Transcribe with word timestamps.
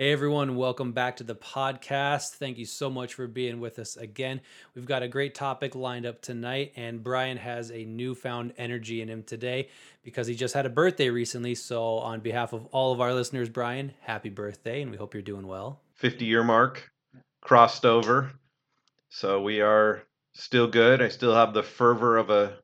Hey 0.00 0.12
everyone, 0.12 0.54
welcome 0.54 0.92
back 0.92 1.16
to 1.16 1.24
the 1.24 1.34
podcast. 1.34 2.34
Thank 2.34 2.56
you 2.56 2.66
so 2.66 2.88
much 2.88 3.14
for 3.14 3.26
being 3.26 3.58
with 3.58 3.80
us 3.80 3.96
again. 3.96 4.40
We've 4.76 4.86
got 4.86 5.02
a 5.02 5.08
great 5.08 5.34
topic 5.34 5.74
lined 5.74 6.06
up 6.06 6.22
tonight, 6.22 6.70
and 6.76 7.02
Brian 7.02 7.36
has 7.36 7.72
a 7.72 7.84
newfound 7.84 8.52
energy 8.58 9.02
in 9.02 9.08
him 9.08 9.24
today 9.24 9.70
because 10.04 10.28
he 10.28 10.36
just 10.36 10.54
had 10.54 10.66
a 10.66 10.70
birthday 10.70 11.10
recently. 11.10 11.56
So, 11.56 11.98
on 11.98 12.20
behalf 12.20 12.52
of 12.52 12.66
all 12.66 12.92
of 12.92 13.00
our 13.00 13.12
listeners, 13.12 13.48
Brian, 13.48 13.92
happy 14.00 14.28
birthday, 14.28 14.82
and 14.82 14.92
we 14.92 14.96
hope 14.96 15.14
you're 15.14 15.20
doing 15.20 15.48
well. 15.48 15.80
50 15.96 16.24
year 16.24 16.44
mark 16.44 16.88
crossed 17.40 17.84
over. 17.84 18.30
So 19.08 19.42
we 19.42 19.62
are 19.62 20.04
still 20.32 20.68
good. 20.68 21.02
I 21.02 21.08
still 21.08 21.34
have 21.34 21.54
the 21.54 21.64
fervor 21.64 22.18
of 22.18 22.30
a 22.30 22.56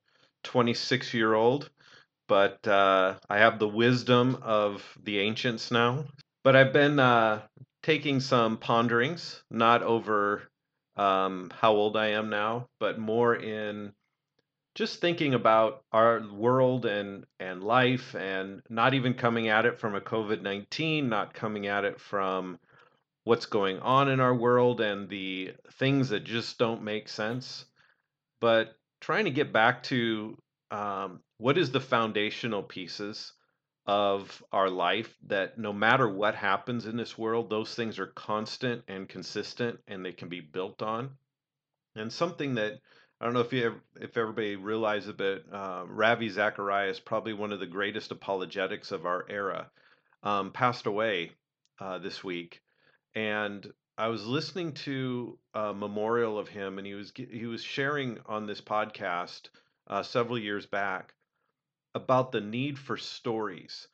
26 0.45 1.13
year 1.13 1.35
old, 1.35 1.69
but 2.29 2.65
uh, 2.69 3.17
I 3.29 3.39
have 3.39 3.59
the 3.59 3.67
wisdom 3.67 4.39
of 4.41 4.85
the 5.03 5.19
ancients 5.19 5.73
now. 5.73 6.05
But 6.45 6.57
I've 6.57 6.75
been 6.75 6.99
uh, 6.99 7.43
taking 7.83 8.21
some 8.21 8.59
ponderings, 8.59 9.43
not 9.51 9.83
over 9.83 10.43
um, 10.95 11.51
how 11.59 11.73
old 11.73 11.97
I 11.97 12.09
am 12.09 12.29
now, 12.29 12.69
but 12.79 12.99
more 12.99 13.35
in 13.35 13.95
just 14.75 15.01
thinking 15.01 15.35
about 15.35 15.83
our 15.91 16.21
world 16.21 16.85
and 16.85 17.25
and 17.41 17.65
life, 17.65 18.15
and 18.15 18.63
not 18.69 18.93
even 18.93 19.15
coming 19.15 19.49
at 19.49 19.65
it 19.65 19.79
from 19.79 19.95
a 19.95 20.01
COVID 20.03 20.43
nineteen, 20.43 21.09
not 21.09 21.33
coming 21.33 21.67
at 21.67 21.85
it 21.85 21.99
from 21.99 22.59
what's 23.25 23.47
going 23.47 23.79
on 23.79 24.11
in 24.11 24.21
our 24.21 24.35
world 24.35 24.83
and 24.83 25.09
the 25.09 25.55
things 25.79 26.11
that 26.11 26.25
just 26.25 26.59
don't 26.59 26.83
make 26.83 27.09
sense, 27.09 27.65
but 28.41 28.77
trying 29.01 29.25
to 29.25 29.31
get 29.31 29.53
back 29.53 29.83
to 29.85 30.37
um, 30.71 31.21
what 31.39 31.57
is 31.57 31.71
the 31.71 31.81
foundational 31.81 32.63
pieces 32.63 33.33
of 33.87 34.43
our 34.51 34.71
life 34.71 35.15
that 35.27 35.59
no 35.59 35.73
matter 35.73 36.09
what 36.09 36.35
happens 36.35 36.87
in 36.87 36.97
this 36.97 37.19
world, 37.19 37.51
those 37.51 37.75
things 37.75 37.99
are 37.99 38.07
constant 38.07 38.83
and 38.89 39.09
consistent 39.09 39.79
and 39.87 40.05
they 40.05 40.13
can 40.13 40.29
be 40.29 40.41
built 40.41 40.83
on. 40.83 41.11
And 41.95 42.13
something 42.13 42.55
that 42.55 42.81
I 43.21 43.25
don't 43.25 43.35
know 43.35 43.41
if 43.41 43.53
you 43.53 43.81
if 44.01 44.17
everybody 44.17 44.57
realizes 44.57 45.13
but 45.13 45.45
uh, 45.53 45.85
Ravi 45.87 46.29
Zacharias, 46.29 46.99
probably 46.99 47.33
one 47.33 47.53
of 47.53 47.61
the 47.61 47.67
greatest 47.67 48.11
apologetics 48.11 48.91
of 48.91 49.07
our 49.07 49.25
era, 49.29 49.71
um, 50.23 50.51
passed 50.51 50.87
away 50.87 51.33
uh, 51.79 51.99
this 51.99 52.25
week, 52.25 52.61
and 53.15 53.67
I 53.97 54.09
was 54.09 54.27
listening 54.27 54.73
to 54.73 55.39
a 55.55 55.73
memorial 55.73 56.39
of 56.39 56.49
him, 56.49 56.79
and 56.79 56.87
he 56.87 56.95
was 56.95 57.13
he 57.15 57.47
was 57.47 57.63
sharing 57.63 58.19
on 58.27 58.47
this 58.47 58.61
podcast 58.61 59.49
uh, 59.87 60.03
several 60.03 60.39
years 60.39 60.67
back 60.67 61.15
about 61.95 62.33
the 62.33 62.41
need 62.41 62.79
for 62.79 62.97
stories 62.97 63.89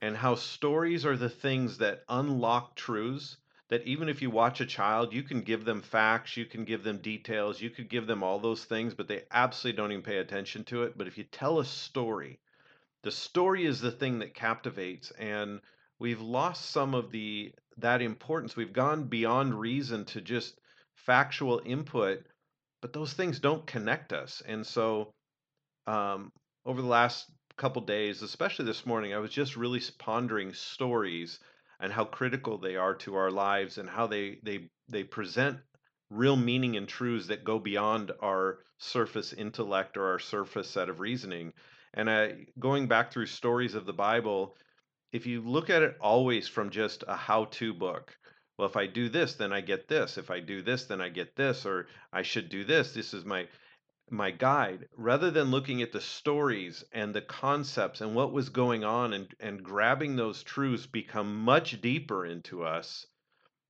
and 0.00 0.16
how 0.16 0.34
stories 0.34 1.06
are 1.06 1.16
the 1.16 1.28
things 1.28 1.78
that 1.78 2.04
unlock 2.08 2.74
truths 2.74 3.36
that 3.68 3.86
even 3.86 4.08
if 4.08 4.20
you 4.20 4.28
watch 4.28 4.60
a 4.60 4.66
child, 4.66 5.14
you 5.14 5.22
can 5.22 5.40
give 5.40 5.64
them 5.64 5.80
facts, 5.80 6.36
you 6.36 6.44
can 6.44 6.64
give 6.64 6.84
them 6.84 6.98
details, 6.98 7.60
you 7.60 7.70
could 7.70 7.88
give 7.88 8.06
them 8.06 8.22
all 8.22 8.38
those 8.38 8.64
things, 8.64 8.92
but 8.92 9.08
they 9.08 9.22
absolutely 9.30 9.76
don't 9.76 9.92
even 9.92 10.02
pay 10.02 10.18
attention 10.18 10.62
to 10.64 10.82
it. 10.82 10.98
But 10.98 11.06
if 11.06 11.16
you 11.16 11.24
tell 11.24 11.58
a 11.58 11.64
story, 11.64 12.38
the 13.02 13.10
story 13.10 13.64
is 13.64 13.80
the 13.80 13.90
thing 13.90 14.18
that 14.18 14.34
captivates 14.34 15.10
and 15.12 15.60
we've 15.98 16.20
lost 16.20 16.70
some 16.70 16.94
of 16.94 17.10
the 17.12 17.52
that 17.78 18.02
importance. 18.02 18.56
We've 18.56 18.72
gone 18.72 19.04
beyond 19.04 19.58
reason 19.58 20.04
to 20.06 20.20
just 20.20 20.58
factual 20.94 21.62
input, 21.64 22.26
but 22.82 22.92
those 22.92 23.12
things 23.14 23.38
don't 23.38 23.66
connect 23.66 24.12
us. 24.12 24.42
And 24.46 24.66
so 24.66 25.14
um, 25.86 26.30
over 26.66 26.82
the 26.82 26.88
last 26.88 27.30
couple 27.56 27.82
days, 27.82 28.22
especially 28.22 28.64
this 28.64 28.86
morning, 28.86 29.14
I 29.14 29.18
was 29.18 29.30
just 29.30 29.56
really 29.56 29.80
pondering 29.98 30.52
stories 30.54 31.38
and 31.80 31.92
how 31.92 32.04
critical 32.04 32.58
they 32.58 32.76
are 32.76 32.94
to 32.94 33.16
our 33.16 33.30
lives 33.30 33.78
and 33.78 33.88
how 33.88 34.06
they 34.06 34.38
they 34.42 34.70
they 34.88 35.04
present 35.04 35.58
real 36.10 36.36
meaning 36.36 36.76
and 36.76 36.88
truths 36.88 37.28
that 37.28 37.44
go 37.44 37.58
beyond 37.58 38.12
our 38.20 38.58
surface 38.78 39.32
intellect 39.32 39.96
or 39.96 40.06
our 40.10 40.18
surface 40.18 40.68
set 40.68 40.88
of 40.88 41.00
reasoning. 41.00 41.52
And 41.94 42.10
I, 42.10 42.46
going 42.58 42.86
back 42.86 43.12
through 43.12 43.26
stories 43.26 43.74
of 43.74 43.86
the 43.86 43.92
Bible, 43.92 44.56
if 45.12 45.26
you 45.26 45.40
look 45.40 45.70
at 45.70 45.82
it 45.82 45.96
always 46.00 46.48
from 46.48 46.70
just 46.70 47.04
a 47.06 47.16
how-to 47.16 47.74
book, 47.74 48.16
well, 48.58 48.68
if 48.68 48.76
I 48.76 48.86
do 48.86 49.08
this, 49.08 49.34
then 49.34 49.52
I 49.52 49.60
get 49.60 49.88
this. 49.88 50.18
If 50.18 50.30
I 50.30 50.40
do 50.40 50.62
this, 50.62 50.84
then 50.84 51.00
I 51.00 51.08
get 51.08 51.34
this, 51.36 51.66
or 51.66 51.86
I 52.12 52.22
should 52.22 52.48
do 52.48 52.64
this. 52.64 52.92
This 52.92 53.14
is 53.14 53.24
my 53.24 53.48
my 54.10 54.30
guide 54.30 54.88
rather 54.96 55.30
than 55.30 55.50
looking 55.50 55.80
at 55.80 55.92
the 55.92 56.00
stories 56.00 56.84
and 56.92 57.14
the 57.14 57.22
concepts 57.22 58.00
and 58.00 58.14
what 58.14 58.32
was 58.32 58.50
going 58.50 58.84
on 58.84 59.12
and, 59.12 59.34
and 59.40 59.62
grabbing 59.62 60.16
those 60.16 60.42
truths 60.42 60.86
become 60.86 61.36
much 61.36 61.80
deeper 61.80 62.26
into 62.26 62.62
us 62.62 63.06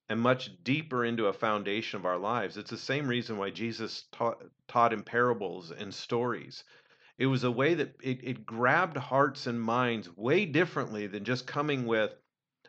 and 0.08 0.20
much 0.20 0.50
deeper 0.64 1.04
into 1.04 1.26
a 1.26 1.32
foundation 1.32 1.98
of 1.98 2.06
our 2.06 2.18
lives. 2.18 2.56
It's 2.56 2.70
the 2.70 2.76
same 2.76 3.06
reason 3.06 3.38
why 3.38 3.50
jesus 3.50 4.04
taught, 4.12 4.42
taught 4.68 4.92
in 4.92 5.02
parables 5.02 5.70
and 5.70 5.94
stories. 5.94 6.64
It 7.18 7.26
was 7.26 7.44
a 7.44 7.50
way 7.50 7.74
that 7.74 7.94
it, 8.02 8.20
it 8.24 8.46
grabbed 8.46 8.96
hearts 8.96 9.46
and 9.46 9.60
minds 9.60 10.14
way 10.16 10.44
differently 10.44 11.06
than 11.06 11.24
just 11.24 11.46
coming 11.46 11.86
with 11.86 12.12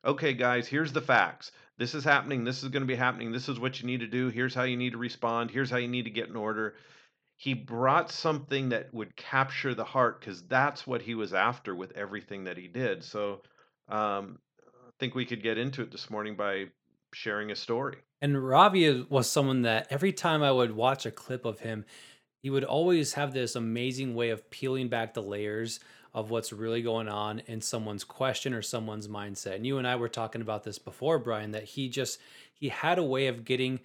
okay 0.05 0.33
guys 0.33 0.67
here's 0.67 0.93
the 0.93 1.01
facts. 1.01 1.51
This 1.77 1.95
is 1.95 2.03
happening. 2.03 2.43
This 2.43 2.61
is 2.61 2.69
going 2.69 2.83
to 2.83 2.87
be 2.87 2.95
happening. 2.95 3.31
This 3.31 3.49
is 3.49 3.59
what 3.59 3.81
you 3.81 3.87
need 3.87 4.01
to 4.01 4.07
do. 4.07 4.29
Here's 4.29 4.53
how 4.53 4.63
you 4.63 4.77
need 4.77 4.91
to 4.91 4.99
respond. 4.99 5.49
Here's 5.49 5.71
how 5.71 5.77
you 5.77 5.87
need 5.87 6.05
to 6.05 6.11
get 6.11 6.29
in 6.29 6.35
order 6.35 6.75
he 7.35 7.53
brought 7.53 8.11
something 8.11 8.69
that 8.69 8.93
would 8.93 9.15
capture 9.15 9.73
the 9.73 9.83
heart 9.83 10.19
because 10.19 10.43
that's 10.43 10.87
what 10.87 11.01
he 11.01 11.15
was 11.15 11.33
after 11.33 11.75
with 11.75 11.91
everything 11.97 12.45
that 12.45 12.57
he 12.57 12.67
did. 12.67 13.03
So 13.03 13.41
um, 13.89 14.39
I 14.65 14.91
think 14.99 15.15
we 15.15 15.25
could 15.25 15.43
get 15.43 15.57
into 15.57 15.81
it 15.81 15.91
this 15.91 16.09
morning 16.09 16.35
by 16.35 16.67
sharing 17.13 17.51
a 17.51 17.55
story. 17.55 17.97
And 18.21 18.41
Ravi 18.41 19.05
was 19.09 19.29
someone 19.29 19.63
that 19.63 19.87
every 19.89 20.13
time 20.13 20.41
I 20.41 20.51
would 20.51 20.75
watch 20.75 21.05
a 21.05 21.11
clip 21.11 21.43
of 21.45 21.59
him, 21.59 21.85
he 22.39 22.49
would 22.49 22.63
always 22.63 23.13
have 23.13 23.33
this 23.33 23.55
amazing 23.55 24.15
way 24.15 24.29
of 24.29 24.49
peeling 24.49 24.87
back 24.89 25.13
the 25.13 25.21
layers 25.21 25.79
of 26.13 26.29
what's 26.29 26.53
really 26.53 26.81
going 26.81 27.07
on 27.07 27.39
in 27.47 27.59
someone's 27.61 28.03
question 28.03 28.53
or 28.53 28.61
someone's 28.61 29.07
mindset. 29.07 29.55
And 29.55 29.65
you 29.65 29.77
and 29.77 29.87
I 29.87 29.95
were 29.95 30.09
talking 30.09 30.41
about 30.41 30.63
this 30.63 30.77
before, 30.77 31.19
Brian, 31.19 31.51
that 31.51 31.63
he 31.63 31.89
just 31.89 32.19
he 32.53 32.69
had 32.69 32.99
a 32.99 33.03
way 33.03 33.27
of 33.27 33.45
getting 33.45 33.79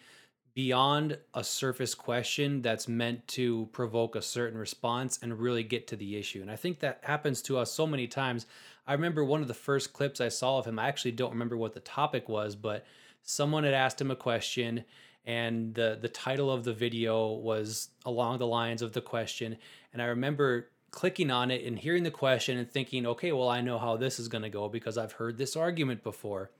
beyond 0.58 1.16
a 1.34 1.44
surface 1.44 1.94
question 1.94 2.60
that's 2.62 2.88
meant 2.88 3.24
to 3.28 3.68
provoke 3.70 4.16
a 4.16 4.20
certain 4.20 4.58
response 4.58 5.16
and 5.22 5.38
really 5.38 5.62
get 5.62 5.86
to 5.86 5.94
the 5.94 6.16
issue. 6.16 6.42
And 6.42 6.50
I 6.50 6.56
think 6.56 6.80
that 6.80 6.98
happens 7.04 7.40
to 7.42 7.56
us 7.58 7.72
so 7.72 7.86
many 7.86 8.08
times. 8.08 8.44
I 8.84 8.94
remember 8.94 9.24
one 9.24 9.40
of 9.40 9.46
the 9.46 9.54
first 9.54 9.92
clips 9.92 10.20
I 10.20 10.30
saw 10.30 10.58
of 10.58 10.66
him, 10.66 10.76
I 10.76 10.88
actually 10.88 11.12
don't 11.12 11.30
remember 11.30 11.56
what 11.56 11.74
the 11.74 11.80
topic 11.80 12.28
was, 12.28 12.56
but 12.56 12.84
someone 13.22 13.62
had 13.62 13.72
asked 13.72 14.00
him 14.00 14.10
a 14.10 14.16
question 14.16 14.84
and 15.24 15.76
the 15.76 15.96
the 16.02 16.08
title 16.08 16.50
of 16.50 16.64
the 16.64 16.72
video 16.72 17.34
was 17.34 17.90
along 18.04 18.38
the 18.38 18.46
lines 18.48 18.82
of 18.82 18.92
the 18.92 19.00
question 19.00 19.58
and 19.92 20.02
I 20.02 20.06
remember 20.06 20.70
clicking 20.90 21.30
on 21.30 21.52
it 21.52 21.64
and 21.66 21.78
hearing 21.78 22.02
the 22.02 22.10
question 22.10 22.58
and 22.58 22.68
thinking, 22.68 23.06
"Okay, 23.06 23.30
well 23.30 23.48
I 23.48 23.60
know 23.60 23.78
how 23.78 23.96
this 23.96 24.18
is 24.18 24.26
going 24.26 24.42
to 24.42 24.50
go 24.50 24.68
because 24.68 24.98
I've 24.98 25.12
heard 25.12 25.38
this 25.38 25.54
argument 25.54 26.02
before." 26.02 26.50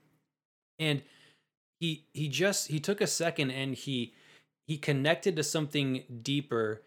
And 0.79 1.03
he 1.79 2.07
he 2.13 2.29
just 2.29 2.69
he 2.69 2.81
took 2.81 3.01
a 3.01 3.07
second 3.07 3.51
and 3.51 3.75
he 3.75 4.15
he 4.67 4.77
connected 4.77 5.37
to 5.37 5.43
something 5.43 6.05
deeper 6.23 6.83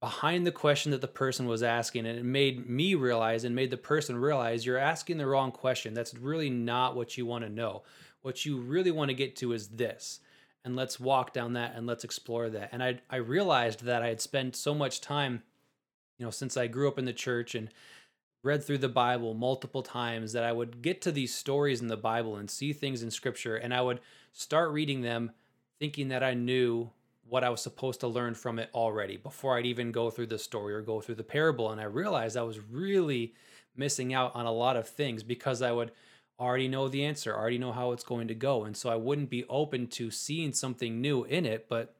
behind 0.00 0.46
the 0.46 0.52
question 0.52 0.92
that 0.92 1.02
the 1.02 1.08
person 1.08 1.46
was 1.46 1.62
asking. 1.62 2.06
And 2.06 2.18
it 2.18 2.24
made 2.24 2.68
me 2.68 2.94
realize 2.94 3.44
and 3.44 3.54
made 3.54 3.70
the 3.70 3.76
person 3.76 4.16
realize 4.16 4.64
you're 4.64 4.78
asking 4.78 5.18
the 5.18 5.26
wrong 5.26 5.52
question. 5.52 5.92
That's 5.92 6.14
really 6.14 6.48
not 6.48 6.96
what 6.96 7.18
you 7.18 7.26
want 7.26 7.44
to 7.44 7.50
know. 7.50 7.82
What 8.22 8.46
you 8.46 8.58
really 8.58 8.90
want 8.90 9.10
to 9.10 9.14
get 9.14 9.36
to 9.36 9.52
is 9.52 9.68
this. 9.68 10.20
And 10.64 10.76
let's 10.76 10.98
walk 10.98 11.34
down 11.34 11.52
that 11.54 11.74
and 11.74 11.86
let's 11.86 12.04
explore 12.04 12.48
that. 12.50 12.70
And 12.72 12.82
i 12.82 13.00
i 13.10 13.16
realized 13.16 13.84
that 13.84 14.02
i 14.02 14.08
had 14.08 14.20
spent 14.20 14.56
so 14.56 14.74
much 14.74 15.00
time 15.00 15.42
you 16.18 16.24
know 16.24 16.30
since 16.30 16.56
i 16.56 16.66
grew 16.66 16.88
up 16.88 16.98
in 16.98 17.06
the 17.06 17.12
church 17.12 17.54
and 17.54 17.70
read 18.42 18.64
through 18.64 18.78
the 18.78 18.88
Bible 18.88 19.34
multiple 19.34 19.82
times 19.82 20.32
that 20.32 20.44
I 20.44 20.52
would 20.52 20.82
get 20.82 21.02
to 21.02 21.12
these 21.12 21.34
stories 21.34 21.80
in 21.80 21.88
the 21.88 21.96
Bible 21.96 22.36
and 22.36 22.50
see 22.50 22.72
things 22.72 23.02
in 23.02 23.10
scripture. 23.10 23.56
And 23.56 23.74
I 23.74 23.82
would 23.82 24.00
start 24.32 24.70
reading 24.70 25.00
them 25.02 25.32
thinking 25.78 26.08
that 26.08 26.22
I 26.22 26.34
knew 26.34 26.90
what 27.28 27.44
I 27.44 27.50
was 27.50 27.62
supposed 27.62 28.00
to 28.00 28.08
learn 28.08 28.34
from 28.34 28.58
it 28.58 28.70
already 28.74 29.16
before 29.16 29.56
I'd 29.56 29.66
even 29.66 29.92
go 29.92 30.10
through 30.10 30.26
the 30.26 30.38
story 30.38 30.74
or 30.74 30.82
go 30.82 31.00
through 31.00 31.14
the 31.14 31.22
parable 31.22 31.70
and 31.70 31.80
I 31.80 31.84
realized 31.84 32.36
I 32.36 32.42
was 32.42 32.58
really 32.58 33.34
missing 33.76 34.12
out 34.12 34.34
on 34.34 34.46
a 34.46 34.52
lot 34.52 34.76
of 34.76 34.88
things 34.88 35.22
because 35.22 35.62
I 35.62 35.72
would 35.72 35.92
already 36.38 36.68
know 36.68 36.88
the 36.88 37.04
answer, 37.04 37.34
already 37.34 37.58
know 37.58 37.72
how 37.72 37.92
it's 37.92 38.04
going 38.04 38.28
to 38.28 38.34
go 38.34 38.64
and 38.64 38.76
so 38.76 38.90
I 38.90 38.96
wouldn't 38.96 39.30
be 39.30 39.44
open 39.48 39.86
to 39.88 40.10
seeing 40.10 40.52
something 40.52 41.00
new 41.00 41.24
in 41.24 41.46
it, 41.46 41.68
but 41.68 41.94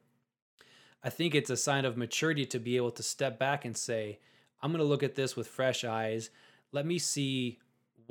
I 1.03 1.09
think 1.09 1.33
it's 1.33 1.49
a 1.49 1.57
sign 1.57 1.85
of 1.85 1.97
maturity 1.97 2.45
to 2.47 2.59
be 2.59 2.77
able 2.77 2.91
to 2.91 3.03
step 3.03 3.39
back 3.39 3.65
and 3.65 3.75
say, 3.75 4.19
I'm 4.61 4.71
going 4.71 4.83
to 4.83 4.87
look 4.87 5.01
at 5.01 5.15
this 5.15 5.35
with 5.35 5.47
fresh 5.47 5.83
eyes. 5.83 6.29
Let 6.71 6.85
me 6.85 6.99
see 6.99 7.59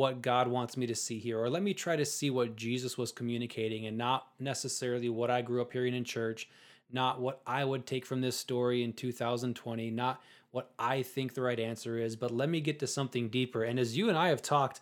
what 0.01 0.23
God 0.23 0.49
wants 0.49 0.79
me 0.79 0.87
to 0.87 0.95
see 0.95 1.19
here, 1.19 1.39
or 1.39 1.51
let 1.51 1.63
me 1.63 1.75
try 1.75 1.95
to 1.95 2.07
see 2.07 2.31
what 2.31 2.57
Jesus 2.57 2.97
was 2.97 3.13
communicating 3.13 3.85
and 3.85 3.99
not 3.99 4.29
necessarily 4.39 5.11
what 5.11 5.31
I 5.31 5.43
grew 5.43 5.61
up 5.61 5.75
hearing 5.75 5.93
in 5.93 6.05
church, 6.05 6.49
not 6.91 7.21
what 7.21 7.43
I 7.47 7.67
would 7.67 7.85
take 7.85 8.07
from 8.07 8.23
this 8.23 8.35
story 8.35 8.83
in 8.83 8.95
2020, 8.95 9.91
not 9.91 10.23
what 10.53 10.71
I 10.79 11.03
think 11.03 11.35
the 11.35 11.43
right 11.43 11.61
answer 11.61 11.99
is, 11.99 12.17
but 12.17 12.31
let 12.31 12.49
me 12.49 12.63
get 12.63 12.79
to 12.79 12.87
something 12.87 13.29
deeper. 13.29 13.63
And 13.63 13.79
as 13.79 13.95
you 13.95 14.09
and 14.09 14.17
I 14.17 14.29
have 14.29 14.41
talked 14.41 14.81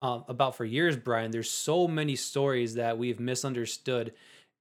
um, 0.00 0.24
about 0.26 0.56
for 0.56 0.64
years, 0.64 0.96
Brian. 0.96 1.32
There's 1.32 1.50
so 1.50 1.86
many 1.86 2.16
stories 2.16 2.74
that 2.76 2.96
we've 2.96 3.20
misunderstood 3.20 4.14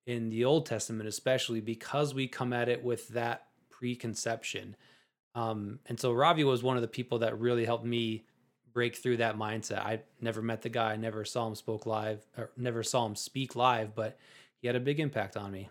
in 0.05 0.29
the 0.29 0.43
Old 0.43 0.65
Testament, 0.65 1.07
especially 1.07 1.61
because 1.61 2.13
we 2.13 2.27
come 2.27 2.51
at 2.51 2.67
it 2.67 2.83
with 2.83 3.07
that 3.09 3.47
preconception. 3.69 4.75
Um, 5.35 5.79
and 5.85 5.97
so 5.97 6.11
Ravi 6.11 6.43
was 6.43 6.63
one 6.63 6.75
of 6.75 6.81
the 6.81 6.87
people 6.89 7.19
that 7.19 7.39
really 7.39 7.63
helped 7.63 7.85
me 7.85 8.25
break 8.75 8.97
through 8.97 9.17
that 9.17 9.37
mindset. 9.37 9.79
I 9.79 10.01
never 10.21 10.41
met 10.41 10.61
the 10.61 10.69
guy, 10.69 10.97
never 10.97 11.25
saw 11.25 11.47
him 11.47 11.55
spoke 11.55 11.87
live, 11.87 12.21
or 12.37 12.51
never 12.57 12.83
saw 12.83 13.07
him 13.07 13.15
speak 13.15 13.55
live, 13.55 13.95
but 13.95 14.19
he 14.61 14.67
had 14.67 14.75
a 14.75 14.81
big 14.81 14.99
impact 14.99 15.37
on 15.37 15.51
me. 15.51 15.69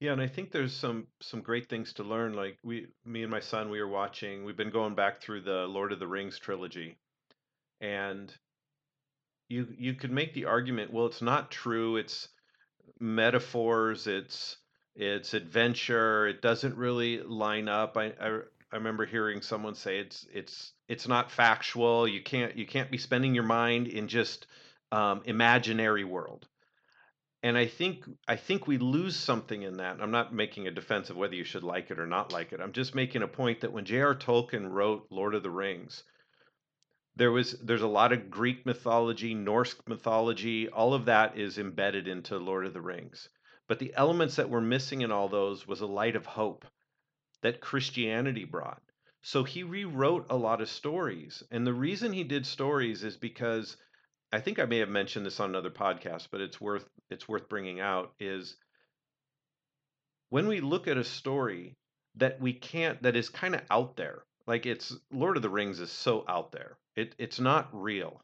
Yeah, 0.00 0.12
and 0.12 0.20
I 0.20 0.26
think 0.26 0.50
there's 0.50 0.74
some 0.74 1.06
some 1.20 1.40
great 1.40 1.68
things 1.68 1.92
to 1.94 2.02
learn. 2.02 2.34
Like 2.34 2.58
we, 2.64 2.88
me 3.06 3.22
and 3.22 3.30
my 3.30 3.38
son, 3.38 3.70
we 3.70 3.80
were 3.80 3.88
watching. 3.88 4.44
We've 4.44 4.56
been 4.56 4.70
going 4.70 4.96
back 4.96 5.22
through 5.22 5.42
the 5.42 5.66
Lord 5.68 5.92
of 5.92 6.00
the 6.00 6.08
Rings 6.08 6.40
trilogy, 6.40 6.98
and 7.80 8.34
you 9.48 9.68
you 9.78 9.94
could 9.94 10.10
make 10.10 10.34
the 10.34 10.46
argument, 10.46 10.92
well, 10.92 11.06
it's 11.06 11.22
not 11.22 11.52
true. 11.52 11.96
It's 11.96 12.28
metaphors. 12.98 14.08
It's 14.08 14.56
it's 14.96 15.34
adventure. 15.34 16.26
It 16.26 16.42
doesn't 16.42 16.76
really 16.76 17.22
line 17.22 17.68
up. 17.68 17.96
I, 17.96 18.12
I 18.20 18.40
I 18.72 18.76
remember 18.76 19.04
hearing 19.04 19.42
someone 19.42 19.74
say 19.74 19.98
it's 19.98 20.26
it's 20.32 20.72
it's 20.88 21.06
not 21.06 21.30
factual. 21.30 22.08
You 22.08 22.22
can't 22.22 22.56
you 22.56 22.66
can't 22.66 22.90
be 22.90 22.96
spending 22.96 23.34
your 23.34 23.44
mind 23.44 23.86
in 23.86 24.08
just 24.08 24.46
um, 24.90 25.20
imaginary 25.26 26.04
world. 26.04 26.48
And 27.42 27.58
I 27.58 27.66
think 27.66 28.04
I 28.26 28.36
think 28.36 28.66
we 28.66 28.78
lose 28.78 29.14
something 29.14 29.62
in 29.62 29.76
that. 29.76 30.00
I'm 30.00 30.10
not 30.10 30.32
making 30.32 30.66
a 30.66 30.70
defense 30.70 31.10
of 31.10 31.16
whether 31.16 31.34
you 31.34 31.44
should 31.44 31.64
like 31.64 31.90
it 31.90 31.98
or 31.98 32.06
not 32.06 32.32
like 32.32 32.52
it. 32.52 32.60
I'm 32.60 32.72
just 32.72 32.94
making 32.94 33.22
a 33.22 33.28
point 33.28 33.60
that 33.60 33.72
when 33.72 33.84
J.R. 33.84 34.14
Tolkien 34.14 34.70
wrote 34.70 35.06
Lord 35.10 35.34
of 35.34 35.42
the 35.42 35.50
Rings, 35.50 36.04
there 37.14 37.30
was 37.30 37.52
there's 37.60 37.82
a 37.82 37.86
lot 37.86 38.12
of 38.12 38.30
Greek 38.30 38.64
mythology, 38.64 39.34
Norse 39.34 39.76
mythology, 39.86 40.70
all 40.70 40.94
of 40.94 41.04
that 41.06 41.36
is 41.36 41.58
embedded 41.58 42.08
into 42.08 42.38
Lord 42.38 42.64
of 42.64 42.72
the 42.72 42.80
Rings. 42.80 43.28
But 43.68 43.80
the 43.80 43.92
elements 43.96 44.36
that 44.36 44.48
were 44.48 44.62
missing 44.62 45.02
in 45.02 45.12
all 45.12 45.28
those 45.28 45.66
was 45.66 45.82
a 45.82 45.86
light 45.86 46.16
of 46.16 46.24
hope 46.24 46.64
that 47.42 47.60
Christianity 47.60 48.44
brought. 48.44 48.82
So 49.22 49.44
he 49.44 49.62
rewrote 49.62 50.26
a 50.30 50.36
lot 50.36 50.60
of 50.60 50.68
stories. 50.68 51.42
And 51.50 51.66
the 51.66 51.72
reason 51.72 52.12
he 52.12 52.24
did 52.24 52.46
stories 52.46 53.04
is 53.04 53.16
because 53.16 53.76
I 54.32 54.40
think 54.40 54.58
I 54.58 54.64
may 54.64 54.78
have 54.78 54.88
mentioned 54.88 55.26
this 55.26 55.40
on 55.40 55.50
another 55.50 55.70
podcast, 55.70 56.28
but 56.30 56.40
it's 56.40 56.60
worth 56.60 56.88
it's 57.10 57.28
worth 57.28 57.48
bringing 57.48 57.80
out 57.80 58.14
is 58.18 58.56
when 60.30 60.48
we 60.48 60.60
look 60.60 60.88
at 60.88 60.96
a 60.96 61.04
story 61.04 61.76
that 62.16 62.40
we 62.40 62.52
can't 62.52 63.02
that 63.02 63.16
is 63.16 63.28
kind 63.28 63.54
of 63.54 63.62
out 63.70 63.96
there. 63.96 64.24
Like 64.46 64.66
it's 64.66 64.94
Lord 65.12 65.36
of 65.36 65.42
the 65.42 65.50
Rings 65.50 65.78
is 65.78 65.92
so 65.92 66.24
out 66.26 66.50
there. 66.50 66.78
It 66.96 67.14
it's 67.18 67.38
not 67.38 67.68
real. 67.72 68.20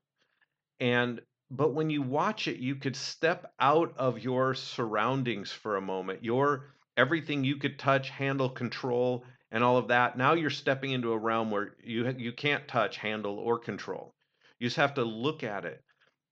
And 0.81 1.21
but 1.51 1.75
when 1.75 1.91
you 1.91 2.03
watch 2.03 2.49
it, 2.49 2.59
you 2.59 2.75
could 2.75 2.97
step 2.97 3.53
out 3.61 3.95
of 3.99 4.19
your 4.19 4.55
surroundings 4.55 5.53
for 5.53 5.77
a 5.77 5.81
moment. 5.81 6.25
Your 6.25 6.75
everything 6.99 7.45
you 7.45 7.57
could 7.57 7.79
touch, 7.79 8.11
handle, 8.11 8.51
control, 8.51 9.25
and 9.51 9.65
all 9.65 9.79
of 9.79 9.89
that. 9.89 10.19
Now 10.19 10.35
you're 10.35 10.51
stepping 10.51 10.91
into 10.91 11.13
a 11.13 11.19
realm 11.19 11.51
where 11.51 11.75
you 11.83 12.15
you 12.19 12.33
can't 12.33 12.69
touch, 12.69 12.99
handle, 12.99 13.39
or 13.39 13.59
control. 13.59 14.13
You 14.59 14.67
just 14.67 14.77
have 14.77 14.95
to 14.95 15.05
look 15.05 15.43
at 15.43 15.65
it. 15.65 15.83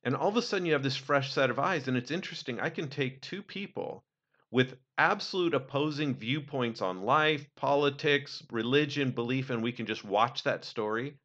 And 0.03 0.15
all 0.15 0.29
of 0.29 0.37
a 0.37 0.43
sudden 0.43 0.67
you 0.67 0.75
have 0.75 0.83
this 0.83 0.97
fresh 0.97 1.33
set 1.33 1.49
of 1.51 1.59
eyes. 1.59 1.89
And 1.89 1.97
it's 1.97 2.11
interesting. 2.11 2.61
I 2.61 2.71
can 2.71 2.89
take 2.89 3.23
two 3.23 3.43
people 3.43 4.05
with 4.51 4.77
absolute 4.99 5.55
opposing 5.55 6.15
viewpoints 6.15 6.83
on 6.83 7.03
life, 7.03 7.47
politics, 7.57 8.43
religion, 8.51 9.11
belief, 9.11 9.51
and 9.51 9.63
we 9.63 9.73
can 9.73 9.87
just 9.87 10.05
watch 10.05 10.43
that 10.45 10.65
story 10.65 11.17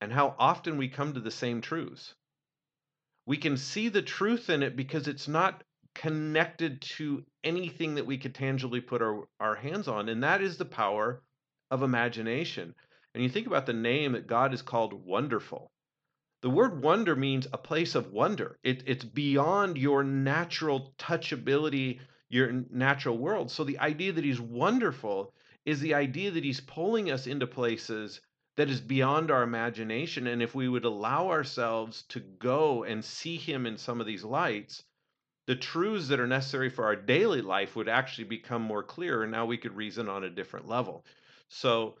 and 0.00 0.12
how 0.12 0.34
often 0.38 0.76
we 0.76 0.88
come 0.88 1.12
to 1.12 1.20
the 1.20 1.30
same 1.30 1.60
truths. 1.60 2.14
We 3.26 3.36
can 3.36 3.56
see 3.56 3.88
the 3.88 4.02
truth 4.02 4.48
in 4.48 4.62
it 4.62 4.76
because 4.76 5.06
it's 5.06 5.28
not 5.28 5.62
connected 5.94 6.80
to 6.80 7.24
anything 7.44 7.94
that 7.96 8.06
we 8.06 8.18
could 8.18 8.34
tangibly 8.34 8.80
put 8.80 9.02
our, 9.02 9.28
our 9.38 9.54
hands 9.54 9.88
on, 9.88 10.08
and 10.08 10.22
that 10.22 10.40
is 10.40 10.56
the 10.56 10.64
power 10.64 11.22
of 11.70 11.82
imagination. 11.82 12.74
And 13.14 13.22
you 13.22 13.28
think 13.28 13.46
about 13.46 13.66
the 13.66 13.72
name 13.72 14.12
that 14.12 14.26
God 14.26 14.54
is 14.54 14.62
called 14.62 14.92
wonderful. 14.92 15.70
The 16.42 16.50
word 16.50 16.82
wonder 16.82 17.14
means 17.14 17.46
a 17.52 17.58
place 17.58 17.94
of 17.94 18.12
wonder. 18.12 18.58
It, 18.62 18.84
it's 18.86 19.04
beyond 19.04 19.76
your 19.76 20.02
natural 20.02 20.94
touchability, 20.98 22.00
your 22.28 22.52
natural 22.70 23.18
world. 23.18 23.50
So 23.50 23.64
the 23.64 23.78
idea 23.78 24.12
that 24.12 24.24
he's 24.24 24.40
wonderful 24.40 25.34
is 25.66 25.80
the 25.80 25.94
idea 25.94 26.30
that 26.30 26.44
he's 26.44 26.60
pulling 26.60 27.10
us 27.10 27.26
into 27.26 27.46
places 27.46 28.20
that 28.56 28.70
is 28.70 28.80
beyond 28.80 29.30
our 29.30 29.42
imagination. 29.42 30.26
And 30.26 30.42
if 30.42 30.54
we 30.54 30.68
would 30.68 30.84
allow 30.84 31.28
ourselves 31.28 32.04
to 32.08 32.20
go 32.20 32.84
and 32.84 33.04
see 33.04 33.36
him 33.36 33.66
in 33.66 33.76
some 33.76 34.00
of 34.00 34.06
these 34.06 34.24
lights, 34.24 34.82
the 35.46 35.56
truths 35.56 36.08
that 36.08 36.20
are 36.20 36.26
necessary 36.26 36.68
for 36.68 36.84
our 36.84 36.96
daily 36.96 37.42
life 37.42 37.76
would 37.76 37.88
actually 37.88 38.24
become 38.24 38.62
more 38.62 38.82
clear. 38.82 39.22
And 39.22 39.32
now 39.32 39.46
we 39.46 39.58
could 39.58 39.76
reason 39.76 40.08
on 40.08 40.24
a 40.24 40.30
different 40.30 40.68
level. 40.68 41.04
So 41.48 41.96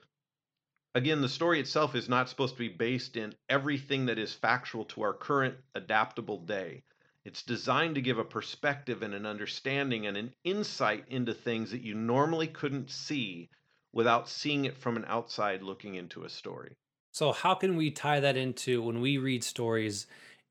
again, 0.94 1.20
the 1.20 1.28
story 1.28 1.60
itself 1.60 1.94
is 1.94 2.08
not 2.08 2.28
supposed 2.28 2.54
to 2.54 2.58
be 2.58 2.68
based 2.68 3.16
in 3.16 3.34
everything 3.48 4.06
that 4.06 4.18
is 4.18 4.32
factual 4.32 4.84
to 4.86 5.02
our 5.02 5.14
current 5.14 5.56
adaptable 5.74 6.38
day. 6.38 6.84
It's 7.24 7.42
designed 7.42 7.96
to 7.96 8.00
give 8.00 8.18
a 8.18 8.24
perspective 8.24 9.02
and 9.02 9.14
an 9.14 9.26
understanding 9.26 10.06
and 10.06 10.16
an 10.16 10.32
insight 10.42 11.04
into 11.08 11.34
things 11.34 11.70
that 11.70 11.82
you 11.82 11.94
normally 11.94 12.46
couldn't 12.46 12.90
see 12.90 13.50
without 13.92 14.28
seeing 14.28 14.64
it 14.64 14.76
from 14.76 14.96
an 14.96 15.04
outside 15.06 15.62
looking 15.62 15.96
into 15.96 16.24
a 16.24 16.30
story. 16.30 16.76
So, 17.12 17.32
how 17.32 17.54
can 17.54 17.76
we 17.76 17.90
tie 17.90 18.20
that 18.20 18.36
into 18.36 18.82
when 18.82 19.00
we 19.00 19.18
read 19.18 19.42
stories 19.42 20.06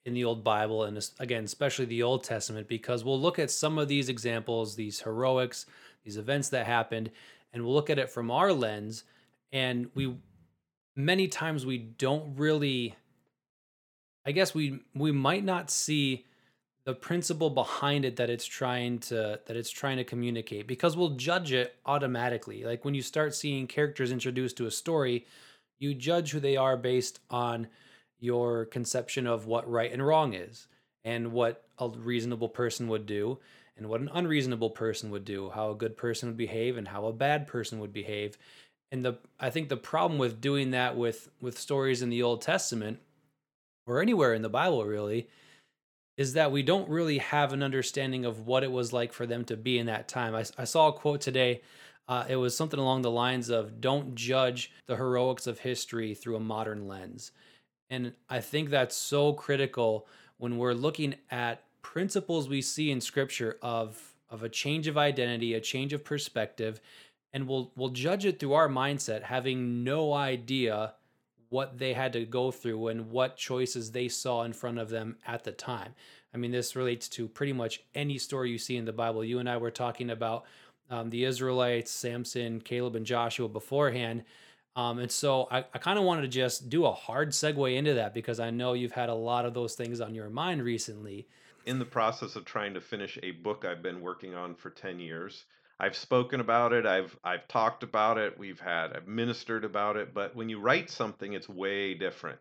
in 0.06 0.14
the 0.14 0.24
Old 0.24 0.44
Bible 0.44 0.84
and 0.84 1.10
again, 1.20 1.44
especially 1.44 1.86
the 1.86 2.04
Old 2.04 2.24
Testament? 2.24 2.68
Because 2.68 3.04
we'll 3.04 3.20
look 3.20 3.40
at 3.40 3.52
some 3.52 3.78
of 3.78 3.88
these 3.88 4.10
examples, 4.10 4.76
these 4.76 5.02
heroics, 5.02 5.66
these 6.04 6.18
events 6.18 6.50
that 6.50 6.66
happened, 6.66 7.12
and 7.54 7.64
we'll 7.64 7.74
look 7.74 7.90
at 7.90 8.00
it 8.00 8.10
from 8.10 8.32
our 8.32 8.54
lens. 8.54 9.04
And 9.52 9.90
we 9.96 10.16
many 10.96 11.28
times 11.28 11.66
we 11.66 11.78
don't 11.78 12.38
really 12.38 12.96
I 14.26 14.32
guess 14.32 14.54
we 14.54 14.80
we 14.94 15.12
might 15.12 15.44
not 15.44 15.72
see 15.72 16.26
the 16.86 16.94
principle 16.94 17.50
behind 17.50 18.06
it 18.06 18.16
that 18.18 18.30
it's 18.30 18.46
trying 18.46 19.00
to 19.00 19.40
that 19.46 19.56
it's 19.56 19.70
trying 19.70 19.98
to 19.98 20.04
communicate 20.04 20.68
because 20.68 20.96
we'll 20.96 21.16
judge 21.16 21.52
it 21.52 21.76
automatically. 21.86 22.64
Like 22.64 22.86
when 22.86 22.94
you 22.94 23.02
start 23.02 23.34
seeing 23.34 23.68
characters 23.68 24.12
introduced 24.12 24.58
to 24.58 24.66
a 24.66 24.72
story, 24.72 25.26
you 25.78 25.94
judge 25.94 26.32
who 26.32 26.40
they 26.40 26.58
are 26.58 26.78
based 26.78 27.20
on 27.30 27.68
your 28.20 28.66
conception 28.66 29.28
of 29.28 29.46
what 29.46 29.70
right 29.70 29.92
and 29.92 30.06
wrong 30.06 30.34
is 30.34 30.68
and 31.04 31.32
what 31.32 31.64
a 31.78 31.90
reasonable 31.90 32.50
person 32.50 32.88
would 32.88 33.06
do 33.06 33.40
and 33.78 33.88
what 33.88 34.02
an 34.02 34.10
unreasonable 34.14 34.70
person 34.70 35.10
would 35.10 35.24
do, 35.24 35.50
how 35.52 35.72
a 35.72 35.76
good 35.76 35.96
person 35.96 36.30
would 36.30 36.38
behave 36.38 36.78
and 36.78 36.90
how 36.90 37.06
a 37.06 37.14
bad 37.14 37.48
person 37.48 37.80
would 37.80 37.94
behave. 37.94 38.38
And 38.92 39.06
the 39.06 39.18
i 39.40 39.50
think 39.50 39.70
the 39.70 39.78
problem 39.78 40.18
with 40.20 40.42
doing 40.42 40.72
that 40.72 40.98
with 40.98 41.30
with 41.40 41.60
stories 41.60 42.02
in 42.02 42.10
the 42.10 42.24
old 42.24 42.42
testament 42.42 43.00
or 43.86 44.02
anywhere 44.02 44.34
in 44.34 44.42
the 44.42 44.50
bible 44.50 44.84
really 44.84 45.30
is 46.18 46.34
that 46.34 46.52
we 46.52 46.64
don't 46.64 46.90
really 46.90 47.20
have 47.20 47.54
an 47.54 47.62
understanding 47.62 48.26
of 48.26 48.46
what 48.48 48.64
it 48.64 48.72
was 48.72 48.92
like 48.92 49.14
for 49.14 49.26
them 49.26 49.46
to 49.46 49.56
be 49.56 49.78
in 49.78 49.86
that 49.86 50.10
time. 50.10 50.36
I, 50.36 50.44
I 50.58 50.66
saw 50.66 50.90
a 50.90 50.94
quote 50.94 51.22
today 51.22 51.62
uh, 52.10 52.26
it 52.28 52.36
was 52.36 52.58
something 52.58 52.80
along 52.80 53.04
the 53.04 53.12
lines 53.12 53.50
of 53.50 53.80
don't 53.80 54.16
judge 54.16 54.72
the 54.88 54.96
heroics 54.96 55.46
of 55.46 55.60
history 55.60 56.16
through 56.16 56.36
a 56.36 56.40
modern 56.40 56.88
lens 56.88 57.32
and 57.90 58.14
i 58.30 58.40
think 58.40 58.70
that's 58.70 58.96
so 58.96 59.34
critical 59.34 60.08
when 60.38 60.58
we're 60.58 60.74
looking 60.74 61.16
at 61.32 61.64
principles 61.82 62.48
we 62.48 62.62
see 62.62 62.92
in 62.92 63.02
scripture 63.02 63.58
of 63.62 64.14
of 64.30 64.44
a 64.44 64.50
change 64.50 64.88
of 64.88 64.98
identity 64.98 65.54
a 65.54 65.62
change 65.62 65.94
of 65.94 66.04
perspective 66.04 66.80
and 67.34 67.48
we'll 67.48 67.72
we'll 67.76 67.90
judge 67.90 68.26
it 68.26 68.40
through 68.40 68.54
our 68.54 68.70
mindset 68.70 69.24
having 69.24 69.84
no 69.84 70.14
idea 70.14 70.94
what 71.50 71.80
they 71.80 71.94
had 71.94 72.14
to 72.14 72.26
go 72.26 72.52
through 72.52 72.88
and 72.88 73.10
what 73.10 73.36
choices 73.36 73.92
they 73.92 74.08
saw 74.08 74.44
in 74.44 74.54
front 74.54 74.78
of 74.78 74.90
them 74.90 75.18
at 75.28 75.44
the 75.44 75.52
time. 75.52 75.94
I 76.34 76.38
mean, 76.38 76.52
this 76.52 76.76
relates 76.76 77.10
to 77.10 77.28
pretty 77.28 77.54
much 77.54 77.84
any 77.96 78.20
story 78.20 78.52
you 78.52 78.60
see 78.60 78.78
in 78.78 78.86
the 78.86 78.94
Bible. 78.94 79.26
You 79.26 79.40
and 79.40 79.50
I 79.50 79.58
were 79.58 79.72
talking 79.72 80.12
about 80.12 80.46
um, 80.92 81.10
the 81.10 81.26
Israelites, 81.26 81.92
Samson, 81.92 82.62
Caleb, 82.62 82.96
and 82.96 83.06
Joshua 83.06 83.48
beforehand. 83.48 84.24
Um, 84.76 85.00
and 85.00 85.12
so 85.12 85.48
I, 85.52 85.60
I 85.74 85.78
kind 85.78 86.00
of 86.00 86.06
wanted 86.06 86.22
to 86.22 86.28
just 86.28 86.70
do 86.70 86.86
a 86.86 86.92
hard 86.92 87.30
segue 87.30 87.76
into 87.76 87.96
that 87.96 88.14
because 88.14 88.40
I 88.40 88.50
know 88.50 88.74
you've 88.74 88.92
had 88.92 89.10
a 89.10 89.16
lot 89.16 89.46
of 89.46 89.54
those 89.54 89.76
things 89.76 90.00
on 90.00 90.14
your 90.14 90.30
mind 90.30 90.64
recently. 90.64 91.28
In 91.66 91.80
the 91.80 91.86
process 91.86 92.36
of 92.36 92.46
trying 92.46 92.74
to 92.76 92.82
finish 92.82 93.20
a 93.22 93.32
book 93.32 93.66
I've 93.66 93.84
been 93.84 94.02
working 94.02 94.36
on 94.36 94.56
for 94.56 94.70
10 94.70 95.00
years, 95.00 95.46
I've 95.80 95.96
spoken 95.96 96.42
about 96.42 96.74
it. 96.74 96.86
I've 96.86 97.18
I've 97.24 97.48
talked 97.48 97.84
about 97.84 98.18
it. 98.18 98.38
We've 98.38 98.60
had 98.60 98.94
I've 98.94 99.08
ministered 99.08 99.64
about 99.64 99.96
it. 99.96 100.14
But 100.14 100.36
when 100.36 100.50
you 100.50 100.60
write 100.60 100.90
something, 100.90 101.34
it's 101.34 101.48
way 101.48 101.94
different, 101.94 102.40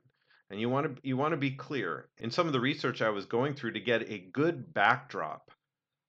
and 0.51 0.61
you 0.61 0.69
want 0.69 0.97
to 0.97 1.09
you 1.09 1.17
want 1.17 1.33
to 1.33 1.37
be 1.37 1.53
clear. 1.53 2.09
In 2.19 2.33
some 2.33 2.49
of 2.49 2.53
the 2.53 2.61
research 2.61 3.01
I 3.01 3.11
was 3.11 3.27
going 3.27 3.55
through 3.55 3.73
to 3.73 3.81
get 3.81 4.11
a 4.11 4.19
good 4.19 4.75
backdrop 4.75 5.53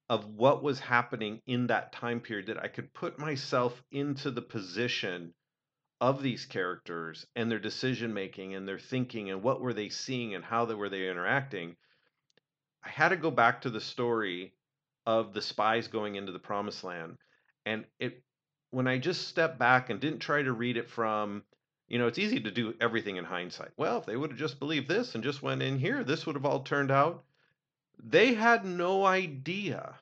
of 0.09 0.25
what 0.25 0.63
was 0.63 0.79
happening 0.79 1.39
in 1.45 1.67
that 1.67 1.91
time 1.91 2.19
period, 2.19 2.47
that 2.47 2.63
I 2.63 2.67
could 2.67 2.91
put 2.95 3.19
myself 3.19 3.83
into 3.91 4.31
the 4.31 4.41
position 4.41 5.35
of 6.01 6.21
these 6.23 6.45
characters 6.45 7.25
and 7.35 7.51
their 7.51 7.59
decision 7.59 8.13
making 8.13 8.55
and 8.55 8.67
their 8.67 8.79
thinking 8.79 9.31
and 9.31 9.43
what 9.43 9.59
were 9.59 9.73
they 9.73 9.89
seeing 9.89 10.33
and 10.33 10.43
how 10.43 10.65
they 10.65 10.73
were 10.73 10.89
they 10.89 11.09
interacting, 11.09 11.75
I 12.83 12.89
had 12.89 13.09
to 13.09 13.17
go 13.17 13.31
back 13.31 13.61
to 13.61 13.69
the 13.69 13.81
story 13.81 14.53
of 15.05 15.33
the 15.33 15.41
spies 15.41 15.87
going 15.87 16.15
into 16.15 16.31
the 16.31 16.39
promised 16.39 16.83
land. 16.83 17.17
And 17.65 17.85
it 17.99 18.23
when 18.71 18.87
I 18.87 18.97
just 18.97 19.27
stepped 19.27 19.57
back 19.57 19.89
and 19.89 19.99
didn't 19.99 20.19
try 20.19 20.43
to 20.43 20.53
read 20.53 20.77
it 20.77 20.89
from, 20.89 21.43
you 21.87 21.97
know, 21.97 22.07
it's 22.07 22.19
easy 22.19 22.39
to 22.39 22.51
do 22.51 22.75
everything 22.79 23.15
in 23.15 23.25
hindsight. 23.25 23.71
Well, 23.77 23.97
if 23.97 24.05
they 24.05 24.15
would 24.15 24.29
have 24.29 24.39
just 24.39 24.59
believed 24.59 24.87
this 24.87 25.15
and 25.15 25.23
just 25.23 25.41
went 25.41 25.63
in 25.63 25.79
here, 25.79 26.03
this 26.03 26.25
would 26.25 26.35
have 26.35 26.45
all 26.45 26.61
turned 26.61 26.91
out. 26.91 27.23
They 28.01 28.35
had 28.35 28.65
no 28.65 29.05
idea 29.05 29.95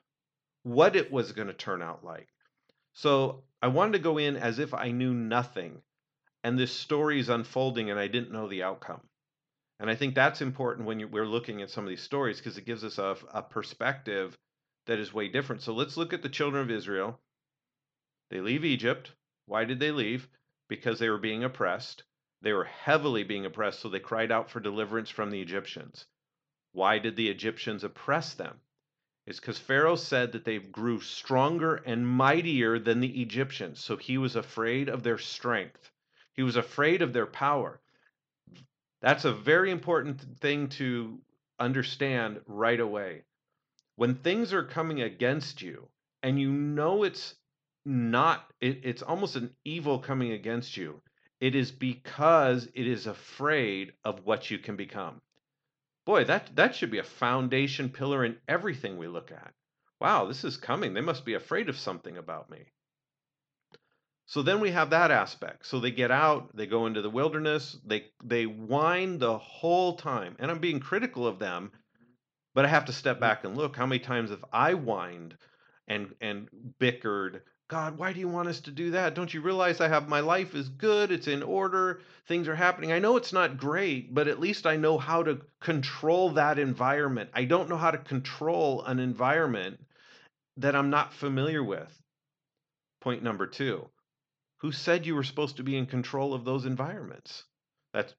what 0.64 0.96
it 0.96 1.10
was 1.10 1.32
going 1.32 1.48
to 1.48 1.54
turn 1.54 1.80
out 1.80 2.04
like. 2.04 2.28
So 2.92 3.42
I 3.62 3.68
wanted 3.68 3.92
to 3.92 3.98
go 4.00 4.18
in 4.18 4.36
as 4.36 4.58
if 4.58 4.74
I 4.74 4.90
knew 4.90 5.14
nothing 5.14 5.80
and 6.44 6.58
this 6.58 6.72
story 6.72 7.18
is 7.18 7.28
unfolding 7.28 7.90
and 7.90 7.98
I 7.98 8.08
didn't 8.08 8.32
know 8.32 8.48
the 8.48 8.62
outcome. 8.62 9.00
And 9.80 9.88
I 9.88 9.94
think 9.94 10.14
that's 10.14 10.40
important 10.40 10.86
when 10.86 11.00
you, 11.00 11.08
we're 11.08 11.26
looking 11.26 11.62
at 11.62 11.70
some 11.70 11.84
of 11.84 11.90
these 11.90 12.02
stories 12.02 12.38
because 12.38 12.58
it 12.58 12.66
gives 12.66 12.84
us 12.84 12.98
a, 12.98 13.16
a 13.32 13.42
perspective 13.42 14.36
that 14.86 14.98
is 14.98 15.12
way 15.12 15.28
different. 15.28 15.62
So 15.62 15.72
let's 15.72 15.96
look 15.96 16.12
at 16.12 16.22
the 16.22 16.28
children 16.28 16.62
of 16.62 16.70
Israel. 16.70 17.20
They 18.30 18.40
leave 18.40 18.64
Egypt. 18.64 19.12
Why 19.46 19.64
did 19.64 19.78
they 19.80 19.92
leave? 19.92 20.28
Because 20.68 20.98
they 20.98 21.08
were 21.08 21.18
being 21.18 21.44
oppressed. 21.44 22.04
They 22.42 22.52
were 22.52 22.64
heavily 22.64 23.24
being 23.24 23.46
oppressed, 23.46 23.80
so 23.80 23.88
they 23.88 24.00
cried 24.00 24.30
out 24.30 24.50
for 24.50 24.60
deliverance 24.60 25.10
from 25.10 25.30
the 25.30 25.40
Egyptians. 25.40 26.06
Why 26.72 26.98
did 26.98 27.16
the 27.16 27.28
Egyptians 27.28 27.84
oppress 27.84 28.34
them? 28.34 28.60
It's 29.26 29.40
because 29.40 29.58
Pharaoh 29.58 29.96
said 29.96 30.32
that 30.32 30.44
they 30.44 30.58
grew 30.58 31.00
stronger 31.00 31.76
and 31.76 32.06
mightier 32.06 32.78
than 32.78 33.00
the 33.00 33.20
Egyptians, 33.20 33.80
so 33.80 33.96
he 33.96 34.18
was 34.18 34.36
afraid 34.36 34.88
of 34.88 35.02
their 35.02 35.18
strength. 35.18 35.90
He 36.38 36.44
was 36.44 36.54
afraid 36.54 37.02
of 37.02 37.12
their 37.12 37.26
power. 37.26 37.80
That's 39.02 39.24
a 39.24 39.32
very 39.32 39.72
important 39.72 40.20
thing 40.38 40.68
to 40.78 41.18
understand 41.58 42.40
right 42.46 42.78
away. 42.78 43.24
When 43.96 44.14
things 44.14 44.52
are 44.52 44.62
coming 44.62 45.02
against 45.02 45.62
you 45.62 45.88
and 46.22 46.40
you 46.40 46.52
know 46.52 47.02
it's 47.02 47.34
not, 47.84 48.48
it, 48.60 48.82
it's 48.84 49.02
almost 49.02 49.34
an 49.34 49.52
evil 49.64 49.98
coming 49.98 50.30
against 50.30 50.76
you, 50.76 51.02
it 51.40 51.56
is 51.56 51.72
because 51.72 52.68
it 52.72 52.86
is 52.86 53.08
afraid 53.08 53.92
of 54.04 54.24
what 54.24 54.48
you 54.48 54.60
can 54.60 54.76
become. 54.76 55.20
Boy, 56.06 56.22
that, 56.22 56.54
that 56.54 56.76
should 56.76 56.92
be 56.92 57.00
a 57.00 57.02
foundation 57.02 57.88
pillar 57.88 58.24
in 58.24 58.38
everything 58.46 58.96
we 58.96 59.08
look 59.08 59.32
at. 59.32 59.52
Wow, 60.00 60.26
this 60.26 60.44
is 60.44 60.56
coming. 60.56 60.94
They 60.94 61.00
must 61.00 61.24
be 61.24 61.34
afraid 61.34 61.68
of 61.68 61.76
something 61.76 62.16
about 62.16 62.48
me. 62.48 62.66
So 64.28 64.42
then 64.42 64.60
we 64.60 64.70
have 64.72 64.90
that 64.90 65.10
aspect. 65.10 65.64
So 65.64 65.80
they 65.80 65.90
get 65.90 66.10
out, 66.10 66.54
they 66.54 66.66
go 66.66 66.84
into 66.84 67.00
the 67.00 67.08
wilderness, 67.08 67.78
they 67.82 68.08
they 68.22 68.44
whine 68.44 69.18
the 69.18 69.38
whole 69.38 69.96
time. 69.96 70.36
And 70.38 70.50
I'm 70.50 70.58
being 70.58 70.80
critical 70.80 71.26
of 71.26 71.38
them, 71.38 71.72
but 72.54 72.66
I 72.66 72.68
have 72.68 72.84
to 72.84 72.92
step 72.92 73.16
mm-hmm. 73.16 73.22
back 73.22 73.44
and 73.44 73.56
look 73.56 73.74
how 73.74 73.86
many 73.86 74.00
times 74.00 74.28
have 74.28 74.44
I 74.52 74.72
whined 74.74 75.38
and 75.86 76.14
and 76.20 76.46
bickered 76.78 77.40
God, 77.68 77.96
why 77.96 78.12
do 78.12 78.20
you 78.20 78.28
want 78.28 78.48
us 78.48 78.60
to 78.60 78.70
do 78.70 78.90
that? 78.90 79.14
Don't 79.14 79.32
you 79.32 79.40
realize 79.40 79.80
I 79.80 79.88
have 79.88 80.08
my 80.08 80.20
life 80.20 80.54
is 80.54 80.68
good, 80.68 81.10
it's 81.10 81.28
in 81.28 81.42
order, 81.42 82.00
things 82.26 82.48
are 82.48 82.54
happening. 82.54 82.92
I 82.92 82.98
know 82.98 83.16
it's 83.16 83.32
not 83.32 83.58
great, 83.58 84.14
but 84.14 84.28
at 84.28 84.40
least 84.40 84.66
I 84.66 84.76
know 84.76 84.98
how 84.98 85.22
to 85.22 85.40
control 85.60 86.30
that 86.30 86.58
environment. 86.58 87.30
I 87.34 87.44
don't 87.44 87.68
know 87.68 87.76
how 87.76 87.90
to 87.90 87.98
control 87.98 88.84
an 88.84 88.98
environment 88.98 89.80
that 90.58 90.74
I'm 90.74 90.90
not 90.90 91.14
familiar 91.14 91.62
with. 91.62 91.94
Point 93.00 93.22
number 93.22 93.46
2. 93.46 93.88
Who 94.58 94.72
said 94.72 95.06
you 95.06 95.14
were 95.14 95.24
supposed 95.24 95.56
to 95.56 95.62
be 95.62 95.76
in 95.76 95.86
control 95.86 96.34
of 96.34 96.44
those 96.44 96.66
environments? 96.66 97.44
That's 97.92 98.14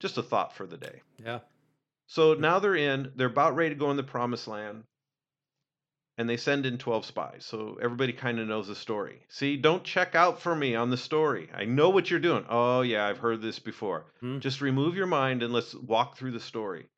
just 0.00 0.18
a 0.18 0.22
thought 0.22 0.54
for 0.54 0.66
the 0.66 0.76
day. 0.76 1.02
Yeah. 1.18 1.40
So 2.06 2.34
now 2.34 2.58
they're 2.58 2.76
in, 2.76 3.12
they're 3.16 3.26
about 3.26 3.56
ready 3.56 3.70
to 3.70 3.78
go 3.78 3.90
in 3.90 3.96
the 3.96 4.02
promised 4.02 4.48
land 4.48 4.84
and 6.18 6.28
they 6.28 6.36
send 6.36 6.64
in 6.66 6.78
12 6.78 7.04
spies. 7.04 7.44
So 7.44 7.78
everybody 7.80 8.12
kind 8.12 8.38
of 8.38 8.48
knows 8.48 8.68
the 8.68 8.74
story. 8.74 9.20
See, 9.28 9.56
don't 9.56 9.84
check 9.84 10.14
out 10.14 10.40
for 10.40 10.54
me 10.54 10.74
on 10.74 10.90
the 10.90 10.96
story. 10.96 11.50
I 11.54 11.64
know 11.64 11.90
what 11.90 12.10
you're 12.10 12.20
doing. 12.20 12.44
Oh, 12.48 12.80
yeah, 12.80 13.06
I've 13.06 13.18
heard 13.18 13.42
this 13.42 13.58
before. 13.58 14.06
Hmm. 14.20 14.38
Just 14.38 14.60
remove 14.60 14.96
your 14.96 15.06
mind 15.06 15.42
and 15.42 15.52
let's 15.52 15.74
walk 15.74 16.16
through 16.16 16.32
the 16.32 16.40
story. 16.40 16.88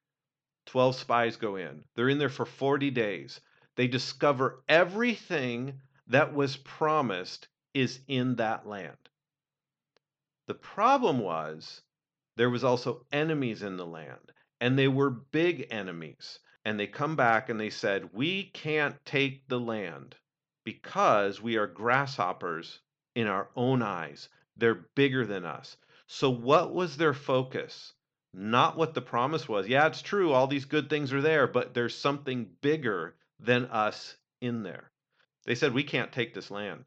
12 0.66 0.95
spies 0.95 1.37
go 1.37 1.57
in. 1.57 1.83
They're 1.95 2.09
in 2.09 2.18
there 2.18 2.28
for 2.28 2.45
40 2.45 2.90
days. 2.90 3.40
They 3.76 3.88
discover 3.88 4.62
everything 4.68 5.80
that 6.09 6.35
was 6.35 6.57
promised 6.57 7.49
is 7.75 8.01
in 8.09 8.37
that 8.37 8.67
land. 8.67 8.97
The 10.47 10.55
problem 10.55 11.19
was 11.19 11.83
there 12.37 12.51
was 12.51 12.65
also 12.65 13.07
enemies 13.13 13.63
in 13.63 13.77
the 13.77 13.87
land, 13.87 14.33
and 14.61 14.79
they 14.79 14.89
were 14.89 15.11
big 15.11 15.67
enemies 15.71 16.39
and 16.69 16.79
they 16.79 16.87
come 16.87 17.17
back 17.17 17.49
and 17.49 17.59
they 17.59 17.71
said, 17.71 18.13
We 18.13 18.45
can't 18.45 19.03
take 19.07 19.49
the 19.49 19.59
land 19.59 20.15
because 20.65 21.41
we 21.41 21.57
are 21.57 21.67
grasshoppers 21.67 22.81
in 23.15 23.27
our 23.27 23.49
own 23.57 23.81
eyes. 23.81 24.29
They're 24.55 24.87
bigger 24.95 25.25
than 25.25 25.47
us. 25.47 25.79
So, 26.09 26.29
what 26.29 26.75
was 26.75 26.99
their 26.99 27.15
focus? 27.15 27.95
Not 28.35 28.77
what 28.77 28.93
the 28.93 29.01
promise 29.01 29.49
was. 29.49 29.67
Yeah, 29.67 29.87
it's 29.87 30.03
true, 30.03 30.33
all 30.33 30.47
these 30.47 30.67
good 30.67 30.91
things 30.91 31.11
are 31.15 31.23
there, 31.23 31.47
but 31.47 31.73
there's 31.73 31.97
something 31.97 32.51
bigger 32.61 33.17
than 33.41 33.65
us 33.67 34.19
in 34.43 34.63
there. 34.63 34.91
They 35.47 35.55
said, 35.55 35.73
We 35.73 35.85
can't 35.85 36.13
take 36.13 36.35
this 36.35 36.51
land. 36.51 36.85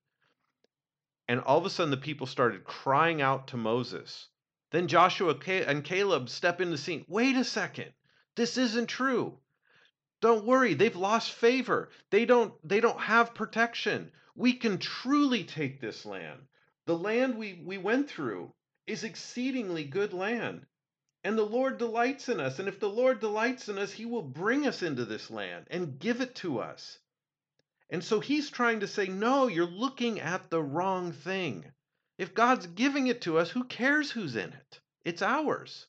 And 1.32 1.40
all 1.40 1.58
of 1.58 1.66
a 1.66 1.70
sudden, 1.70 1.92
the 1.92 1.96
people 1.96 2.28
started 2.28 2.66
crying 2.66 3.22
out 3.22 3.48
to 3.48 3.56
Moses. 3.56 4.28
Then 4.72 4.90
Joshua 4.90 5.34
and 5.48 5.82
Caleb 5.82 6.28
step 6.28 6.60
in 6.60 6.72
the 6.72 6.78
scene. 6.78 7.06
Wait 7.08 7.38
a 7.38 7.46
second. 7.46 7.94
This 8.36 8.58
isn't 8.58 8.88
true. 8.88 9.40
Don't 10.20 10.44
worry, 10.44 10.74
they've 10.74 10.94
lost 10.94 11.32
favor. 11.32 11.90
They 12.10 12.26
don't 12.26 12.54
they 12.68 12.82
don't 12.82 13.00
have 13.00 13.34
protection. 13.34 14.12
We 14.36 14.52
can 14.52 14.78
truly 14.78 15.46
take 15.46 15.80
this 15.80 16.06
land. 16.06 16.42
The 16.86 16.98
land 16.98 17.38
we, 17.38 17.62
we 17.64 17.78
went 17.78 18.10
through 18.10 18.54
is 18.86 19.06
exceedingly 19.06 19.86
good 19.86 20.12
land. 20.12 20.66
And 21.24 21.38
the 21.38 21.46
Lord 21.46 21.78
delights 21.78 22.28
in 22.28 22.42
us. 22.42 22.60
And 22.60 22.68
if 22.68 22.82
the 22.82 22.90
Lord 22.90 23.22
delights 23.22 23.70
in 23.70 23.78
us, 23.78 23.94
he 23.94 24.06
will 24.06 24.22
bring 24.22 24.68
us 24.68 24.84
into 24.84 25.06
this 25.06 25.32
land 25.32 25.68
and 25.72 25.98
give 25.98 26.20
it 26.20 26.36
to 26.44 26.60
us. 26.60 27.00
And 27.92 28.04
so 28.04 28.22
he's 28.22 28.50
trying 28.50 28.80
to 28.80 28.88
say, 28.88 29.08
no, 29.08 29.48
you're 29.48 29.66
looking 29.66 30.22
at 30.22 30.50
the 30.50 30.64
wrong 30.64 31.12
thing. 31.12 31.66
If 32.18 32.34
God's 32.34 32.66
giving 32.68 33.08
it 33.08 33.22
to 33.22 33.38
us, 33.38 33.50
who 33.50 33.66
cares 33.66 34.10
who's 34.10 34.36
in 34.36 34.54
it? 34.54 34.80
It's 35.04 35.22
ours. 35.22 35.88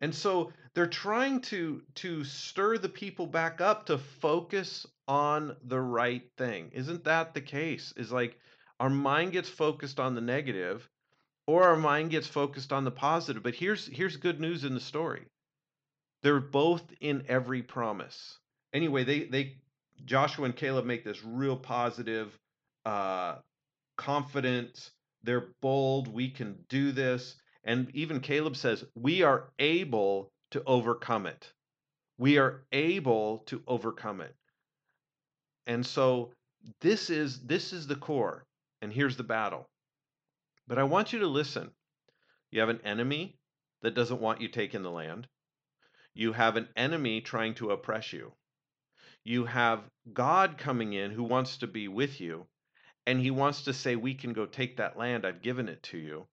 And 0.00 0.14
so 0.14 0.52
they're 0.74 0.86
trying 0.86 1.42
to 1.42 1.82
to 1.96 2.24
stir 2.24 2.78
the 2.78 2.88
people 2.88 3.26
back 3.26 3.60
up 3.60 3.86
to 3.86 3.98
focus 3.98 4.86
on 5.06 5.56
the 5.62 5.80
right 5.80 6.28
thing. 6.38 6.70
Isn't 6.72 7.04
that 7.04 7.34
the 7.34 7.40
case? 7.40 7.92
Is 7.96 8.10
like 8.10 8.38
our 8.80 8.90
mind 8.90 9.32
gets 9.32 9.48
focused 9.48 10.00
on 10.00 10.14
the 10.14 10.20
negative 10.20 10.88
or 11.46 11.64
our 11.64 11.76
mind 11.76 12.10
gets 12.10 12.26
focused 12.26 12.72
on 12.72 12.84
the 12.84 12.90
positive. 12.90 13.42
But 13.42 13.54
here's 13.54 13.86
here's 13.86 14.16
good 14.16 14.40
news 14.40 14.64
in 14.64 14.74
the 14.74 14.80
story. 14.80 15.26
They're 16.22 16.40
both 16.40 16.84
in 17.00 17.24
every 17.28 17.62
promise. 17.62 18.38
Anyway, 18.72 19.04
they 19.04 19.24
they 19.24 19.56
Joshua 20.04 20.46
and 20.46 20.56
Caleb 20.56 20.84
make 20.84 21.04
this 21.04 21.22
real 21.24 21.56
positive 21.56 22.38
uh 22.84 23.36
confident, 23.96 24.90
they're 25.22 25.48
bold, 25.60 26.08
we 26.08 26.30
can 26.30 26.56
do 26.68 26.92
this. 26.92 27.36
And 27.64 27.90
even 27.94 28.20
Caleb 28.20 28.56
says, 28.56 28.84
We 28.94 29.22
are 29.22 29.52
able 29.58 30.32
to 30.50 30.62
overcome 30.66 31.26
it. 31.26 31.52
We 32.18 32.38
are 32.38 32.64
able 32.72 33.38
to 33.46 33.62
overcome 33.66 34.20
it. 34.20 34.34
And 35.66 35.86
so 35.86 36.32
this 36.80 37.10
is 37.10 37.40
this 37.40 37.72
is 37.72 37.86
the 37.86 37.96
core 37.96 38.44
and 38.80 38.92
here's 38.92 39.16
the 39.16 39.22
battle. 39.22 39.68
But 40.66 40.78
I 40.78 40.84
want 40.84 41.12
you 41.12 41.20
to 41.20 41.26
listen. 41.26 41.70
You 42.50 42.60
have 42.60 42.68
an 42.68 42.80
enemy 42.84 43.38
that 43.82 43.94
doesn't 43.94 44.20
want 44.20 44.40
you 44.40 44.48
taking 44.48 44.82
the 44.82 44.90
land. 44.90 45.26
You 46.14 46.32
have 46.32 46.56
an 46.56 46.68
enemy 46.76 47.20
trying 47.20 47.54
to 47.54 47.70
oppress 47.70 48.12
you. 48.12 48.32
You 49.24 49.44
have 49.44 49.88
God 50.12 50.58
coming 50.58 50.92
in 50.94 51.12
who 51.12 51.22
wants 51.22 51.58
to 51.58 51.66
be 51.66 51.86
with 51.88 52.20
you 52.20 52.46
and 53.06 53.20
he 53.20 53.30
wants 53.30 53.62
to 53.62 53.72
say 53.72 53.96
we 53.96 54.14
can 54.14 54.32
go 54.32 54.46
take 54.46 54.76
that 54.76 54.96
land. 54.96 55.24
I've 55.24 55.42
given 55.42 55.68
it 55.68 55.82
to 55.84 55.98
you. 55.98 56.26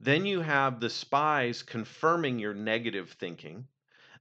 Then 0.00 0.26
you 0.26 0.40
have 0.40 0.80
the 0.80 0.90
spies 0.90 1.62
confirming 1.62 2.38
your 2.38 2.54
negative 2.54 3.10
thinking. 3.12 3.66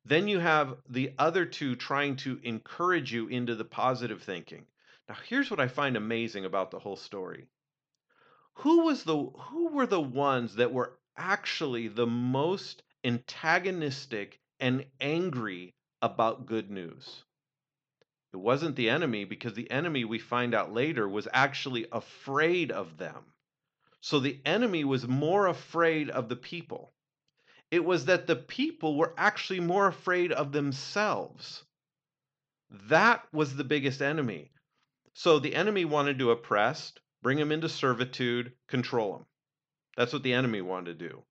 Then 0.06 0.28
you 0.28 0.40
have 0.40 0.78
the 0.90 1.14
other 1.20 1.46
two 1.46 1.76
trying 1.76 2.16
to 2.18 2.40
encourage 2.44 3.14
you 3.14 3.28
into 3.28 3.56
the 3.56 3.66
positive 3.66 4.24
thinking. 4.24 4.66
Now, 5.08 5.16
here's 5.28 5.52
what 5.52 5.60
I 5.60 5.68
find 5.68 5.96
amazing 5.96 6.46
about 6.46 6.72
the 6.72 6.80
whole 6.80 6.96
story. 6.96 7.48
Who 8.56 8.86
was 8.86 9.04
the 9.04 9.18
who 9.18 9.68
were 9.68 9.86
the 9.86 10.02
ones 10.02 10.56
that 10.56 10.74
were 10.74 10.98
actually 11.16 11.90
the 11.90 12.08
most 12.08 12.84
antagonistic 13.04 14.40
and 14.60 14.86
angry 15.00 15.76
about 16.02 16.46
good 16.46 16.72
news? 16.72 17.24
It 18.34 18.38
wasn't 18.38 18.76
the 18.76 18.90
enemy 18.90 19.24
because 19.26 19.54
the 19.54 19.72
enemy 19.72 20.04
we 20.04 20.20
find 20.20 20.54
out 20.54 20.74
later 20.74 21.08
was 21.08 21.28
actually 21.34 21.88
afraid 21.92 22.72
of 22.72 22.98
them. 22.98 23.34
So 24.02 24.20
the 24.20 24.40
enemy 24.46 24.84
was 24.84 25.08
more 25.08 25.48
afraid 25.48 26.10
of 26.10 26.30
the 26.30 26.36
people. 26.36 26.94
It 27.72 27.84
was 27.84 28.06
that 28.06 28.28
the 28.28 28.36
people 28.36 28.96
were 28.96 29.14
actually 29.18 29.60
more 29.60 29.88
afraid 29.88 30.32
of 30.32 30.52
themselves. 30.52 31.66
That 32.70 33.28
was 33.34 33.56
the 33.56 33.64
biggest 33.64 34.02
enemy. 34.02 34.52
So 35.14 35.40
the 35.40 35.56
enemy 35.56 35.86
wanted 35.86 36.20
to 36.20 36.32
oppress, 36.32 36.94
bring 37.22 37.38
them 37.38 37.52
into 37.52 37.70
servitude, 37.70 38.54
control 38.68 39.14
them. 39.14 39.26
That's 39.96 40.14
what 40.14 40.24
the 40.24 40.34
enemy 40.34 40.62
wanted 40.62 41.00
to 41.00 41.10
do. 41.10 41.24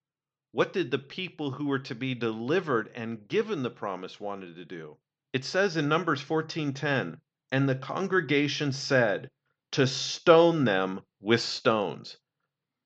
What 0.52 0.72
did 0.72 0.90
the 0.90 0.98
people 0.98 1.50
who 1.50 1.66
were 1.66 1.78
to 1.80 1.94
be 1.94 2.14
delivered 2.14 2.90
and 2.94 3.28
given 3.28 3.62
the 3.62 3.70
promise 3.70 4.18
wanted 4.18 4.56
to 4.56 4.64
do? 4.64 4.96
It 5.36 5.44
says 5.44 5.76
in 5.76 5.86
Numbers 5.86 6.22
14:10, 6.22 7.20
and 7.52 7.68
the 7.68 7.74
congregation 7.74 8.72
said 8.72 9.30
to 9.72 9.86
stone 9.86 10.64
them 10.64 11.02
with 11.20 11.42
stones. 11.42 12.16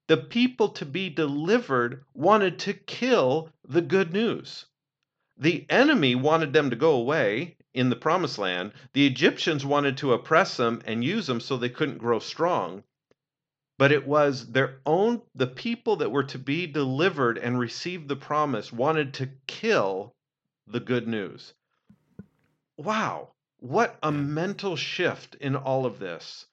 The 0.09 0.17
people 0.17 0.71
to 0.71 0.85
be 0.85 1.11
delivered 1.11 2.05
wanted 2.13 2.59
to 2.59 2.75
kill 2.75 3.53
the 3.63 3.81
good 3.81 4.13
news. 4.13 4.67
The 5.37 5.65
enemy 5.71 6.17
wanted 6.17 6.53
them 6.53 6.71
to 6.71 6.75
go 6.75 6.95
away 6.97 7.57
in 7.73 7.89
the 7.89 7.95
promised 7.95 8.37
land. 8.37 8.73
The 8.95 9.07
Egyptians 9.07 9.65
wanted 9.65 9.97
to 9.99 10.13
oppress 10.13 10.57
them 10.57 10.83
and 10.85 11.05
use 11.05 11.29
them 11.29 11.39
so 11.39 11.57
they 11.57 11.69
couldn't 11.69 11.99
grow 11.99 12.19
strong 12.19 12.83
but 13.79 13.93
it 13.93 14.09
was 14.09 14.51
their 14.51 14.81
own 14.85 15.23
the 15.37 15.47
people 15.47 15.95
that 15.95 16.11
were 16.11 16.25
to 16.25 16.39
be 16.41 16.67
delivered 16.67 17.39
and 17.39 17.61
receive 17.61 18.09
the 18.09 18.17
promise 18.17 18.73
wanted 18.73 19.15
to 19.15 19.31
kill 19.47 20.17
the 20.67 20.81
good 20.81 21.07
news 21.07 21.55
wow 22.81 23.29
what 23.59 23.99
a 24.03 24.11
mental 24.11 24.75
shift 24.75 25.35
in 25.35 25.55
all 25.55 25.85
of 25.85 25.99
this 25.99 26.47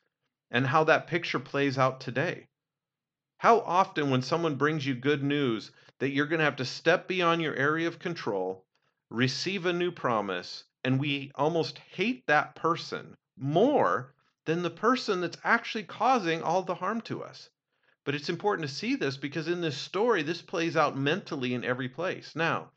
and 0.52 0.68
how 0.68 0.84
that 0.84 1.08
picture 1.08 1.40
plays 1.40 1.78
out 1.78 2.02
today 2.02 2.48
how 3.38 3.60
often 3.62 4.10
when 4.10 4.22
someone 4.22 4.56
brings 4.56 4.86
you 4.86 4.94
good 4.94 5.24
news 5.24 5.72
that 6.00 6.10
you're 6.10 6.26
going 6.26 6.40
to 6.40 6.46
have 6.46 6.58
to 6.58 6.66
step 6.66 7.08
beyond 7.08 7.42
your 7.42 7.56
area 7.56 7.88
of 7.88 8.00
control 8.00 8.66
receive 9.10 9.66
a 9.66 9.74
new 9.74 9.92
promise 9.92 10.66
and 10.84 11.00
we 11.00 11.32
almost 11.36 11.80
hate 11.80 12.26
that 12.28 12.56
person 12.56 13.16
more 13.38 14.14
than 14.46 14.64
the 14.64 14.70
person 14.70 15.20
that's 15.22 15.38
actually 15.44 15.84
causing 15.84 16.42
all 16.42 16.64
the 16.64 16.76
harm 16.76 17.02
to 17.02 17.22
us. 17.22 17.50
But 18.06 18.16
it's 18.16 18.30
important 18.30 18.68
to 18.68 18.74
see 18.74 18.96
this 18.96 19.18
because 19.18 19.50
in 19.50 19.60
this 19.60 19.78
story, 19.78 20.24
this 20.24 20.42
plays 20.42 20.78
out 20.78 20.98
mentally 20.98 21.54
in 21.54 21.66
every 21.66 21.90
place. 21.90 22.36
Now, 22.36 22.72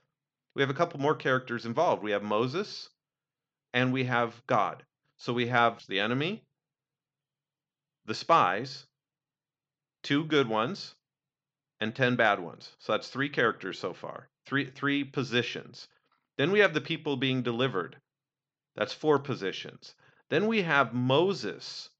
we 0.55 0.63
have 0.63 0.71
a 0.71 0.75
couple 0.75 0.99
more 0.99 1.15
characters 1.15 1.65
involved. 1.65 2.03
We 2.03 2.11
have 2.11 2.25
Moses 2.25 2.89
and 3.73 3.93
we 3.93 4.05
have 4.05 4.43
God. 4.47 4.85
So 5.17 5.33
we 5.33 5.49
have 5.49 5.85
the 5.87 6.01
enemy, 6.01 6.43
the 8.07 8.15
spies, 8.15 8.87
two 10.03 10.25
good 10.25 10.49
ones, 10.49 10.95
and 11.81 11.95
10 11.95 12.17
bad 12.17 12.41
ones. 12.41 12.75
So 12.79 12.93
that's 12.93 13.09
three 13.09 13.29
characters 13.29 13.79
so 13.79 13.93
far, 13.93 14.29
three, 14.47 14.71
three 14.71 15.05
positions. 15.05 15.89
Then 16.37 16.53
we 16.53 16.61
have 16.61 16.75
the 16.75 16.81
people 16.81 17.17
being 17.17 17.43
delivered. 17.43 17.97
That's 18.77 18.93
four 18.93 19.19
positions. 19.19 19.95
Then 20.31 20.47
we 20.47 20.63
have 20.63 20.95
Moses, 20.95 21.91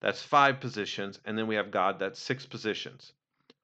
that's 0.00 0.22
five 0.22 0.58
positions, 0.60 1.20
and 1.24 1.38
then 1.38 1.46
we 1.46 1.54
have 1.56 1.70
God, 1.70 1.98
that's 1.98 2.20
six 2.20 2.46
positions. 2.46 3.12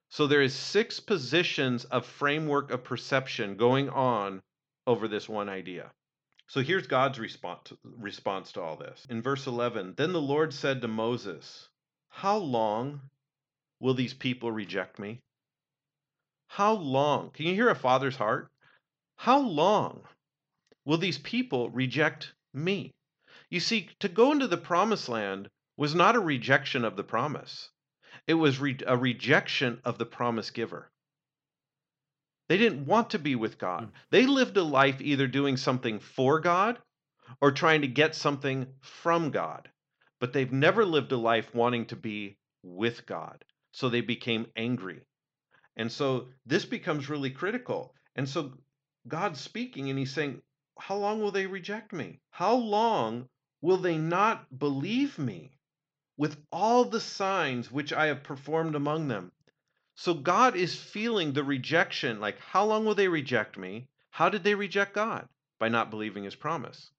So 0.09 0.25
there 0.25 0.41
is 0.41 0.53
six 0.55 0.99
positions 0.99 1.85
of 1.85 2.05
framework 2.05 2.71
of 2.71 2.83
perception 2.83 3.57
going 3.57 3.89
on 3.89 4.41
over 4.87 5.07
this 5.07 5.27
one 5.27 5.49
idea. 5.49 5.91
So 6.49 6.61
here's 6.63 6.87
God's 6.87 7.19
response 7.19 7.71
response 7.83 8.51
to 8.53 8.61
all 8.61 8.75
this. 8.75 9.05
In 9.07 9.21
verse 9.21 9.45
11, 9.45 9.93
then 9.97 10.13
the 10.13 10.21
Lord 10.21 10.51
said 10.51 10.81
to 10.81 10.87
Moses, 10.87 11.69
"How 12.09 12.37
long 12.37 13.01
will 13.79 13.93
these 13.93 14.15
people 14.15 14.51
reject 14.51 14.97
me? 14.97 15.21
How 16.47 16.73
long? 16.73 17.29
Can 17.29 17.45
you 17.45 17.53
hear 17.53 17.69
a 17.69 17.75
father's 17.75 18.15
heart? 18.15 18.51
How 19.15 19.39
long 19.39 20.07
will 20.85 20.97
these 20.97 21.19
people 21.19 21.69
reject 21.69 22.33
me?" 22.51 22.95
You 23.51 23.59
see, 23.59 23.91
to 23.99 24.09
go 24.09 24.31
into 24.31 24.47
the 24.47 24.57
promised 24.57 25.07
land 25.07 25.49
was 25.77 25.93
not 25.93 26.15
a 26.15 26.19
rejection 26.19 26.83
of 26.83 26.95
the 26.95 27.03
promise, 27.03 27.69
it 28.25 28.33
was 28.33 28.59
re- 28.59 28.79
a 28.87 28.97
rejection 28.97 29.81
of 29.85 29.99
the 29.99 30.05
promise 30.07 30.49
giver. 30.49 30.89
They 32.49 32.57
didn't 32.57 32.87
want 32.87 33.11
to 33.11 33.19
be 33.19 33.35
with 33.35 33.59
God. 33.59 33.83
Mm. 33.83 33.91
They 34.09 34.25
lived 34.25 34.57
a 34.57 34.63
life 34.63 34.99
either 35.01 35.27
doing 35.27 35.55
something 35.55 35.99
for 35.99 36.39
God 36.39 36.79
or 37.41 37.51
trying 37.51 37.81
to 37.81 37.87
get 37.87 38.15
something 38.15 38.67
from 38.81 39.29
God. 39.29 39.69
But 40.19 40.33
they've 40.33 40.51
never 40.51 40.83
lived 40.83 41.11
a 41.11 41.17
life 41.17 41.53
wanting 41.53 41.85
to 41.85 41.95
be 41.95 42.37
with 42.63 43.05
God. 43.05 43.45
So 43.71 43.87
they 43.87 44.01
became 44.01 44.47
angry. 44.55 45.01
And 45.77 45.91
so 45.91 46.29
this 46.45 46.65
becomes 46.65 47.07
really 47.07 47.29
critical. 47.29 47.93
And 48.15 48.27
so 48.27 48.53
God's 49.07 49.39
speaking 49.39 49.89
and 49.89 49.99
he's 49.99 50.11
saying, 50.11 50.41
How 50.79 50.97
long 50.97 51.21
will 51.21 51.31
they 51.31 51.45
reject 51.45 51.93
me? 51.93 52.19
How 52.31 52.55
long 52.55 53.29
will 53.61 53.77
they 53.77 53.97
not 53.97 54.57
believe 54.57 55.19
me 55.19 55.51
with 56.17 56.35
all 56.51 56.83
the 56.83 56.99
signs 56.99 57.71
which 57.71 57.93
I 57.93 58.07
have 58.07 58.23
performed 58.23 58.75
among 58.75 59.07
them? 59.07 59.31
So 60.01 60.13
God 60.13 60.55
is 60.55 60.79
feeling 60.79 61.33
the 61.33 61.43
rejection. 61.43 62.21
Like, 62.21 62.39
how 62.39 62.63
long 62.63 62.85
will 62.85 62.95
they 62.95 63.09
reject 63.09 63.57
me? 63.57 63.89
How 64.11 64.29
did 64.29 64.45
they 64.45 64.55
reject 64.55 64.93
God? 64.93 65.27
By 65.59 65.67
not 65.67 65.89
believing 65.89 66.23
his 66.23 66.35
promise. 66.35 66.91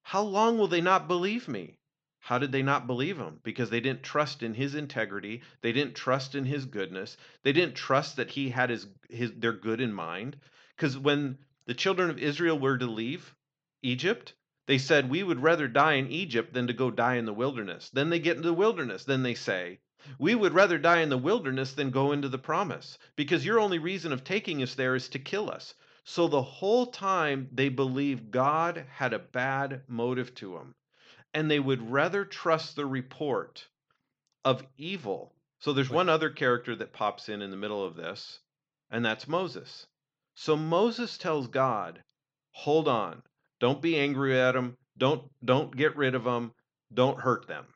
How 0.00 0.22
long 0.22 0.56
will 0.56 0.66
they 0.66 0.80
not 0.80 1.08
believe 1.08 1.46
me? 1.46 1.76
How 2.20 2.38
did 2.38 2.52
they 2.52 2.62
not 2.62 2.86
believe 2.86 3.18
him? 3.18 3.38
Because 3.42 3.68
they 3.68 3.80
didn't 3.80 4.02
trust 4.02 4.42
in 4.42 4.54
his 4.54 4.74
integrity. 4.74 5.42
They 5.60 5.72
didn't 5.72 5.94
trust 5.94 6.34
in 6.34 6.46
his 6.46 6.64
goodness. 6.64 7.18
They 7.42 7.52
didn't 7.52 7.74
trust 7.74 8.16
that 8.16 8.30
he 8.30 8.48
had 8.48 8.70
his, 8.70 8.86
his 9.10 9.32
their 9.34 9.52
good 9.52 9.82
in 9.82 9.92
mind. 9.92 10.38
Because 10.74 10.96
when 10.96 11.36
the 11.66 11.74
children 11.74 12.08
of 12.08 12.18
Israel 12.18 12.58
were 12.58 12.78
to 12.78 12.86
leave 12.86 13.34
Egypt, 13.82 14.32
they 14.64 14.78
said, 14.78 15.10
We 15.10 15.22
would 15.22 15.42
rather 15.42 15.68
die 15.68 15.94
in 15.96 16.10
Egypt 16.10 16.54
than 16.54 16.66
to 16.68 16.72
go 16.72 16.90
die 16.90 17.16
in 17.16 17.26
the 17.26 17.34
wilderness. 17.34 17.90
Then 17.90 18.08
they 18.08 18.20
get 18.20 18.38
into 18.38 18.48
the 18.48 18.54
wilderness. 18.54 19.04
Then 19.04 19.22
they 19.22 19.34
say, 19.34 19.80
We 20.18 20.34
would 20.34 20.52
rather 20.52 20.78
die 20.78 21.00
in 21.00 21.08
the 21.08 21.18
wilderness 21.18 21.72
than 21.72 21.90
go 21.90 22.12
into 22.12 22.28
the 22.28 22.38
promise, 22.38 22.98
because 23.16 23.44
your 23.44 23.58
only 23.58 23.78
reason 23.78 24.12
of 24.12 24.24
taking 24.24 24.62
us 24.62 24.74
there 24.74 24.94
is 24.94 25.08
to 25.10 25.18
kill 25.18 25.50
us. 25.50 25.74
So 26.04 26.28
the 26.28 26.42
whole 26.42 26.86
time 26.86 27.48
they 27.52 27.68
believed 27.68 28.30
God 28.30 28.86
had 28.90 29.12
a 29.12 29.18
bad 29.18 29.82
motive 29.88 30.34
to 30.36 30.54
them, 30.54 30.74
and 31.32 31.50
they 31.50 31.60
would 31.60 31.90
rather 31.90 32.24
trust 32.24 32.76
the 32.76 32.86
report 32.86 33.66
of 34.44 34.66
evil. 34.76 35.34
So 35.58 35.72
there's 35.72 35.90
one 35.90 36.08
other 36.08 36.30
character 36.30 36.76
that 36.76 36.92
pops 36.92 37.28
in 37.28 37.40
in 37.40 37.50
the 37.50 37.56
middle 37.56 37.84
of 37.84 37.96
this, 37.96 38.40
and 38.90 39.04
that's 39.04 39.26
Moses. 39.26 39.86
So 40.34 40.56
Moses 40.56 41.16
tells 41.16 41.48
God, 41.48 42.02
Hold 42.54 42.86
on. 42.86 43.22
Don't 43.58 43.82
be 43.82 43.98
angry 43.98 44.38
at 44.38 44.52
them. 44.52 44.76
Don't 44.96 45.28
don't 45.44 45.76
get 45.76 45.96
rid 45.96 46.14
of 46.14 46.24
them. 46.24 46.54
Don't 46.92 47.18
hurt 47.18 47.48
them. 47.48 47.73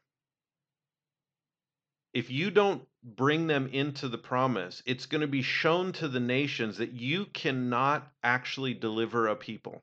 If 2.15 2.31
you 2.31 2.51
don't 2.51 2.87
bring 3.03 3.47
them 3.47 3.69
into 3.69 4.09
the 4.09 4.19
promise, 4.19 4.83
it's 4.87 5.07
going 5.07 5.21
to 5.21 5.27
be 5.27 5.43
shown 5.43 5.93
to 5.93 6.09
the 6.09 6.21
nations 6.21 6.79
that 6.79 6.93
you 6.93 7.27
cannot 7.27 8.11
actually 8.23 8.75
deliver 8.75 9.29
a 9.29 9.37
people. 9.37 9.83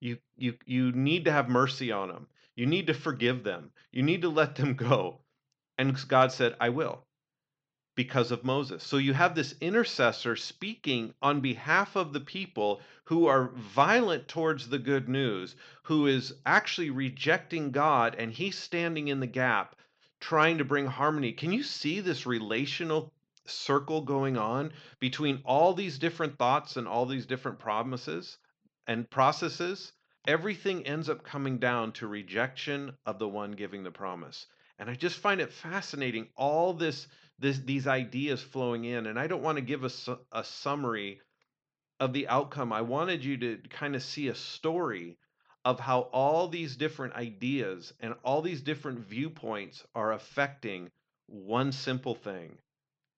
You 0.00 0.18
you 0.36 0.54
you 0.66 0.92
need 0.92 1.24
to 1.24 1.32
have 1.32 1.48
mercy 1.48 1.90
on 1.90 2.08
them. 2.08 2.28
You 2.56 2.66
need 2.66 2.88
to 2.88 2.94
forgive 2.94 3.42
them. 3.42 3.72
You 3.90 4.02
need 4.02 4.22
to 4.22 4.28
let 4.28 4.54
them 4.56 4.74
go. 4.90 5.20
And 5.78 5.96
God 6.08 6.30
said, 6.30 6.56
"I 6.60 6.68
will." 6.68 7.06
because 7.96 8.32
of 8.32 8.44
Moses. 8.44 8.82
So 8.82 8.96
you 8.96 9.14
have 9.14 9.34
this 9.36 9.54
intercessor 9.60 10.34
speaking 10.36 11.14
on 11.22 11.40
behalf 11.40 11.94
of 11.96 12.12
the 12.12 12.20
people 12.20 12.80
who 13.04 13.26
are 13.26 13.52
violent 13.54 14.26
towards 14.26 14.68
the 14.68 14.80
good 14.80 15.08
news, 15.08 15.54
who 15.84 16.08
is 16.08 16.34
actually 16.44 16.90
rejecting 16.90 17.70
God, 17.70 18.16
and 18.18 18.32
he's 18.32 18.58
standing 18.58 19.08
in 19.08 19.20
the 19.20 19.26
gap 19.28 19.76
trying 20.24 20.56
to 20.56 20.64
bring 20.64 20.86
harmony. 20.86 21.32
Can 21.32 21.52
you 21.52 21.62
see 21.62 22.00
this 22.00 22.24
relational 22.24 23.12
circle 23.44 24.00
going 24.00 24.38
on 24.38 24.72
between 24.98 25.42
all 25.44 25.74
these 25.74 25.98
different 25.98 26.38
thoughts 26.38 26.78
and 26.78 26.88
all 26.88 27.04
these 27.04 27.26
different 27.26 27.58
promises 27.58 28.38
and 28.86 29.10
processes? 29.10 29.92
Everything 30.26 30.86
ends 30.86 31.10
up 31.10 31.24
coming 31.24 31.58
down 31.58 31.92
to 31.92 32.06
rejection 32.06 32.96
of 33.04 33.18
the 33.18 33.28
one 33.28 33.52
giving 33.52 33.82
the 33.82 33.90
promise. 33.90 34.46
And 34.78 34.88
I 34.88 34.94
just 34.94 35.18
find 35.18 35.42
it 35.42 35.52
fascinating 35.52 36.28
all 36.36 36.72
this 36.72 37.06
this, 37.38 37.58
these 37.58 37.86
ideas 37.86 38.40
flowing 38.40 38.86
in. 38.86 39.06
And 39.06 39.18
I 39.18 39.26
don't 39.26 39.42
want 39.42 39.56
to 39.56 39.62
give 39.62 39.84
a, 39.84 39.90
a 40.32 40.42
summary 40.42 41.20
of 42.00 42.14
the 42.14 42.28
outcome. 42.28 42.72
I 42.72 42.80
wanted 42.80 43.22
you 43.22 43.36
to 43.36 43.58
kind 43.68 43.94
of 43.94 44.02
see 44.02 44.28
a 44.28 44.34
story 44.34 45.18
of 45.64 45.80
how 45.80 46.00
all 46.12 46.48
these 46.48 46.76
different 46.76 47.14
ideas 47.14 47.92
and 48.00 48.14
all 48.24 48.42
these 48.42 48.60
different 48.60 48.98
viewpoints 48.98 49.84
are 49.94 50.12
affecting 50.12 50.90
one 51.26 51.72
simple 51.72 52.14
thing 52.14 52.58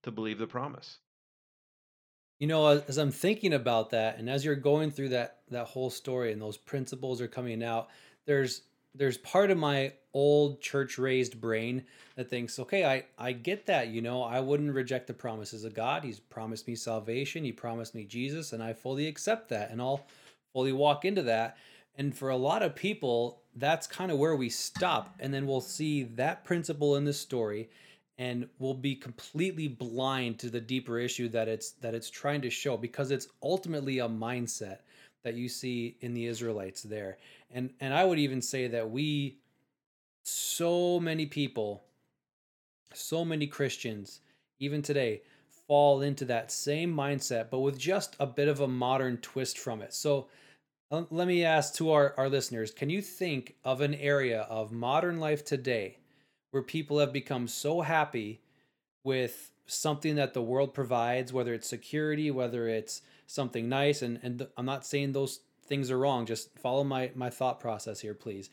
to 0.05 0.11
believe 0.11 0.39
the 0.39 0.47
promise. 0.47 0.99
You 2.39 2.47
know, 2.47 2.83
as 2.87 2.99
I'm 2.99 3.11
thinking 3.11 3.55
about 3.55 3.91
that, 3.91 4.19
and 4.19 4.29
as 4.29 4.45
you're 4.45 4.55
going 4.55 4.91
through 4.91 5.09
that 5.11 5.39
that 5.51 5.67
whole 5.67 5.91
story, 5.91 6.33
and 6.33 6.41
those 6.41 6.59
principles 6.59 7.21
are 7.21 7.29
coming 7.29 7.63
out, 7.65 7.89
there's 8.27 8.63
there's 8.95 9.19
part 9.19 9.51
of 9.51 9.59
my 9.59 9.93
old 10.15 10.61
church 10.61 10.99
raised 10.99 11.41
brain 11.41 11.85
that 12.17 12.31
thinks, 12.31 12.59
okay, 12.59 12.85
I, 12.85 13.05
I 13.19 13.33
get 13.33 13.67
that, 13.67 13.89
you 13.89 14.01
know, 14.01 14.23
I 14.23 14.41
wouldn't 14.41 14.73
reject 14.73 15.07
the 15.07 15.13
promises 15.13 15.65
of 15.65 15.75
God. 15.75 16.03
He's 16.03 16.19
promised 16.19 16.67
me 16.67 16.75
salvation, 16.75 17.45
He 17.45 17.53
promised 17.53 17.95
me 17.95 18.05
Jesus, 18.05 18.53
and 18.53 18.63
I 18.63 18.73
fully 18.73 19.07
accept 19.07 19.51
that 19.51 19.71
and 19.71 19.81
I'll 19.81 20.07
fully 20.53 20.73
walk 20.73 21.05
into 21.05 21.23
that. 21.25 21.59
And 21.97 22.17
for 22.17 22.29
a 22.29 22.37
lot 22.37 22.63
of 22.63 22.75
people, 22.75 23.43
that's 23.55 23.87
kind 23.87 24.11
of 24.11 24.19
where 24.19 24.37
we 24.37 24.51
stop. 24.51 25.15
And 25.19 25.33
then 25.33 25.47
we'll 25.47 25.61
see 25.61 26.03
that 26.03 26.45
principle 26.45 26.97
in 26.97 27.05
the 27.05 27.13
story 27.13 27.71
and 28.19 28.49
we'll 28.59 28.75
be 28.75 28.95
completely 28.95 29.69
blind 29.69 30.39
to 30.39 30.51
the 30.51 30.61
deeper 30.61 30.99
issue 30.99 31.29
that 31.29 31.49
it's 31.49 31.73
that 31.73 31.95
it's 31.95 32.11
trying 32.11 32.41
to 32.41 32.51
show 32.51 32.77
because 32.77 33.11
it's 33.11 33.29
ultimately 33.43 33.99
a 33.99 34.09
mindset 34.09 34.79
that 35.23 35.35
you 35.35 35.49
see 35.49 35.97
in 36.01 36.15
the 36.15 36.27
Israelites 36.27 36.83
there. 36.83 37.19
And 37.51 37.71
and 37.81 37.93
I 37.93 38.05
would 38.05 38.19
even 38.19 38.41
say 38.41 38.69
that 38.69 38.91
we 38.91 39.39
so 40.23 40.99
many 40.99 41.27
people 41.27 41.83
so 42.95 43.25
many 43.25 43.47
Christians 43.47 44.21
even 44.59 44.81
today 44.81 45.21
fall 45.69 46.01
into 46.01 46.25
that 46.25 46.51
same 46.51 46.95
mindset 46.95 47.51
but 47.51 47.61
with 47.61 47.79
just 47.79 48.17
a 48.19 48.27
bit 48.27 48.49
of 48.49 48.61
a 48.61 48.69
modern 48.69 49.19
twist 49.19 49.59
from 49.59 49.83
it. 49.83 49.93
So 49.93 50.29
let 50.91 51.27
me 51.27 51.45
ask 51.45 51.75
to 51.75 51.91
our, 51.91 52.15
our 52.17 52.29
listeners 52.29 52.71
can 52.71 52.91
you 52.91 53.03
think 53.03 53.55
of 53.65 53.81
an 53.81 53.95
area 53.95 54.43
of 54.43 54.73
modern 54.73 55.19
life 55.19 55.45
today 55.45 55.99
where 56.51 56.63
people 56.63 56.99
have 56.99 57.13
become 57.13 57.49
so 57.49 57.81
happy 57.81 58.41
with 59.05 59.53
something 59.67 60.15
that 60.15 60.33
the 60.33 60.43
world 60.43 60.73
provides 60.73 61.33
whether 61.33 61.53
it's 61.53 61.69
security 61.69 62.31
whether 62.31 62.69
it's 62.69 63.03
something 63.27 63.69
nice? 63.69 64.03
And 64.03 64.21
and 64.23 64.47
i'm 64.57 64.67
not 64.67 64.87
saying 64.87 65.13
those 65.13 65.41
things 65.67 65.91
are 65.91 65.99
wrong 65.99 66.27
just 66.27 66.57
follow 66.59 66.85
my 66.85 67.11
my 67.15 67.31
thought 67.31 67.61
process 67.61 68.01
here 68.01 68.15
please. 68.15 68.51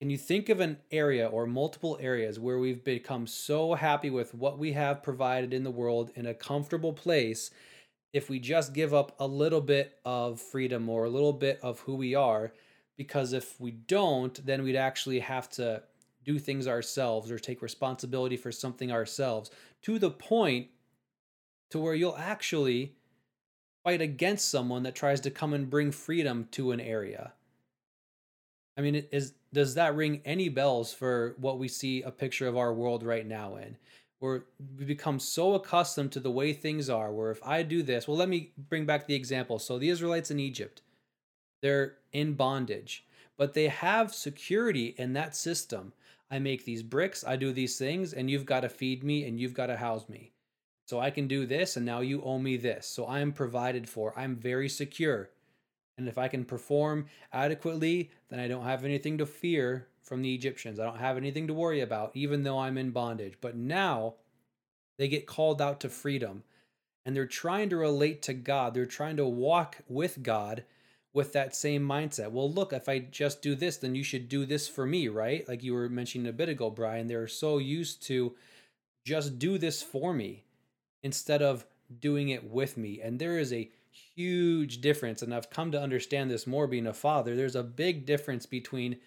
Can 0.00 0.10
you 0.10 0.16
think 0.16 0.48
of 0.48 0.60
an 0.60 0.76
area 0.92 1.26
or 1.26 1.44
multiple 1.44 1.98
areas 2.00 2.38
where 2.38 2.60
we've 2.60 2.84
become 2.84 3.26
so 3.26 3.74
happy 3.74 4.10
with 4.10 4.32
what 4.32 4.56
we 4.56 4.72
have 4.72 5.02
provided 5.02 5.52
in 5.52 5.64
the 5.64 5.72
world 5.72 6.12
in 6.14 6.24
a 6.24 6.34
comfortable 6.34 6.92
place 6.92 7.50
if 8.12 8.30
we 8.30 8.38
just 8.38 8.72
give 8.72 8.94
up 8.94 9.14
a 9.18 9.26
little 9.26 9.60
bit 9.60 9.98
of 10.04 10.40
freedom 10.40 10.88
or 10.88 11.04
a 11.04 11.10
little 11.10 11.32
bit 11.32 11.58
of 11.62 11.80
who 11.80 11.94
we 11.94 12.14
are 12.14 12.52
because 12.96 13.32
if 13.32 13.60
we 13.60 13.70
don't 13.70 14.44
then 14.44 14.62
we'd 14.62 14.76
actually 14.76 15.20
have 15.20 15.48
to 15.48 15.82
do 16.24 16.38
things 16.38 16.66
ourselves 16.66 17.30
or 17.30 17.38
take 17.38 17.62
responsibility 17.62 18.36
for 18.36 18.52
something 18.52 18.90
ourselves 18.92 19.50
to 19.82 19.98
the 19.98 20.10
point 20.10 20.68
to 21.70 21.78
where 21.78 21.94
you'll 21.94 22.16
actually 22.16 22.94
fight 23.84 24.00
against 24.00 24.50
someone 24.50 24.82
that 24.82 24.94
tries 24.94 25.20
to 25.20 25.30
come 25.30 25.54
and 25.54 25.70
bring 25.70 25.90
freedom 25.90 26.48
to 26.50 26.72
an 26.72 26.80
area. 26.80 27.32
I 28.76 28.80
mean 28.80 28.94
is 29.10 29.32
does 29.52 29.74
that 29.74 29.94
ring 29.94 30.20
any 30.24 30.48
bells 30.48 30.92
for 30.92 31.34
what 31.38 31.58
we 31.58 31.68
see 31.68 32.02
a 32.02 32.10
picture 32.10 32.46
of 32.46 32.56
our 32.56 32.72
world 32.72 33.02
right 33.02 33.26
now 33.26 33.56
in 33.56 33.76
where 34.18 34.44
we 34.76 34.84
become 34.84 35.20
so 35.20 35.54
accustomed 35.54 36.12
to 36.12 36.20
the 36.20 36.30
way 36.30 36.52
things 36.52 36.90
are 36.90 37.12
where 37.12 37.30
if 37.30 37.40
i 37.44 37.62
do 37.62 37.82
this 37.82 38.06
well 38.06 38.16
let 38.16 38.28
me 38.28 38.52
bring 38.68 38.84
back 38.84 39.06
the 39.06 39.14
example. 39.14 39.58
So 39.58 39.78
the 39.78 39.88
israelites 39.88 40.30
in 40.30 40.40
egypt 40.40 40.82
they're 41.62 41.96
in 42.12 42.34
bondage 42.34 43.04
but 43.36 43.54
they 43.54 43.68
have 43.68 44.12
security 44.12 44.96
in 44.98 45.12
that 45.12 45.36
system. 45.36 45.92
I 46.30 46.40
make 46.40 46.64
these 46.64 46.82
bricks 46.82 47.24
i 47.26 47.36
do 47.36 47.52
these 47.52 47.78
things 47.78 48.12
and 48.12 48.30
you've 48.30 48.46
got 48.46 48.60
to 48.60 48.68
feed 48.68 49.02
me 49.02 49.24
and 49.26 49.38
you've 49.38 49.54
got 49.54 49.66
to 49.66 49.76
house 49.76 50.08
me. 50.08 50.32
So 50.86 51.00
i 51.00 51.10
can 51.10 51.28
do 51.28 51.46
this 51.46 51.76
and 51.76 51.86
now 51.86 52.00
you 52.00 52.22
owe 52.22 52.38
me 52.38 52.56
this. 52.56 52.86
So 52.86 53.06
i'm 53.06 53.32
provided 53.32 53.88
for. 53.88 54.18
I'm 54.18 54.36
very 54.36 54.68
secure 54.68 55.30
and 55.98 56.08
if 56.08 56.16
i 56.16 56.28
can 56.28 56.44
perform 56.44 57.06
adequately 57.32 58.10
then 58.30 58.40
i 58.40 58.48
don't 58.48 58.64
have 58.64 58.84
anything 58.84 59.18
to 59.18 59.26
fear 59.26 59.86
from 60.08 60.22
the 60.22 60.34
Egyptians. 60.34 60.80
I 60.80 60.84
don't 60.84 60.98
have 60.98 61.16
anything 61.16 61.46
to 61.46 61.54
worry 61.54 61.80
about, 61.80 62.10
even 62.14 62.42
though 62.42 62.58
I'm 62.58 62.78
in 62.78 62.90
bondage. 62.90 63.34
But 63.40 63.54
now 63.54 64.14
they 64.96 65.06
get 65.06 65.26
called 65.26 65.60
out 65.60 65.80
to 65.80 65.88
freedom 65.88 66.42
and 67.04 67.14
they're 67.14 67.26
trying 67.26 67.68
to 67.68 67.76
relate 67.76 68.22
to 68.22 68.34
God. 68.34 68.74
They're 68.74 68.86
trying 68.86 69.16
to 69.18 69.26
walk 69.26 69.78
with 69.86 70.22
God 70.22 70.64
with 71.12 71.32
that 71.34 71.54
same 71.54 71.86
mindset. 71.86 72.32
Well, 72.32 72.50
look, 72.50 72.72
if 72.72 72.88
I 72.88 72.98
just 72.98 73.42
do 73.42 73.54
this, 73.54 73.76
then 73.76 73.94
you 73.94 74.02
should 74.02 74.28
do 74.28 74.46
this 74.46 74.66
for 74.66 74.86
me, 74.86 75.08
right? 75.08 75.46
Like 75.46 75.62
you 75.62 75.74
were 75.74 75.88
mentioning 75.88 76.26
a 76.26 76.32
bit 76.32 76.48
ago, 76.48 76.70
Brian. 76.70 77.06
They're 77.06 77.28
so 77.28 77.58
used 77.58 78.02
to 78.04 78.34
just 79.04 79.38
do 79.38 79.58
this 79.58 79.82
for 79.82 80.12
me 80.12 80.44
instead 81.02 81.42
of 81.42 81.66
doing 82.00 82.30
it 82.30 82.44
with 82.44 82.76
me. 82.76 83.00
And 83.00 83.18
there 83.18 83.38
is 83.38 83.52
a 83.52 83.70
huge 84.14 84.80
difference. 84.80 85.22
And 85.22 85.34
I've 85.34 85.50
come 85.50 85.72
to 85.72 85.80
understand 85.80 86.30
this 86.30 86.46
more 86.46 86.66
being 86.66 86.86
a 86.86 86.92
father. 86.92 87.36
There's 87.36 87.56
a 87.56 87.62
big 87.62 88.06
difference 88.06 88.46
between 88.46 88.98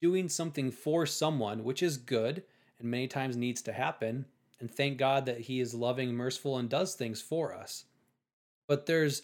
doing 0.00 0.28
something 0.28 0.70
for 0.70 1.06
someone, 1.06 1.64
which 1.64 1.82
is 1.82 1.96
good 1.96 2.42
and 2.78 2.90
many 2.90 3.08
times 3.08 3.36
needs 3.36 3.62
to 3.62 3.72
happen. 3.72 4.26
And 4.60 4.70
thank 4.70 4.98
God 4.98 5.26
that 5.26 5.40
He 5.40 5.60
is 5.60 5.74
loving, 5.74 6.14
merciful, 6.14 6.58
and 6.58 6.68
does 6.68 6.94
things 6.94 7.20
for 7.20 7.54
us. 7.54 7.84
But 8.66 8.86
there's 8.86 9.22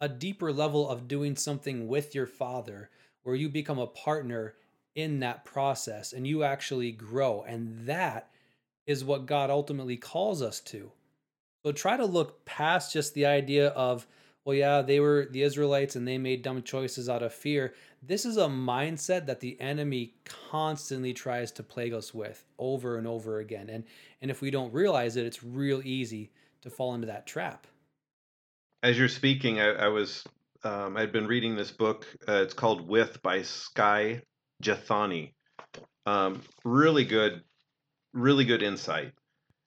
a 0.00 0.08
deeper 0.08 0.52
level 0.52 0.88
of 0.88 1.08
doing 1.08 1.36
something 1.36 1.88
with 1.88 2.14
your 2.14 2.26
Father 2.26 2.90
where 3.22 3.34
you 3.34 3.48
become 3.48 3.78
a 3.78 3.86
partner 3.86 4.54
in 4.94 5.20
that 5.20 5.44
process 5.44 6.12
and 6.12 6.26
you 6.26 6.44
actually 6.44 6.92
grow. 6.92 7.42
And 7.46 7.86
that 7.86 8.30
is 8.86 9.04
what 9.04 9.26
God 9.26 9.50
ultimately 9.50 9.96
calls 9.96 10.42
us 10.42 10.60
to. 10.60 10.92
So 11.64 11.72
try 11.72 11.96
to 11.96 12.06
look 12.06 12.44
past 12.44 12.92
just 12.92 13.14
the 13.14 13.26
idea 13.26 13.68
of, 13.70 14.06
well, 14.46 14.54
yeah, 14.54 14.80
they 14.80 15.00
were 15.00 15.26
the 15.28 15.42
Israelites 15.42 15.96
and 15.96 16.06
they 16.06 16.18
made 16.18 16.42
dumb 16.42 16.62
choices 16.62 17.08
out 17.08 17.24
of 17.24 17.34
fear. 17.34 17.74
This 18.00 18.24
is 18.24 18.36
a 18.36 18.46
mindset 18.46 19.26
that 19.26 19.40
the 19.40 19.60
enemy 19.60 20.14
constantly 20.24 21.12
tries 21.12 21.50
to 21.52 21.64
plague 21.64 21.92
us 21.92 22.14
with 22.14 22.44
over 22.56 22.96
and 22.96 23.08
over 23.08 23.40
again. 23.40 23.68
And 23.68 23.82
and 24.22 24.30
if 24.30 24.40
we 24.40 24.52
don't 24.52 24.72
realize 24.72 25.16
it, 25.16 25.26
it's 25.26 25.42
real 25.42 25.82
easy 25.84 26.30
to 26.62 26.70
fall 26.70 26.94
into 26.94 27.08
that 27.08 27.26
trap. 27.26 27.66
As 28.84 28.96
you're 28.96 29.08
speaking, 29.08 29.60
I, 29.60 29.70
I 29.72 29.88
was 29.88 30.22
um, 30.62 30.96
I'd 30.96 31.10
been 31.10 31.26
reading 31.26 31.56
this 31.56 31.72
book. 31.72 32.06
Uh, 32.28 32.42
it's 32.44 32.54
called 32.54 32.86
With 32.86 33.20
by 33.22 33.42
Skye 33.42 34.22
Jethani. 34.62 35.32
Um, 36.06 36.40
really 36.64 37.04
good, 37.04 37.42
really 38.14 38.44
good 38.44 38.62
insight. 38.62 39.12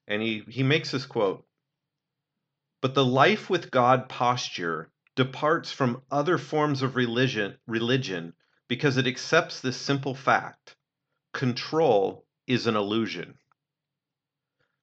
And 0.08 0.22
he 0.22 0.42
he 0.48 0.62
makes 0.62 0.90
this 0.90 1.04
quote. 1.04 1.44
But 2.80 2.94
the 2.94 3.04
life 3.04 3.50
with 3.50 3.70
God 3.70 4.08
posture 4.08 4.90
departs 5.14 5.70
from 5.70 6.02
other 6.10 6.38
forms 6.38 6.82
of 6.82 6.96
religion, 6.96 7.58
religion 7.66 8.34
because 8.68 8.96
it 8.96 9.06
accepts 9.06 9.60
this 9.60 9.76
simple 9.76 10.14
fact 10.14 10.76
control 11.32 12.26
is 12.46 12.66
an 12.66 12.76
illusion. 12.76 13.38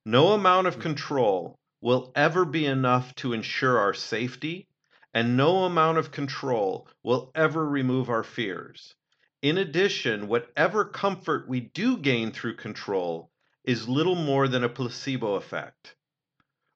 No 0.06 0.34
amount 0.34 0.68
of 0.68 0.76
hmm. 0.76 0.82
control 0.82 1.60
will 1.82 2.14
ever 2.16 2.46
be 2.46 2.66
enough 2.66 3.14
to 3.16 3.34
ensure 3.34 3.78
our 3.78 3.94
safety, 3.94 4.70
and 5.14 5.36
no 5.36 5.66
amount 5.66 5.98
of 5.98 6.12
control 6.12 6.88
will 7.04 7.32
ever 7.36 7.68
remove 7.68 8.10
our 8.10 8.24
fears. 8.24 8.96
In 9.42 9.58
addition, 9.58 10.28
whatever 10.28 10.86
comfort 10.86 11.50
we 11.50 11.60
do 11.60 11.98
gain 11.98 12.32
through 12.32 12.56
control 12.56 13.32
is 13.66 13.90
little 13.90 14.16
more 14.16 14.48
than 14.48 14.64
a 14.64 14.70
placebo 14.70 15.34
effect. 15.34 15.97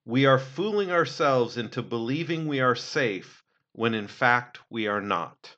We 0.05 0.25
are 0.25 0.39
fooling 0.39 0.91
ourselves 0.91 1.57
into 1.57 1.83
believing 1.83 2.47
we 2.47 2.59
are 2.59 2.75
safe 2.75 3.43
when 3.73 3.93
in 3.93 4.07
fact 4.07 4.59
we 4.67 4.87
are 4.87 4.99
not. 4.99 5.55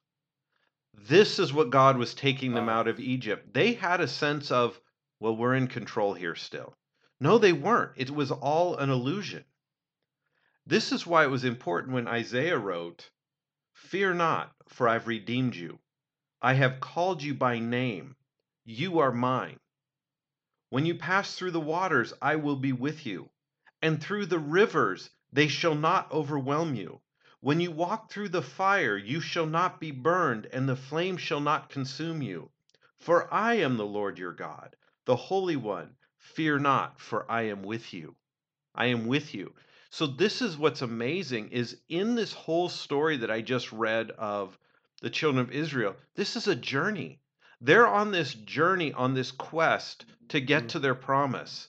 This 0.93 1.39
is 1.39 1.53
what 1.53 1.69
God 1.69 1.97
was 1.97 2.13
taking 2.13 2.53
them 2.53 2.67
out 2.67 2.89
of 2.89 2.99
Egypt. 2.99 3.53
They 3.53 3.71
had 3.71 4.01
a 4.01 4.07
sense 4.07 4.51
of, 4.51 4.81
well, 5.21 5.37
we're 5.37 5.55
in 5.55 5.67
control 5.67 6.13
here 6.13 6.35
still. 6.35 6.75
No, 7.21 7.37
they 7.37 7.53
weren't. 7.53 7.93
It 7.95 8.09
was 8.09 8.31
all 8.31 8.75
an 8.75 8.89
illusion. 8.89 9.45
This 10.65 10.91
is 10.91 11.07
why 11.07 11.23
it 11.23 11.31
was 11.31 11.45
important 11.45 11.93
when 11.93 12.09
Isaiah 12.09 12.57
wrote, 12.57 13.09
Fear 13.71 14.15
not, 14.15 14.53
for 14.67 14.89
I've 14.89 15.07
redeemed 15.07 15.55
you. 15.55 15.79
I 16.41 16.55
have 16.55 16.81
called 16.81 17.23
you 17.23 17.33
by 17.33 17.59
name. 17.59 18.17
You 18.65 18.99
are 18.99 19.13
mine. 19.13 19.61
When 20.69 20.85
you 20.85 20.95
pass 20.95 21.35
through 21.35 21.51
the 21.51 21.61
waters, 21.61 22.13
I 22.21 22.35
will 22.35 22.57
be 22.57 22.73
with 22.73 23.05
you 23.05 23.29
and 23.83 24.01
through 24.01 24.25
the 24.25 24.39
rivers 24.39 25.09
they 25.33 25.49
shall 25.49 25.75
not 25.75 26.09
overwhelm 26.09 26.73
you. 26.73 27.01
When 27.41 27.59
you 27.59 27.69
walk 27.69 28.09
through 28.09 28.29
the 28.29 28.41
fire, 28.41 28.95
you 28.95 29.19
shall 29.19 29.45
not 29.45 29.81
be 29.81 29.91
burned, 29.91 30.45
and 30.53 30.69
the 30.69 30.77
flame 30.77 31.17
shall 31.17 31.41
not 31.41 31.69
consume 31.69 32.21
you. 32.21 32.49
For 32.97 33.31
I 33.33 33.55
am 33.55 33.75
the 33.75 33.85
Lord 33.85 34.17
your 34.17 34.31
God, 34.31 34.77
the 35.03 35.17
Holy 35.17 35.57
One. 35.57 35.97
Fear 36.17 36.59
not, 36.59 37.01
for 37.01 37.29
I 37.29 37.41
am 37.41 37.61
with 37.61 37.93
you. 37.93 38.15
I 38.73 38.85
am 38.85 39.05
with 39.05 39.35
you. 39.35 39.53
So 39.89 40.07
this 40.07 40.41
is 40.41 40.57
what's 40.57 40.81
amazing 40.81 41.49
is 41.49 41.81
in 41.89 42.15
this 42.15 42.31
whole 42.31 42.69
story 42.69 43.17
that 43.17 43.29
I 43.29 43.41
just 43.41 43.73
read 43.73 44.11
of 44.11 44.57
the 45.01 45.09
children 45.09 45.45
of 45.45 45.51
Israel, 45.51 45.97
this 46.15 46.37
is 46.37 46.47
a 46.47 46.55
journey. 46.55 47.19
They're 47.59 47.85
on 47.85 48.11
this 48.11 48.33
journey, 48.33 48.93
on 48.93 49.13
this 49.13 49.33
quest 49.33 50.05
to 50.29 50.39
get 50.39 50.63
mm. 50.63 50.69
to 50.69 50.79
their 50.79 50.95
promise 50.95 51.67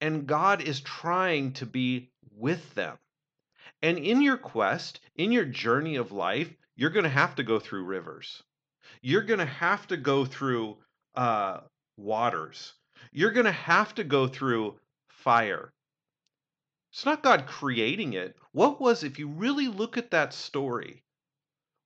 and 0.00 0.26
God 0.26 0.62
is 0.62 0.80
trying 0.80 1.52
to 1.54 1.66
be 1.66 2.10
with 2.36 2.74
them. 2.74 2.98
And 3.82 3.98
in 3.98 4.20
your 4.22 4.36
quest, 4.36 5.00
in 5.16 5.32
your 5.32 5.44
journey 5.44 5.96
of 5.96 6.12
life, 6.12 6.52
you're 6.76 6.90
going 6.90 7.04
to 7.04 7.10
have 7.10 7.34
to 7.36 7.42
go 7.42 7.58
through 7.58 7.84
rivers. 7.84 8.42
You're 9.02 9.22
going 9.22 9.38
to 9.38 9.46
have 9.46 9.86
to 9.88 9.96
go 9.96 10.24
through 10.24 10.78
uh, 11.14 11.60
waters. 11.96 12.74
You're 13.12 13.30
going 13.30 13.46
to 13.46 13.52
have 13.52 13.94
to 13.96 14.04
go 14.04 14.26
through 14.26 14.78
fire. 15.08 15.72
It's 16.92 17.04
not 17.04 17.22
God 17.22 17.46
creating 17.46 18.14
it. 18.14 18.36
What 18.52 18.80
was, 18.80 19.04
if 19.04 19.18
you 19.18 19.28
really 19.28 19.68
look 19.68 19.96
at 19.96 20.10
that 20.10 20.34
story, 20.34 21.04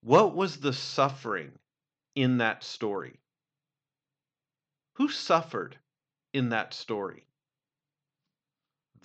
what 0.01 0.35
was 0.35 0.57
the 0.57 0.73
suffering 0.73 1.51
in 2.15 2.37
that 2.39 2.63
story? 2.63 3.19
Who 4.93 5.09
suffered 5.09 5.77
in 6.33 6.49
that 6.49 6.73
story? 6.73 7.24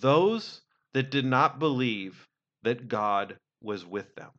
Those 0.00 0.62
that 0.92 1.10
did 1.10 1.24
not 1.24 1.58
believe 1.58 2.26
that 2.62 2.88
God 2.88 3.38
was 3.60 3.84
with 3.84 4.14
them. 4.14 4.30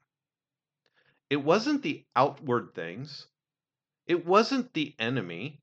It 1.29 1.37
wasn't 1.37 1.81
the 1.81 2.03
outward 2.15 2.73
things, 2.73 3.27
it 4.05 4.25
wasn't 4.25 4.73
the 4.73 4.93
enemy, 4.99 5.61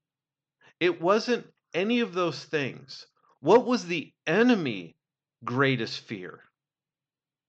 it 0.80 1.00
wasn't 1.00 1.46
any 1.74 2.00
of 2.00 2.14
those 2.14 2.44
things. 2.44 3.06
What 3.40 3.66
was 3.66 3.86
the 3.86 4.12
enemy 4.26 4.96
greatest 5.44 6.00
fear? 6.00 6.42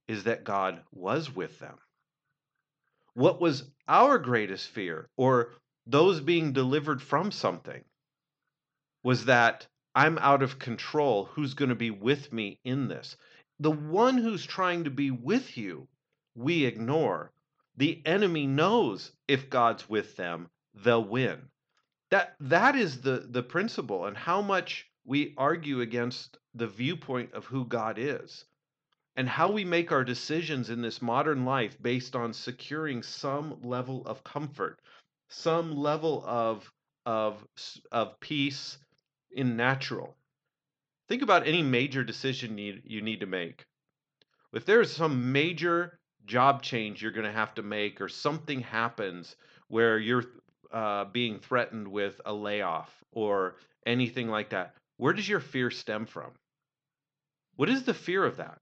Is 0.08 0.24
that 0.24 0.44
God 0.44 0.82
was 0.92 1.34
with 1.34 1.60
them. 1.60 1.78
What 3.14 3.40
was 3.40 3.64
our 3.88 4.18
greatest 4.18 4.68
fear, 4.70 5.08
or 5.18 5.54
those 5.86 6.20
being 6.20 6.52
delivered 6.54 7.02
from 7.02 7.32
something, 7.32 7.84
was 9.04 9.26
that 9.26 9.68
I'm 9.96 10.18
out 10.20 10.44
of 10.44 10.60
control. 10.60 11.26
Who's 11.26 11.54
going 11.54 11.70
to 11.70 11.76
be 11.76 11.92
with 11.92 12.32
me 12.32 12.60
in 12.64 12.88
this? 12.88 13.18
The 13.60 13.72
one 13.72 14.18
who's 14.18 14.46
trying 14.46 14.86
to 14.86 14.90
be 14.90 15.12
with 15.12 15.58
you, 15.58 15.88
we 16.36 16.66
ignore. 16.66 17.32
The 17.78 18.02
enemy 18.06 18.48
knows 18.48 19.12
if 19.28 19.50
God's 19.50 19.90
with 19.90 20.16
them, 20.16 20.50
they'll 20.74 21.04
win. 21.04 21.50
That 22.12 22.36
that 22.40 22.76
is 22.76 23.02
the 23.02 23.28
the 23.30 23.44
principle 23.44 24.06
and 24.06 24.18
how 24.18 24.42
much 24.42 24.88
we 25.06 25.34
argue 25.38 25.82
against 25.82 26.38
the 26.54 26.68
viewpoint 26.68 27.34
of 27.34 27.46
who 27.46 27.66
God 27.66 27.98
is 27.98 28.46
and 29.16 29.28
how 29.28 29.52
we 29.52 29.66
make 29.66 29.92
our 29.92 30.04
decisions 30.04 30.70
in 30.70 30.82
this 30.82 31.02
modern 31.02 31.46
life 31.46 31.78
based 31.82 32.16
on 32.16 32.34
securing 32.34 33.04
some 33.04 33.62
level 33.62 34.06
of 34.06 34.24
comfort, 34.24 34.80
some 35.30 35.76
level 35.76 36.24
of 36.26 36.72
of 37.06 37.46
of 37.92 38.20
peace 38.20 38.78
in 39.32 39.56
natural. 39.56 40.16
Think 41.08 41.22
about 41.22 41.48
any 41.48 41.64
major 41.64 42.04
decision 42.04 42.58
you, 42.58 42.82
you 42.84 43.02
need 43.02 43.22
to 43.22 43.26
make. 43.26 43.66
If 44.54 44.66
there's 44.66 44.92
some 44.92 45.32
major 45.32 46.00
job 46.26 46.62
change 46.62 47.02
you're 47.02 47.12
going 47.12 47.26
to 47.26 47.32
have 47.32 47.56
to 47.56 47.64
make, 47.64 48.02
or 48.02 48.10
something 48.10 48.62
happens 48.62 49.36
where 49.68 49.98
you're 49.98 50.26
uh, 50.72 51.06
being 51.06 51.40
threatened 51.40 51.88
with 51.88 52.20
a 52.26 52.34
layoff 52.34 52.92
or 53.12 53.56
anything 53.86 54.28
like 54.28 54.50
that, 54.50 54.76
where 54.98 55.14
does 55.14 55.28
your 55.28 55.40
fear 55.40 55.72
stem 55.72 56.06
from? 56.06 56.32
What 57.56 57.70
is 57.70 57.84
the 57.84 57.94
fear 57.94 58.24
of 58.26 58.38
that? 58.38 58.60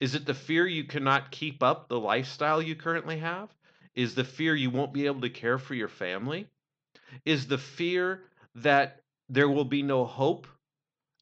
Is 0.00 0.14
it 0.14 0.26
the 0.26 0.34
fear 0.34 0.66
you 0.66 0.84
cannot 0.84 1.30
keep 1.30 1.62
up 1.62 1.88
the 1.88 1.98
lifestyle 1.98 2.62
you 2.62 2.76
currently 2.76 3.18
have? 3.18 3.48
Is 3.94 4.14
the 4.14 4.24
fear 4.24 4.54
you 4.54 4.70
won't 4.70 4.92
be 4.92 5.06
able 5.06 5.22
to 5.22 5.30
care 5.30 5.58
for 5.58 5.74
your 5.74 5.88
family? 5.88 6.46
Is 7.24 7.46
the 7.46 7.58
fear 7.58 8.22
that 8.56 9.00
there 9.28 9.48
will 9.48 9.64
be 9.64 9.82
no 9.82 10.04
hope, 10.04 10.46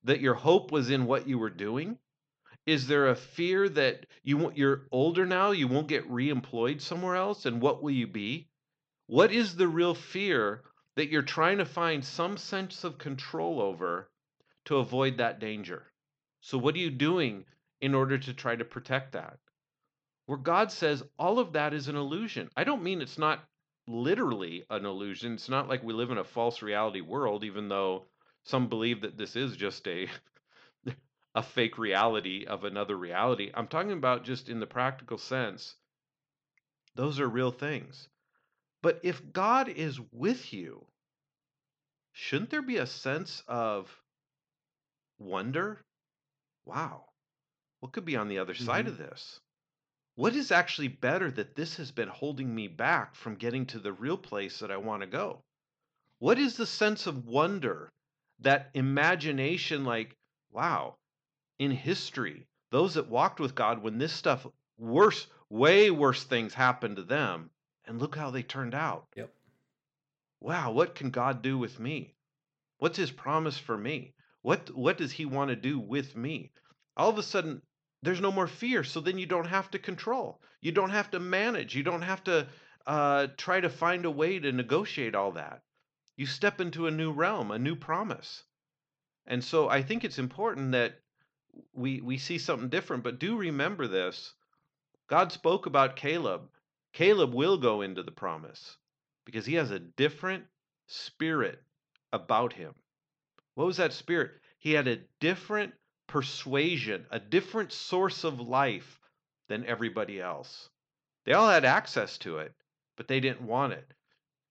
that 0.05 0.21
your 0.21 0.35
hope 0.35 0.71
was 0.71 0.91
in 0.91 1.07
what 1.07 1.27
you 1.27 1.39
were 1.39 1.51
doing? 1.51 1.99
Is 2.67 2.87
there 2.89 3.09
a 3.09 3.17
fear 3.17 3.69
that 3.69 4.07
you 4.23 4.51
you're 4.53 4.87
older 4.91 5.25
now, 5.25 5.53
you 5.53 5.69
won't 5.69 5.87
get 5.89 6.11
reemployed 6.11 6.81
somewhere 6.81 7.15
else, 7.15 7.47
and 7.47 7.61
what 7.61 7.83
will 7.83 7.93
you 7.93 8.07
be? 8.07 8.49
What 9.07 9.31
is 9.31 9.55
the 9.55 9.69
real 9.69 9.95
fear 9.95 10.65
that 10.97 11.09
you're 11.09 11.23
trying 11.23 11.59
to 11.59 11.65
find 11.65 12.05
some 12.05 12.37
sense 12.37 12.83
of 12.83 12.99
control 12.99 13.61
over 13.61 14.11
to 14.65 14.79
avoid 14.79 15.19
that 15.19 15.39
danger? 15.39 15.93
So, 16.41 16.59
what 16.59 16.75
are 16.75 16.79
you 16.79 16.91
doing 16.91 17.45
in 17.81 17.95
order 17.95 18.19
to 18.19 18.35
try 18.35 18.57
to 18.57 18.65
protect 18.65 19.13
that? 19.13 19.39
Where 20.27 20.39
God 20.39 20.73
says 20.73 21.05
all 21.19 21.39
of 21.39 21.53
that 21.53 21.73
is 21.73 21.87
an 21.87 21.97
illusion. 21.97 22.51
I 22.57 22.65
don't 22.65 22.83
mean 22.83 23.01
it's 23.01 23.19
not 23.19 23.45
literally 23.89 24.65
an 24.71 24.85
illusion. 24.85 25.35
It's 25.35 25.49
not 25.49 25.69
like 25.69 25.83
we 25.83 25.93
live 25.93 26.11
in 26.11 26.19
a 26.19 26.25
false 26.25 26.63
reality 26.63 27.01
world, 27.01 27.45
even 27.45 27.69
though 27.69 28.07
some 28.45 28.69
believe 28.69 29.01
that 29.03 29.17
this 29.17 29.37
is 29.37 29.57
just 29.57 29.87
a 29.89 30.09
a 31.35 31.43
fake 31.43 31.79
reality 31.79 32.45
of 32.47 32.65
another 32.65 32.97
reality. 32.97 33.51
I'm 33.55 33.69
talking 33.69 33.93
about 33.93 34.25
just 34.25 34.49
in 34.49 34.61
the 34.61 34.67
practical 34.67 35.19
sense. 35.19 35.77
Those 36.97 37.21
are 37.21 37.29
real 37.29 37.53
things. 37.53 38.09
But 38.83 39.01
if 39.03 39.33
God 39.33 39.69
is 39.69 40.01
with 40.13 40.53
you, 40.53 40.87
shouldn't 42.13 42.51
there 42.51 42.63
be 42.63 42.79
a 42.79 42.87
sense 42.87 43.45
of 43.47 44.03
wonder? 45.19 45.85
Wow, 46.65 47.11
what 47.81 47.93
could 47.93 48.05
be 48.05 48.17
on 48.17 48.29
the 48.29 48.39
other 48.39 48.55
side 48.55 48.87
hmm 48.87 48.89
of 48.89 48.99
this? 48.99 49.41
What 50.17 50.35
is 50.35 50.51
actually 50.51 50.89
better 50.89 51.31
that 51.31 51.57
this 51.57 51.77
has 51.77 51.93
been 51.93 52.09
holding 52.09 52.55
me 52.55 52.69
back 52.69 53.15
from 53.15 53.37
getting 53.37 53.67
to 53.67 53.79
the 53.79 53.93
real 53.93 54.17
place 54.17 54.59
that 54.61 54.71
I 54.71 54.79
want 54.79 55.03
to 55.03 55.07
go? 55.07 55.43
What 56.19 56.39
is 56.39 56.57
the 56.57 56.65
sense 56.65 57.07
of 57.07 57.27
wonder, 57.27 57.93
that 58.39 58.71
imagination 58.73 59.85
like, 59.85 60.17
wow, 60.51 60.97
in 61.59 61.71
history, 61.71 62.47
those 62.71 62.95
that 62.95 63.11
walked 63.11 63.41
with 63.41 63.55
God 63.55 63.83
when 63.83 63.99
this 63.99 64.15
stuff 64.15 64.47
worse, 64.79 65.27
way 65.51 65.91
worse 65.91 66.25
things 66.25 66.55
happened 66.55 66.97
to 66.97 67.03
them, 67.03 67.51
and 67.85 68.01
look 68.01 68.17
how 68.17 68.31
they 68.31 68.43
turned 68.43 68.75
out. 68.75 69.07
Yep. 69.17 69.35
Wow, 70.41 70.73
what 70.73 70.95
can 70.95 71.11
God 71.11 71.43
do 71.43 71.59
with 71.59 71.79
me? 71.79 72.15
What's 72.79 72.97
his 72.97 73.11
promise 73.11 73.59
for 73.59 73.77
me? 73.77 74.15
What 74.41 74.75
what 74.75 74.97
does 74.97 75.13
he 75.13 75.27
want 75.27 75.51
to 75.51 75.57
do 75.57 75.79
with 75.79 76.17
me? 76.17 76.53
All 76.97 77.11
of 77.11 77.19
a 77.19 77.23
sudden 77.23 77.61
there's 78.03 78.21
no 78.21 78.31
more 78.31 78.47
fear, 78.47 78.85
so 78.85 79.01
then 79.01 79.19
you 79.19 79.27
don't 79.27 79.47
have 79.47 79.71
to 79.71 79.79
control. 79.79 80.41
You 80.61 80.73
don't 80.73 80.91
have 80.91 81.11
to 81.13 81.21
manage. 81.21 81.75
You 81.75 81.83
don't 81.83 82.03
have 82.03 82.23
to 82.25 82.47
uh, 82.87 83.29
try 83.37 83.61
to 83.61 83.69
find 83.69 84.05
a 84.05 84.11
way 84.11 84.39
to 84.39 84.53
negotiate 84.53 85.15
all 85.15 85.33
that. 85.33 85.63
You 86.17 86.27
step 86.27 86.61
into 86.61 86.87
a 86.87 86.91
new 86.91 87.13
realm, 87.13 87.51
a 87.51 87.59
new 87.59 87.77
promise. 87.77 88.45
And 89.27 89.43
so 89.43 89.69
I 89.69 89.83
think 89.83 90.05
it's 90.05 90.19
important 90.19 90.73
that 90.73 91.01
we 91.73 92.01
we 92.01 92.19
see 92.19 92.39
something 92.39 92.69
different, 92.69 93.03
but 93.03 93.19
do 93.19 93.37
remember 93.37 93.87
this. 93.87 94.35
God 95.09 95.33
spoke 95.33 95.67
about 95.67 95.97
Caleb. 95.97 96.49
Caleb 96.93 97.35
will 97.35 97.59
go 97.59 97.83
into 97.83 98.03
the 98.03 98.13
promise 98.13 98.77
because 99.25 99.47
he 99.47 99.55
has 99.55 99.71
a 99.71 99.79
different 99.79 100.45
spirit 100.87 101.63
about 102.13 102.53
him. 102.53 102.75
What 103.55 103.67
was 103.67 103.79
that 103.79 103.93
spirit? 103.93 104.33
He 104.59 104.73
had 104.73 104.89
a 104.89 105.01
different 105.21 105.75
persuasion, 106.07 107.07
a 107.11 107.19
different 107.19 107.73
source 107.73 108.25
of 108.25 108.41
life 108.41 109.01
than 109.49 109.67
everybody 109.67 110.21
else. 110.21 110.69
They 111.25 111.33
all 111.33 111.49
had 111.49 111.65
access 111.65 112.19
to 112.19 112.39
it, 112.39 112.53
but 112.97 113.09
they 113.09 113.21
didn't 113.21 113.43
want 113.43 113.73
it. 113.73 113.93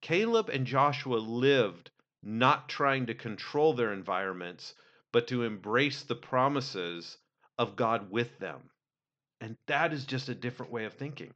Caleb 0.01 0.49
and 0.49 0.67
Joshua 0.67 1.17
lived 1.17 1.91
not 2.21 2.67
trying 2.67 3.05
to 3.05 3.13
control 3.13 3.73
their 3.73 3.93
environments, 3.93 4.73
but 5.13 5.27
to 5.27 5.43
embrace 5.43 6.03
the 6.03 6.15
promises 6.15 7.17
of 7.57 7.75
God 7.75 8.11
with 8.11 8.37
them. 8.39 8.69
And 9.41 9.55
that 9.67 9.93
is 9.93 10.05
just 10.05 10.29
a 10.29 10.35
different 10.35 10.71
way 10.71 10.85
of 10.85 10.93
thinking. 10.93 11.33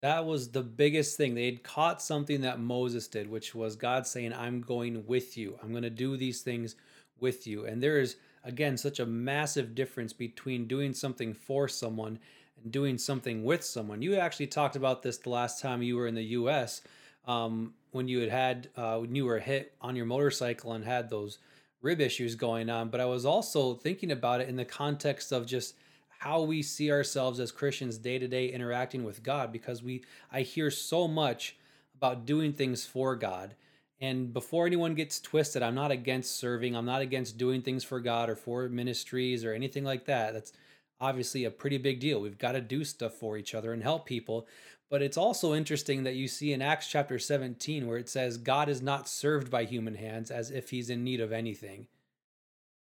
That 0.00 0.26
was 0.26 0.50
the 0.50 0.62
biggest 0.62 1.16
thing. 1.16 1.34
They 1.34 1.46
had 1.46 1.64
caught 1.64 2.00
something 2.00 2.42
that 2.42 2.60
Moses 2.60 3.08
did, 3.08 3.28
which 3.28 3.54
was 3.54 3.74
God 3.74 4.06
saying, 4.06 4.32
I'm 4.32 4.60
going 4.60 5.04
with 5.06 5.36
you. 5.36 5.58
I'm 5.62 5.72
going 5.72 5.82
to 5.82 5.90
do 5.90 6.16
these 6.16 6.42
things 6.42 6.76
with 7.18 7.46
you. 7.46 7.66
And 7.66 7.82
there 7.82 7.98
is, 7.98 8.16
again, 8.44 8.76
such 8.76 9.00
a 9.00 9.06
massive 9.06 9.74
difference 9.74 10.12
between 10.12 10.66
doing 10.66 10.94
something 10.94 11.34
for 11.34 11.68
someone 11.68 12.18
and 12.62 12.72
doing 12.72 12.98
something 12.98 13.44
with 13.44 13.64
someone. 13.64 14.02
You 14.02 14.16
actually 14.16 14.48
talked 14.48 14.76
about 14.76 15.02
this 15.02 15.18
the 15.18 15.30
last 15.30 15.60
time 15.60 15.82
you 15.82 15.96
were 15.96 16.06
in 16.06 16.14
the 16.14 16.22
US 16.22 16.82
um, 17.26 17.74
when 17.92 18.08
you 18.08 18.20
had 18.20 18.30
had, 18.30 18.68
uh, 18.76 18.98
when 18.98 19.14
you 19.14 19.24
were 19.24 19.38
hit 19.38 19.74
on 19.80 19.96
your 19.96 20.06
motorcycle 20.06 20.72
and 20.72 20.84
had 20.84 21.08
those 21.10 21.38
rib 21.82 22.00
issues 22.00 22.34
going 22.34 22.70
on. 22.70 22.88
But 22.88 23.00
I 23.00 23.06
was 23.06 23.24
also 23.24 23.74
thinking 23.74 24.10
about 24.10 24.40
it 24.40 24.48
in 24.48 24.56
the 24.56 24.64
context 24.64 25.32
of 25.32 25.46
just 25.46 25.74
how 26.18 26.42
we 26.42 26.62
see 26.62 26.90
ourselves 26.90 27.38
as 27.38 27.52
Christians 27.52 27.96
day 27.96 28.18
to 28.18 28.26
day 28.26 28.46
interacting 28.46 29.04
with 29.04 29.22
God 29.22 29.52
because 29.52 29.82
we 29.82 30.02
I 30.32 30.40
hear 30.42 30.70
so 30.70 31.06
much 31.06 31.56
about 31.96 32.26
doing 32.26 32.52
things 32.52 32.84
for 32.84 33.14
God. 33.14 33.54
And 34.00 34.32
before 34.32 34.66
anyone 34.66 34.94
gets 34.94 35.20
twisted, 35.20 35.62
I'm 35.62 35.74
not 35.74 35.90
against 35.90 36.36
serving. 36.36 36.76
I'm 36.76 36.84
not 36.84 37.02
against 37.02 37.36
doing 37.36 37.62
things 37.62 37.82
for 37.82 37.98
God 38.00 38.30
or 38.30 38.36
for 38.36 38.68
ministries 38.68 39.44
or 39.44 39.52
anything 39.52 39.84
like 39.84 40.04
that. 40.06 40.34
That's 40.34 40.52
obviously 41.00 41.44
a 41.44 41.50
pretty 41.50 41.78
big 41.78 41.98
deal. 42.00 42.20
We've 42.20 42.38
got 42.38 42.52
to 42.52 42.60
do 42.60 42.84
stuff 42.84 43.14
for 43.14 43.36
each 43.36 43.54
other 43.54 43.72
and 43.72 43.82
help 43.82 44.06
people. 44.06 44.46
But 44.90 45.02
it's 45.02 45.16
also 45.16 45.54
interesting 45.54 46.04
that 46.04 46.14
you 46.14 46.28
see 46.28 46.52
in 46.52 46.62
Acts 46.62 46.88
chapter 46.88 47.18
17 47.18 47.86
where 47.86 47.98
it 47.98 48.08
says, 48.08 48.38
God 48.38 48.68
is 48.68 48.80
not 48.80 49.08
served 49.08 49.50
by 49.50 49.64
human 49.64 49.96
hands 49.96 50.30
as 50.30 50.50
if 50.50 50.70
he's 50.70 50.90
in 50.90 51.04
need 51.04 51.20
of 51.20 51.32
anything. 51.32 51.88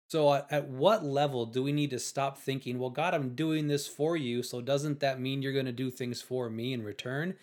So, 0.09 0.29
uh, 0.29 0.45
at 0.49 0.67
what 0.67 1.05
level 1.05 1.45
do 1.45 1.61
we 1.61 1.71
need 1.71 1.91
to 1.91 1.99
stop 1.99 2.37
thinking, 2.37 2.79
well, 2.79 2.89
God, 2.89 3.13
I'm 3.13 3.35
doing 3.35 3.67
this 3.67 3.87
for 3.87 4.17
you, 4.17 4.41
so 4.41 4.59
doesn't 4.59 5.01
that 5.01 5.19
mean 5.19 5.43
you're 5.43 5.53
going 5.53 5.67
to 5.67 5.71
do 5.71 5.91
things 5.91 6.19
for 6.19 6.49
me 6.49 6.73
in 6.73 6.83
return? 6.83 7.35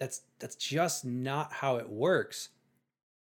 That's 0.00 0.22
that's 0.38 0.56
just 0.56 1.04
not 1.04 1.52
how 1.54 1.76
it 1.76 1.90
works. 1.90 2.48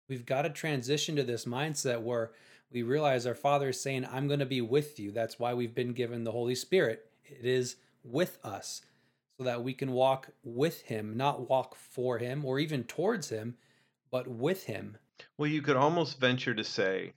We've 0.07 0.25
got 0.25 0.43
to 0.43 0.49
transition 0.49 1.15
to 1.17 1.23
this 1.23 1.45
mindset 1.45 2.01
where 2.01 2.31
we 2.71 2.83
realize 2.83 3.25
our 3.25 3.35
Father 3.35 3.69
is 3.69 3.81
saying, 3.81 4.07
I'm 4.11 4.27
going 4.27 4.39
to 4.39 4.45
be 4.45 4.61
with 4.61 4.99
you. 4.99 5.11
That's 5.11 5.39
why 5.39 5.53
we've 5.53 5.75
been 5.75 5.93
given 5.93 6.23
the 6.23 6.31
Holy 6.31 6.55
Spirit. 6.55 7.09
It 7.25 7.45
is 7.45 7.75
with 8.03 8.37
us 8.43 8.81
so 9.37 9.43
that 9.43 9.63
we 9.63 9.73
can 9.73 9.91
walk 9.91 10.29
with 10.43 10.81
Him, 10.83 11.17
not 11.17 11.49
walk 11.49 11.75
for 11.75 12.17
Him 12.17 12.45
or 12.45 12.59
even 12.59 12.83
towards 12.83 13.29
Him, 13.29 13.55
but 14.11 14.27
with 14.27 14.63
Him. 14.65 14.97
Well, 15.37 15.49
you 15.49 15.61
could 15.61 15.75
almost 15.75 16.19
venture 16.19 16.53
to 16.53 16.63
say 16.63 17.13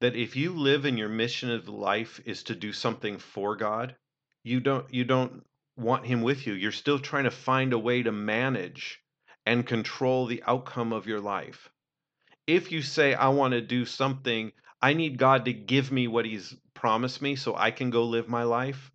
that 0.00 0.16
if 0.16 0.36
you 0.36 0.52
live 0.52 0.84
in 0.84 0.96
your 0.96 1.08
mission 1.08 1.50
of 1.50 1.68
life 1.68 2.20
is 2.24 2.42
to 2.44 2.54
do 2.54 2.72
something 2.72 3.18
for 3.18 3.56
God, 3.56 3.96
you 4.44 4.60
don't 4.60 4.92
you 4.92 5.04
don't 5.04 5.44
want 5.76 6.06
him 6.06 6.22
with 6.22 6.46
you. 6.46 6.54
You're 6.54 6.72
still 6.72 6.98
trying 6.98 7.24
to 7.24 7.30
find 7.30 7.72
a 7.72 7.78
way 7.78 8.02
to 8.02 8.12
manage 8.12 9.00
and 9.46 9.66
control 9.66 10.26
the 10.26 10.42
outcome 10.46 10.92
of 10.92 11.06
your 11.06 11.20
life. 11.20 11.70
If 12.48 12.72
you 12.72 12.82
say 12.82 13.14
I 13.14 13.28
want 13.28 13.52
to 13.52 13.60
do 13.60 13.84
something, 13.84 14.52
I 14.82 14.94
need 14.94 15.18
God 15.18 15.44
to 15.44 15.52
give 15.52 15.92
me 15.92 16.08
what 16.08 16.24
he's 16.24 16.56
promised 16.74 17.22
me 17.22 17.36
so 17.36 17.54
I 17.54 17.70
can 17.70 17.90
go 17.90 18.04
live 18.04 18.28
my 18.28 18.42
life, 18.42 18.90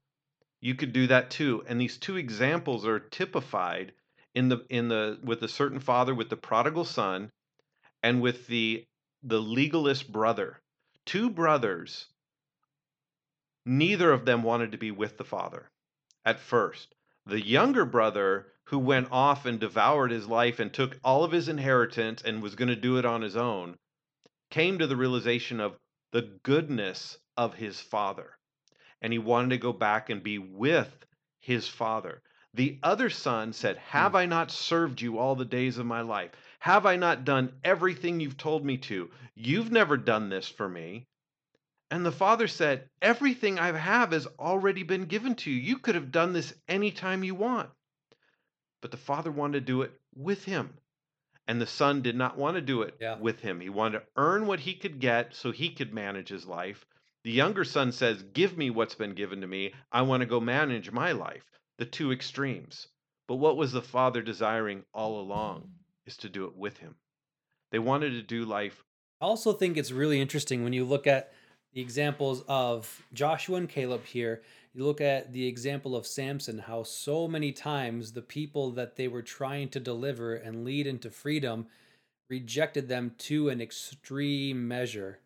you 0.59 0.75
could 0.75 0.91
do 0.91 1.07
that 1.07 1.29
too. 1.29 1.63
And 1.67 1.79
these 1.79 1.97
two 1.97 2.17
examples 2.17 2.85
are 2.85 2.99
typified 2.99 3.93
in 4.35 4.49
the 4.49 4.65
in 4.69 4.89
the 4.89 5.19
with 5.23 5.43
a 5.43 5.47
certain 5.47 5.79
father 5.79 6.15
with 6.15 6.29
the 6.29 6.35
prodigal 6.35 6.83
son 6.83 7.31
and 8.01 8.21
with 8.21 8.47
the 8.47 8.85
the 9.21 9.39
legalist 9.39 10.11
brother 10.11 10.59
two 11.05 11.29
brothers, 11.29 12.07
neither 13.65 14.11
of 14.11 14.25
them 14.25 14.43
wanted 14.43 14.71
to 14.71 14.77
be 14.77 14.91
with 14.91 15.17
the 15.17 15.23
father 15.23 15.69
at 16.25 16.39
first. 16.39 16.95
The 17.25 17.45
younger 17.45 17.85
brother, 17.85 18.52
who 18.65 18.79
went 18.79 19.11
off 19.11 19.45
and 19.45 19.59
devoured 19.59 20.11
his 20.11 20.27
life 20.27 20.59
and 20.59 20.73
took 20.73 20.97
all 21.03 21.23
of 21.23 21.31
his 21.31 21.49
inheritance 21.49 22.21
and 22.21 22.41
was 22.41 22.55
going 22.55 22.69
to 22.69 22.75
do 22.75 22.97
it 22.97 23.05
on 23.05 23.21
his 23.21 23.35
own, 23.35 23.77
came 24.49 24.79
to 24.79 24.87
the 24.87 24.95
realization 24.95 25.59
of 25.59 25.77
the 26.11 26.21
goodness 26.43 27.17
of 27.35 27.55
his 27.55 27.81
father. 27.81 28.37
And 29.01 29.11
he 29.11 29.19
wanted 29.19 29.49
to 29.49 29.57
go 29.57 29.73
back 29.73 30.09
and 30.09 30.23
be 30.23 30.37
with 30.37 31.05
his 31.41 31.67
father. 31.67 32.21
The 32.53 32.79
other 32.83 33.09
son 33.09 33.51
said, 33.51 33.77
hmm. 33.77 33.81
Have 33.89 34.15
I 34.15 34.25
not 34.27 34.51
served 34.51 35.01
you 35.01 35.17
all 35.17 35.35
the 35.35 35.43
days 35.43 35.77
of 35.77 35.85
my 35.85 36.01
life? 36.01 36.31
Have 36.59 36.85
I 36.85 36.95
not 36.95 37.25
done 37.25 37.59
everything 37.63 38.19
you've 38.19 38.37
told 38.37 38.63
me 38.63 38.77
to? 38.77 39.09
You've 39.35 39.71
never 39.71 39.97
done 39.97 40.29
this 40.29 40.47
for 40.47 40.69
me. 40.69 41.07
And 41.91 42.05
the 42.05 42.11
father 42.11 42.47
said, 42.47 42.89
Everything 43.01 43.59
I 43.59 43.71
have 43.77 44.11
has 44.11 44.27
already 44.39 44.83
been 44.83 45.05
given 45.05 45.35
to 45.35 45.51
you. 45.51 45.59
You 45.59 45.77
could 45.79 45.95
have 45.95 46.11
done 46.11 46.33
this 46.33 46.53
anytime 46.67 47.23
you 47.23 47.35
want. 47.35 47.69
But 48.83 48.91
the 48.91 48.97
father 48.97 49.31
wanted 49.31 49.53
to 49.53 49.61
do 49.65 49.81
it 49.83 49.93
with 50.13 50.43
him. 50.43 50.73
And 51.47 51.61
the 51.61 51.65
son 51.65 52.01
did 52.01 52.17
not 52.17 52.37
want 52.37 52.55
to 52.55 52.61
do 52.61 52.81
it 52.81 52.97
Yeah. 52.99 53.17
with 53.17 53.39
him. 53.39 53.61
He 53.61 53.69
wanted 53.69 53.99
to 53.99 54.05
earn 54.17 54.45
what 54.45 54.59
he 54.59 54.73
could 54.75 54.99
get 54.99 55.33
so 55.33 55.51
he 55.51 55.69
could 55.69 55.93
manage 55.93 56.27
his 56.27 56.45
life. 56.45 56.85
The 57.23 57.31
younger 57.31 57.63
son 57.63 57.93
says, 57.93 58.23
Give 58.33 58.57
me 58.57 58.69
what's 58.69 58.95
been 58.95 59.13
given 59.13 59.39
to 59.39 59.47
me. 59.47 59.73
I 59.89 60.01
want 60.01 60.19
to 60.19 60.25
go 60.27 60.41
manage 60.41 60.91
my 60.91 61.13
life. 61.13 61.49
The 61.77 61.85
two 61.85 62.11
extremes. 62.11 62.89
But 63.29 63.35
what 63.35 63.55
was 63.55 63.71
the 63.71 63.81
father 63.81 64.21
desiring 64.21 64.83
all 64.93 65.21
along? 65.21 65.71
Is 66.05 66.17
to 66.17 66.27
do 66.29 66.45
it 66.47 66.55
with 66.57 66.77
him. 66.79 66.95
They 67.71 67.79
wanted 67.79 68.09
to 68.11 68.21
do 68.21 68.43
life. 68.43 68.83
I 69.21 69.25
also 69.27 69.53
think 69.53 69.77
it's 69.77 69.91
really 69.93 70.19
interesting 70.19 70.65
when 70.65 70.73
you 70.73 70.83
look 70.83 71.07
at 71.07 71.31
the 71.71 71.79
examples 71.79 72.43
of 72.49 73.01
Joshua 73.13 73.55
and 73.59 73.69
Caleb 73.69 74.03
here. 74.03 74.43
You 74.73 74.85
look 74.85 75.01
at 75.01 75.33
the 75.33 75.47
example 75.47 75.95
of 75.95 76.07
Samson, 76.07 76.57
how 76.57 76.83
so 76.83 77.27
many 77.27 77.51
times 77.51 78.13
the 78.13 78.21
people 78.21 78.71
that 78.71 78.95
they 78.95 79.07
were 79.07 79.21
trying 79.21 79.69
to 79.69 79.79
deliver 79.79 80.35
and 80.35 80.65
lead 80.65 80.87
into 80.87 81.11
freedom 81.11 81.67
rejected 82.29 82.87
them 82.87 83.13
to 83.19 83.49
an 83.49 83.61
extreme 83.61 84.67
measure. 84.67 85.19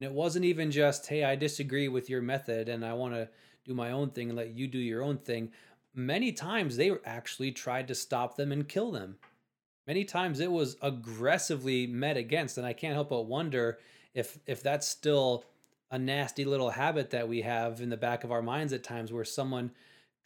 And 0.00 0.08
it 0.08 0.14
wasn't 0.14 0.46
even 0.46 0.70
just, 0.70 1.06
hey, 1.06 1.24
I 1.24 1.36
disagree 1.36 1.88
with 1.88 2.08
your 2.08 2.22
method 2.22 2.68
and 2.68 2.84
I 2.84 2.94
want 2.94 3.14
to 3.14 3.28
do 3.66 3.74
my 3.74 3.90
own 3.90 4.10
thing 4.10 4.30
and 4.30 4.38
let 4.38 4.54
you 4.54 4.66
do 4.66 4.78
your 4.78 5.02
own 5.02 5.18
thing. 5.18 5.52
Many 5.94 6.32
times 6.32 6.76
they 6.76 6.92
actually 7.04 7.52
tried 7.52 7.88
to 7.88 7.94
stop 7.94 8.36
them 8.36 8.52
and 8.52 8.66
kill 8.66 8.90
them 8.90 9.18
many 9.88 10.04
times 10.04 10.38
it 10.38 10.52
was 10.52 10.76
aggressively 10.82 11.86
met 11.86 12.16
against 12.16 12.58
and 12.58 12.66
i 12.66 12.72
can't 12.72 12.94
help 12.94 13.08
but 13.08 13.22
wonder 13.22 13.78
if 14.14 14.38
if 14.46 14.62
that's 14.62 14.86
still 14.86 15.44
a 15.90 15.98
nasty 15.98 16.44
little 16.44 16.70
habit 16.70 17.10
that 17.10 17.28
we 17.28 17.42
have 17.42 17.80
in 17.80 17.88
the 17.88 17.96
back 17.96 18.24
of 18.24 18.32
our 18.32 18.42
minds 18.42 18.72
at 18.72 18.84
times 18.84 19.12
where 19.12 19.24
someone 19.24 19.70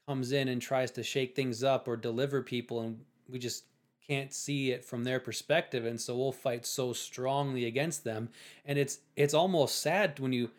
comes 0.09 0.33
in 0.33 0.49
and 0.49 0.61
tries 0.61 0.91
to 0.91 1.03
shake 1.03 1.37
things 1.37 1.63
up 1.63 1.87
or 1.87 1.97
deliver 1.97 2.43
people 2.43 2.81
and 2.81 3.01
we 3.29 3.39
just 3.39 3.65
can't 4.07 4.33
see 4.35 4.73
it 4.73 4.85
from 4.85 5.05
their 5.05 5.21
perspective 5.21 5.87
and 5.87 6.01
so 6.01 6.17
we'll 6.17 6.33
fight 6.33 6.67
so 6.67 6.93
strongly 6.93 7.65
against 7.67 8.03
them 8.03 8.29
and 8.65 8.79
it's 8.79 8.99
it's 9.15 9.35
almost 9.35 9.81
sad 9.81 10.19
when 10.19 10.33
you 10.33 10.51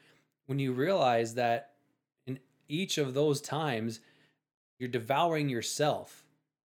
when 0.46 0.60
you 0.60 0.72
realize 0.72 1.36
that 1.36 1.72
in 2.26 2.40
each 2.70 2.98
of 2.98 3.14
those 3.14 3.42
times 3.42 4.00
you're 4.80 4.88
devouring 4.88 5.50
yourself 5.50 6.24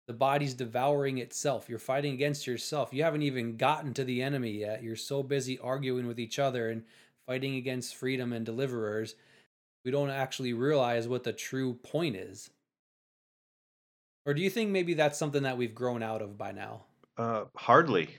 the 0.06 0.14
body's 0.14 0.54
devouring 0.54 1.18
itself. 1.18 1.70
You're 1.70 1.80
fighting 1.80 2.14
against 2.14 2.46
yourself. 2.46 2.94
You 2.94 3.04
haven't 3.04 3.22
even 3.22 3.56
gotten 3.56 3.94
to 3.94 4.04
the 4.04 4.22
enemy 4.22 4.52
yet. 4.52 4.84
You're 4.84 4.96
so 4.98 5.24
busy 5.24 5.58
arguing 5.60 6.08
with 6.08 6.20
each 6.20 6.40
other 6.40 6.70
and 6.70 6.84
fighting 7.28 7.56
against 7.56 7.96
freedom 7.96 8.34
and 8.34 8.46
deliverers. 8.46 9.16
We 9.86 9.92
don't 9.92 10.10
actually 10.10 10.54
realize 10.54 11.08
what 11.08 11.24
the 11.24 11.34
true 11.34 11.74
point 11.76 12.16
is. 12.16 12.50
Or 14.26 14.34
do 14.34 14.42
you 14.42 14.50
think 14.50 14.70
maybe 14.70 14.94
that's 14.94 15.20
something 15.20 15.44
that 15.44 15.58
we've 15.58 15.76
grown 15.76 16.02
out 16.02 16.22
of 16.22 16.38
by 16.38 16.52
now? 16.52 16.84
Uh, 17.18 17.46
hardly. 17.56 18.10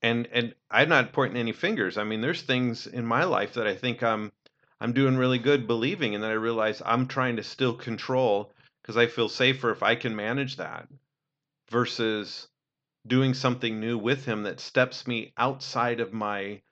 And 0.00 0.28
and 0.32 0.54
I'm 0.70 0.88
not 0.88 1.12
pointing 1.12 1.38
any 1.38 1.52
fingers. 1.52 1.98
I 1.98 2.04
mean, 2.04 2.20
there's 2.20 2.42
things 2.42 2.86
in 2.86 3.04
my 3.04 3.24
life 3.24 3.54
that 3.54 3.66
I 3.66 3.74
think 3.74 4.02
I'm 4.02 4.32
I'm 4.80 4.92
doing 4.92 5.16
really 5.16 5.38
good 5.38 5.66
believing, 5.66 6.14
and 6.14 6.22
then 6.22 6.30
I 6.30 6.34
realize 6.34 6.80
I'm 6.84 7.08
trying 7.08 7.36
to 7.36 7.42
still 7.42 7.74
control 7.74 8.52
because 8.80 8.96
I 8.96 9.06
feel 9.06 9.28
safer 9.28 9.70
if 9.70 9.82
I 9.82 9.96
can 9.96 10.14
manage 10.14 10.56
that 10.56 10.88
versus 11.70 12.48
doing 13.06 13.34
something 13.34 13.80
new 13.80 13.98
with 13.98 14.24
him 14.24 14.42
that 14.44 14.60
steps 14.60 15.06
me 15.06 15.32
outside 15.36 16.00
of 16.00 16.12
my 16.12 16.62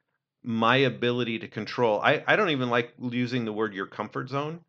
my 0.43 0.77
ability 0.77 1.41
to 1.41 1.49
control. 1.49 2.01
I, 2.01 2.23
I 2.27 2.37
don't 2.37 2.51
even 2.51 2.71
like 2.71 2.95
using 3.01 3.45
the 3.45 3.53
word 3.53 3.75
your 3.75 3.87
comfort 3.87 4.29
zone 4.29 4.61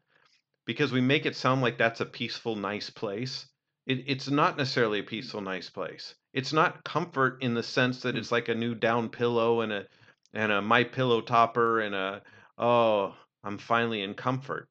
because 0.66 0.92
we 0.92 1.02
make 1.02 1.26
it 1.26 1.36
sound 1.36 1.62
like 1.62 1.78
that's 1.78 2.02
a 2.02 2.06
peaceful, 2.06 2.56
nice 2.56 2.90
place. 2.90 3.48
It, 3.86 4.04
it's 4.08 4.30
not 4.30 4.58
necessarily 4.58 5.00
a 5.00 5.04
peaceful, 5.04 5.42
nice 5.42 5.70
place. 5.70 6.16
It's 6.34 6.54
not 6.54 6.84
comfort 6.84 7.42
in 7.42 7.54
the 7.54 7.64
sense 7.64 8.02
that 8.02 8.16
Hmm. 8.16 8.18
it's 8.18 8.32
like 8.32 8.50
a 8.50 8.56
new 8.56 8.76
down 8.76 9.10
pillow 9.10 9.62
and 9.62 9.72
a 9.72 9.88
and 10.34 10.52
a 10.52 10.62
my 10.62 10.84
pillow 10.84 11.22
topper 11.22 11.82
and 11.82 11.96
a 11.96 12.22
oh 12.58 13.16
I'm 13.44 13.58
finally 13.58 14.02
in 14.04 14.14
comfort 14.14 14.70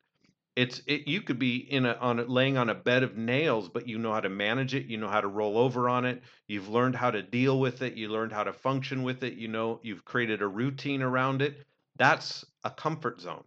it's 0.57 0.81
it, 0.87 1.07
you 1.07 1.21
could 1.21 1.39
be 1.39 1.57
in 1.57 1.85
a 1.85 1.93
on 2.01 2.19
a, 2.19 2.25
laying 2.25 2.57
on 2.57 2.71
a 2.71 2.75
bed 2.75 3.03
of 3.03 3.17
nails 3.17 3.69
but 3.69 3.87
you 3.87 3.99
know 3.99 4.13
how 4.13 4.21
to 4.21 4.31
manage 4.31 4.75
it 4.75 4.87
you 4.87 4.97
know 4.97 5.09
how 5.09 5.21
to 5.21 5.29
roll 5.29 5.59
over 5.59 5.89
on 5.89 6.05
it 6.07 6.23
you've 6.49 6.69
learned 6.69 6.97
how 6.97 7.11
to 7.11 7.23
deal 7.23 7.61
with 7.61 7.83
it 7.83 7.95
you 7.95 8.09
learned 8.09 8.33
how 8.33 8.43
to 8.43 8.53
function 8.53 9.03
with 9.03 9.23
it 9.23 9.35
you 9.35 9.49
know 9.49 9.79
you've 9.83 10.05
created 10.05 10.43
a 10.43 10.47
routine 10.47 11.03
around 11.03 11.43
it 11.43 11.65
that's 11.99 12.45
a 12.65 12.71
comfort 12.71 13.21
zone. 13.21 13.45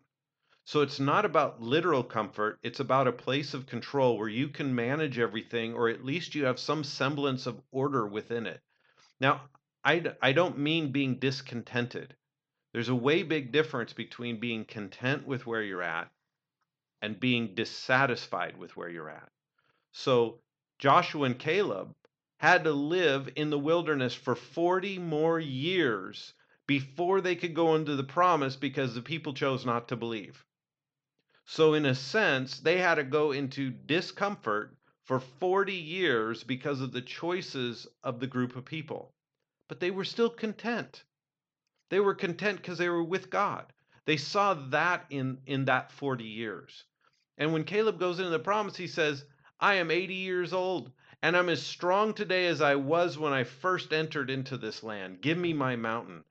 So 0.66 0.82
it's 0.82 1.00
not 1.00 1.26
about 1.26 1.62
literal 1.62 2.04
comfort 2.04 2.60
it's 2.62 2.80
about 2.80 3.08
a 3.08 3.12
place 3.12 3.54
of 3.54 3.66
control 3.66 4.18
where 4.18 4.30
you 4.30 4.50
can 4.50 4.74
manage 4.76 5.18
everything 5.18 5.74
or 5.74 5.90
at 5.90 6.06
least 6.06 6.36
you 6.36 6.46
have 6.46 6.60
some 6.60 6.84
semblance 6.84 7.48
of 7.48 7.62
order 7.72 8.08
within 8.08 8.46
it. 8.46 8.62
Now 9.20 9.42
i 9.84 10.14
i 10.22 10.32
don't 10.32 10.60
mean 10.60 10.92
being 10.92 11.18
discontented. 11.18 12.16
There's 12.72 12.90
a 12.90 12.96
way 12.96 13.24
big 13.24 13.52
difference 13.52 13.94
between 13.94 14.40
being 14.40 14.66
content 14.66 15.26
with 15.26 15.48
where 15.48 15.64
you're 15.64 15.82
at 15.82 16.12
and 17.02 17.20
being 17.20 17.56
dissatisfied 17.56 18.58
with 18.58 18.76
where 18.76 18.90
you're 18.90 19.10
at. 19.10 19.32
So 19.92 20.42
Joshua 20.78 21.26
and 21.26 21.40
Caleb 21.40 21.96
had 22.38 22.64
to 22.64 22.72
live 22.72 23.30
in 23.36 23.50
the 23.50 23.60
wilderness 23.60 24.16
for 24.16 24.36
40 24.36 25.00
more 25.00 25.40
years 25.40 26.34
before 26.68 27.20
they 27.20 27.36
could 27.36 27.54
go 27.54 27.76
into 27.76 27.96
the 27.96 28.04
promise 28.04 28.56
because 28.56 28.96
the 28.96 29.02
people 29.02 29.34
chose 29.34 29.66
not 29.66 29.88
to 29.90 29.96
believe. 29.96 30.46
So, 31.46 31.74
in 31.74 31.86
a 31.86 31.96
sense, 31.96 32.60
they 32.60 32.78
had 32.78 32.96
to 32.96 33.04
go 33.04 33.32
into 33.32 33.72
discomfort 33.72 34.78
for 35.04 35.20
40 35.20 35.74
years 35.74 36.44
because 36.44 36.80
of 36.80 36.92
the 36.92 37.02
choices 37.02 37.88
of 38.04 38.20
the 38.20 38.28
group 38.28 38.56
of 38.56 38.66
people. 38.66 39.12
But 39.68 39.80
they 39.80 39.90
were 39.90 40.06
still 40.06 40.30
content. 40.30 41.04
They 41.90 42.00
were 42.00 42.14
content 42.14 42.58
because 42.58 42.78
they 42.78 42.90
were 42.90 43.04
with 43.04 43.32
God. 43.32 43.74
They 44.06 44.18
saw 44.18 44.54
that 44.70 45.08
in, 45.10 45.40
in 45.48 45.66
that 45.66 45.92
40 45.92 46.24
years. 46.24 46.86
And 47.40 47.54
when 47.54 47.64
Caleb 47.64 48.00
goes 48.00 48.20
into 48.20 48.30
the 48.32 48.40
promise, 48.40 48.76
he 48.76 48.88
says, 48.88 49.26
I 49.60 49.76
am 49.76 49.90
80 49.90 50.14
years 50.14 50.54
old 50.54 50.92
and 51.22 51.36
I'm 51.36 51.50
as 51.50 51.62
strong 51.62 52.14
today 52.14 52.48
as 52.48 52.62
I 52.62 52.76
was 52.76 53.18
when 53.18 53.34
I 53.34 53.44
first 53.44 53.94
entered 53.94 54.30
into 54.30 54.58
this 54.58 54.84
land. 54.84 55.22
Give 55.22 55.38
me 55.38 55.54
my 55.54 55.76
mountain. 55.76 56.24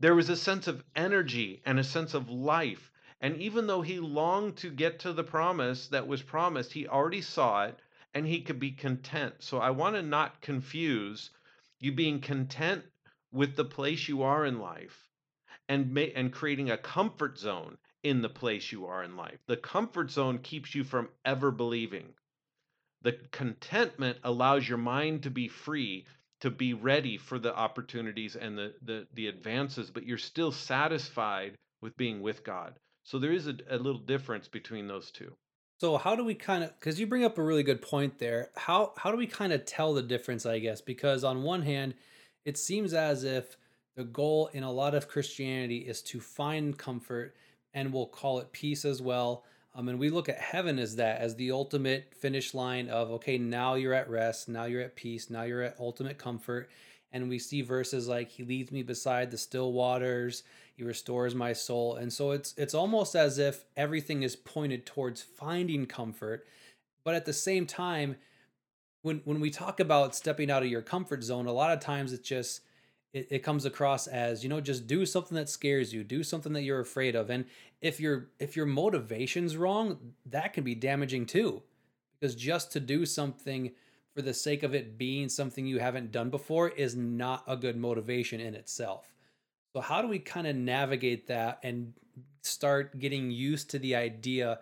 There 0.00 0.14
was 0.14 0.28
a 0.28 0.36
sense 0.36 0.66
of 0.66 0.84
energy 0.96 1.62
and 1.64 1.78
a 1.78 1.84
sense 1.84 2.14
of 2.14 2.30
life. 2.30 2.90
And 3.20 3.36
even 3.38 3.66
though 3.66 3.82
he 3.82 4.00
longed 4.00 4.56
to 4.58 4.70
get 4.70 4.98
to 5.00 5.12
the 5.12 5.24
promise 5.24 5.88
that 5.88 6.06
was 6.06 6.22
promised, 6.22 6.72
he 6.72 6.88
already 6.88 7.22
saw 7.22 7.64
it 7.64 7.78
and 8.12 8.26
he 8.26 8.42
could 8.42 8.60
be 8.60 8.72
content. 8.72 9.34
So 9.40 9.58
I 9.58 9.70
want 9.70 9.96
to 9.96 10.02
not 10.02 10.42
confuse 10.42 11.30
you 11.78 11.92
being 11.92 12.20
content 12.20 12.84
with 13.32 13.56
the 13.56 13.64
place 13.64 14.08
you 14.08 14.22
are 14.22 14.44
in 14.44 14.58
life 14.58 15.08
and 15.68 15.92
ma- 15.92 16.12
and 16.14 16.32
creating 16.32 16.70
a 16.70 16.76
comfort 16.78 17.38
zone 17.38 17.78
in 18.04 18.22
the 18.22 18.28
place 18.28 18.70
you 18.70 18.86
are 18.86 19.02
in 19.02 19.16
life. 19.16 19.38
The 19.46 19.56
comfort 19.56 20.10
zone 20.10 20.38
keeps 20.38 20.74
you 20.74 20.84
from 20.84 21.08
ever 21.24 21.50
believing. 21.50 22.14
The 23.02 23.18
contentment 23.32 24.18
allows 24.22 24.68
your 24.68 24.78
mind 24.78 25.24
to 25.24 25.30
be 25.30 25.48
free 25.48 26.06
to 26.40 26.50
be 26.50 26.74
ready 26.74 27.16
for 27.16 27.38
the 27.38 27.56
opportunities 27.56 28.36
and 28.36 28.58
the 28.58 28.74
the, 28.82 29.06
the 29.14 29.28
advances, 29.28 29.90
but 29.90 30.04
you're 30.04 30.18
still 30.18 30.52
satisfied 30.52 31.56
with 31.80 31.96
being 31.96 32.20
with 32.20 32.44
God. 32.44 32.74
So 33.02 33.18
there 33.18 33.32
is 33.32 33.46
a, 33.46 33.56
a 33.70 33.78
little 33.78 34.00
difference 34.00 34.46
between 34.46 34.86
those 34.86 35.10
two. 35.10 35.32
So 35.80 35.96
how 35.96 36.14
do 36.14 36.24
we 36.24 36.34
kind 36.34 36.62
of 36.62 36.78
cuz 36.80 37.00
you 37.00 37.06
bring 37.06 37.24
up 37.24 37.38
a 37.38 37.42
really 37.42 37.62
good 37.62 37.80
point 37.80 38.18
there. 38.18 38.50
How 38.56 38.92
how 38.98 39.10
do 39.10 39.16
we 39.16 39.26
kind 39.26 39.54
of 39.54 39.64
tell 39.64 39.94
the 39.94 40.02
difference, 40.02 40.44
I 40.44 40.58
guess? 40.58 40.82
Because 40.82 41.24
on 41.24 41.42
one 41.42 41.62
hand, 41.62 41.94
it 42.44 42.58
seems 42.58 42.92
as 42.92 43.24
if 43.24 43.56
the 43.96 44.04
goal 44.04 44.48
in 44.52 44.64
a 44.64 44.72
lot 44.72 44.94
of 44.94 45.08
Christianity 45.08 45.78
is 45.78 46.02
to 46.02 46.20
find 46.20 46.76
comfort 46.76 47.34
and 47.74 47.92
we'll 47.92 48.06
call 48.06 48.38
it 48.38 48.52
peace 48.52 48.84
as 48.84 49.02
well. 49.02 49.44
Um, 49.74 49.88
and 49.88 49.98
we 49.98 50.08
look 50.08 50.28
at 50.28 50.38
heaven 50.38 50.78
as 50.78 50.96
that, 50.96 51.20
as 51.20 51.34
the 51.34 51.50
ultimate 51.50 52.14
finish 52.14 52.54
line 52.54 52.88
of, 52.88 53.10
okay, 53.10 53.36
now 53.38 53.74
you're 53.74 53.92
at 53.92 54.08
rest, 54.08 54.48
now 54.48 54.64
you're 54.64 54.80
at 54.80 54.94
peace, 54.94 55.28
now 55.28 55.42
you're 55.42 55.62
at 55.62 55.80
ultimate 55.80 56.16
comfort. 56.16 56.70
And 57.12 57.28
we 57.28 57.38
see 57.40 57.60
verses 57.60 58.06
like, 58.06 58.30
He 58.30 58.44
leads 58.44 58.70
me 58.70 58.82
beside 58.82 59.30
the 59.30 59.38
still 59.38 59.72
waters, 59.72 60.44
He 60.76 60.84
restores 60.84 61.34
my 61.34 61.52
soul. 61.52 61.96
And 61.96 62.12
so 62.12 62.30
it's 62.30 62.54
it's 62.56 62.74
almost 62.74 63.16
as 63.16 63.38
if 63.38 63.64
everything 63.76 64.22
is 64.22 64.36
pointed 64.36 64.86
towards 64.86 65.22
finding 65.22 65.86
comfort. 65.86 66.46
But 67.02 67.16
at 67.16 67.26
the 67.26 67.32
same 67.32 67.66
time, 67.66 68.16
when 69.02 69.22
when 69.24 69.40
we 69.40 69.50
talk 69.50 69.80
about 69.80 70.14
stepping 70.14 70.50
out 70.50 70.62
of 70.62 70.68
your 70.68 70.82
comfort 70.82 71.24
zone, 71.24 71.46
a 71.46 71.52
lot 71.52 71.72
of 71.72 71.80
times 71.80 72.12
it's 72.12 72.28
just 72.28 72.60
it, 73.14 73.28
it 73.30 73.38
comes 73.38 73.64
across 73.64 74.06
as 74.06 74.42
you 74.42 74.50
know 74.50 74.60
just 74.60 74.86
do 74.86 75.06
something 75.06 75.36
that 75.36 75.48
scares 75.48 75.94
you 75.94 76.04
do 76.04 76.22
something 76.22 76.52
that 76.52 76.62
you're 76.62 76.80
afraid 76.80 77.14
of 77.14 77.30
and 77.30 77.46
if 77.80 77.98
your 77.98 78.28
if 78.38 78.56
your 78.56 78.66
motivation's 78.66 79.56
wrong 79.56 80.12
that 80.26 80.52
can 80.52 80.64
be 80.64 80.74
damaging 80.74 81.24
too 81.24 81.62
because 82.20 82.34
just 82.34 82.72
to 82.72 82.80
do 82.80 83.06
something 83.06 83.72
for 84.14 84.20
the 84.20 84.34
sake 84.34 84.62
of 84.62 84.74
it 84.74 84.98
being 84.98 85.28
something 85.28 85.66
you 85.66 85.78
haven't 85.78 86.12
done 86.12 86.28
before 86.28 86.68
is 86.68 86.94
not 86.94 87.42
a 87.46 87.56
good 87.56 87.76
motivation 87.76 88.40
in 88.40 88.54
itself 88.54 89.14
so 89.74 89.80
how 89.80 90.02
do 90.02 90.08
we 90.08 90.18
kind 90.18 90.46
of 90.46 90.56
navigate 90.56 91.28
that 91.28 91.58
and 91.62 91.94
start 92.42 92.98
getting 92.98 93.30
used 93.30 93.70
to 93.70 93.78
the 93.78 93.94
idea 93.94 94.58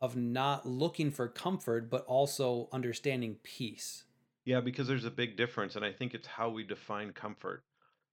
of 0.00 0.16
not 0.16 0.66
looking 0.66 1.10
for 1.10 1.26
comfort 1.26 1.90
but 1.90 2.04
also 2.04 2.68
understanding 2.70 3.36
peace 3.42 4.04
Yeah, 4.44 4.60
because 4.60 4.86
there's 4.86 5.06
a 5.06 5.10
big 5.10 5.38
difference, 5.38 5.74
and 5.74 5.82
I 5.86 5.90
think 5.90 6.12
it's 6.12 6.26
how 6.26 6.50
we 6.50 6.64
define 6.64 7.12
comfort. 7.12 7.62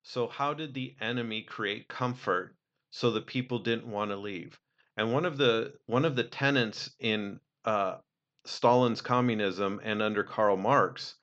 So, 0.04 0.28
how 0.28 0.54
did 0.54 0.74
the 0.74 0.96
enemy 1.00 1.44
create 1.44 1.88
comfort 1.88 2.56
so 2.90 3.12
the 3.12 3.22
people 3.22 3.60
didn't 3.60 3.86
want 3.88 4.12
to 4.12 4.18
leave? 4.18 4.60
And 4.98 5.14
one 5.14 5.26
of 5.26 5.38
the 5.38 5.74
one 5.86 6.06
of 6.06 6.16
the 6.16 6.24
tenets 6.24 6.92
in 7.00 7.40
uh, 7.66 7.98
Stalin's 8.46 9.02
communism 9.02 9.80
and 9.84 10.02
under 10.02 10.24
Karl 10.24 10.58
Marx 10.58 11.16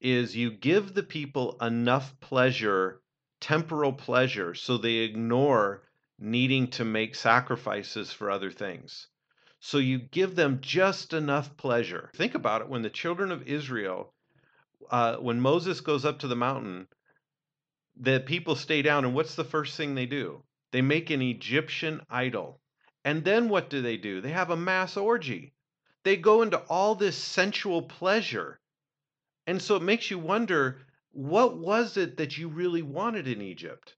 is 0.00 0.36
you 0.36 0.50
give 0.50 0.94
the 0.94 1.02
people 1.02 1.56
enough 1.60 2.18
pleasure, 2.20 3.00
temporal 3.40 3.92
pleasure, 3.92 4.54
so 4.54 4.76
they 4.76 4.96
ignore 4.96 5.88
needing 6.18 6.68
to 6.68 6.84
make 6.84 7.14
sacrifices 7.14 8.12
for 8.12 8.30
other 8.30 8.50
things. 8.50 9.08
So 9.60 9.78
you 9.78 9.98
give 9.98 10.34
them 10.34 10.58
just 10.60 11.12
enough 11.12 11.56
pleasure. 11.56 12.10
Think 12.14 12.34
about 12.34 12.60
it 12.60 12.68
when 12.68 12.82
the 12.82 12.90
children 12.90 13.32
of 13.32 13.48
Israel, 13.48 14.12
uh, 14.90 15.16
when 15.16 15.40
Moses 15.40 15.80
goes 15.80 16.04
up 16.04 16.18
to 16.18 16.28
the 16.28 16.36
mountain, 16.36 16.86
the 17.96 18.20
people 18.20 18.56
stay 18.56 18.82
down, 18.82 19.04
and 19.04 19.14
what's 19.14 19.34
the 19.34 19.44
first 19.44 19.76
thing 19.76 19.94
they 19.94 20.06
do? 20.06 20.42
They 20.72 20.82
make 20.82 21.10
an 21.10 21.22
Egyptian 21.22 22.00
idol. 22.10 22.60
And 23.04 23.24
then 23.24 23.48
what 23.48 23.70
do 23.70 23.82
they 23.82 23.96
do? 23.96 24.20
They 24.20 24.32
have 24.32 24.50
a 24.50 24.56
mass 24.56 24.96
orgy. 24.96 25.54
They 26.02 26.16
go 26.16 26.42
into 26.42 26.58
all 26.58 26.94
this 26.94 27.16
sensual 27.16 27.82
pleasure. 27.82 28.60
And 29.46 29.60
so 29.60 29.76
it 29.76 29.82
makes 29.82 30.10
you 30.10 30.18
wonder 30.18 30.80
what 31.12 31.56
was 31.56 31.96
it 31.96 32.16
that 32.16 32.36
you 32.36 32.48
really 32.48 32.82
wanted 32.82 33.28
in 33.28 33.40
Egypt? 33.40 33.94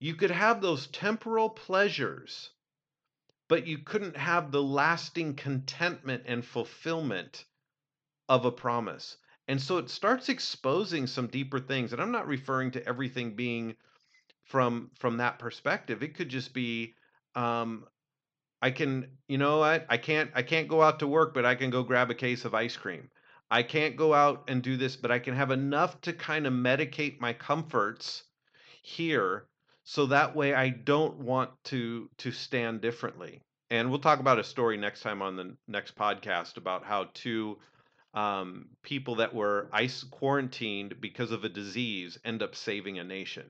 You 0.00 0.14
could 0.14 0.30
have 0.30 0.60
those 0.60 0.88
temporal 0.88 1.48
pleasures, 1.48 2.50
but 3.48 3.66
you 3.66 3.78
couldn't 3.78 4.16
have 4.16 4.50
the 4.50 4.62
lasting 4.62 5.36
contentment 5.36 6.24
and 6.26 6.44
fulfillment 6.44 7.44
of 8.28 8.44
a 8.44 8.50
promise. 8.50 9.16
And 9.48 9.60
so 9.60 9.78
it 9.78 9.90
starts 9.90 10.28
exposing 10.28 11.06
some 11.06 11.28
deeper 11.28 11.60
things. 11.60 11.92
And 11.92 12.02
I'm 12.02 12.12
not 12.12 12.26
referring 12.26 12.72
to 12.72 12.86
everything 12.86 13.34
being 13.34 13.76
from 14.44 14.90
from 14.98 15.18
that 15.18 15.38
perspective. 15.38 16.02
It 16.02 16.14
could 16.14 16.28
just 16.28 16.52
be 16.52 16.94
um 17.34 17.86
I 18.62 18.70
can, 18.70 19.10
you 19.28 19.36
know 19.38 19.58
what? 19.58 19.86
I 19.88 19.96
can't 19.98 20.30
I 20.34 20.42
can't 20.42 20.68
go 20.68 20.82
out 20.82 21.00
to 21.00 21.06
work, 21.06 21.34
but 21.34 21.44
I 21.44 21.54
can 21.54 21.70
go 21.70 21.82
grab 21.82 22.10
a 22.10 22.14
case 22.14 22.44
of 22.44 22.54
ice 22.54 22.76
cream. 22.76 23.10
I 23.50 23.62
can't 23.62 23.96
go 23.96 24.12
out 24.12 24.44
and 24.48 24.62
do 24.62 24.76
this, 24.76 24.96
but 24.96 25.12
I 25.12 25.18
can 25.18 25.34
have 25.34 25.50
enough 25.50 26.00
to 26.02 26.12
kind 26.12 26.46
of 26.46 26.52
medicate 26.52 27.20
my 27.20 27.32
comforts 27.32 28.24
here 28.82 29.46
so 29.84 30.06
that 30.06 30.34
way 30.34 30.52
I 30.52 30.70
don't 30.70 31.18
want 31.18 31.50
to 31.64 32.10
to 32.18 32.32
stand 32.32 32.80
differently. 32.80 33.42
And 33.70 33.90
we'll 33.90 34.00
talk 34.00 34.20
about 34.20 34.38
a 34.38 34.44
story 34.44 34.76
next 34.76 35.00
time 35.00 35.22
on 35.22 35.36
the 35.36 35.56
next 35.68 35.96
podcast 35.96 36.56
about 36.56 36.84
how 36.84 37.08
two 37.14 37.58
um, 38.16 38.70
people 38.82 39.16
that 39.16 39.34
were 39.34 39.68
ice 39.72 40.02
quarantined 40.02 41.00
because 41.00 41.30
of 41.30 41.44
a 41.44 41.50
disease 41.50 42.18
end 42.24 42.42
up 42.42 42.56
saving 42.56 42.98
a 42.98 43.04
nation. 43.04 43.44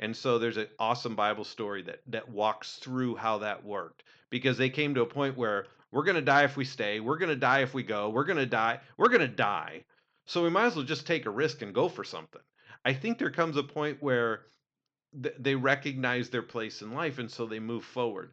And 0.00 0.14
so 0.14 0.38
there's 0.38 0.56
an 0.56 0.66
awesome 0.78 1.16
Bible 1.16 1.44
story 1.44 1.82
that 1.82 2.00
that 2.08 2.28
walks 2.28 2.76
through 2.76 3.16
how 3.16 3.38
that 3.38 3.64
worked 3.64 4.02
because 4.28 4.58
they 4.58 4.70
came 4.70 4.94
to 4.94 5.02
a 5.02 5.06
point 5.06 5.36
where 5.36 5.66
we're 5.90 6.04
going 6.04 6.16
to 6.16 6.22
die 6.22 6.44
if 6.44 6.56
we 6.56 6.64
stay, 6.64 7.00
we're 7.00 7.16
going 7.16 7.30
to 7.30 7.36
die 7.36 7.60
if 7.60 7.72
we 7.72 7.82
go, 7.82 8.10
we're 8.10 8.24
going 8.24 8.38
to 8.38 8.46
die, 8.46 8.80
we're 8.96 9.08
going 9.08 9.20
to 9.20 9.28
die. 9.28 9.84
So 10.26 10.42
we 10.42 10.50
might 10.50 10.66
as 10.66 10.76
well 10.76 10.84
just 10.84 11.06
take 11.06 11.24
a 11.24 11.30
risk 11.30 11.62
and 11.62 11.74
go 11.74 11.88
for 11.88 12.04
something. 12.04 12.42
I 12.84 12.92
think 12.92 13.18
there 13.18 13.30
comes 13.30 13.56
a 13.56 13.62
point 13.62 14.02
where 14.02 14.42
th- 15.20 15.34
they 15.38 15.54
recognize 15.54 16.28
their 16.28 16.42
place 16.42 16.82
in 16.82 16.92
life 16.92 17.18
and 17.18 17.30
so 17.30 17.46
they 17.46 17.60
move 17.60 17.84
forward 17.84 18.32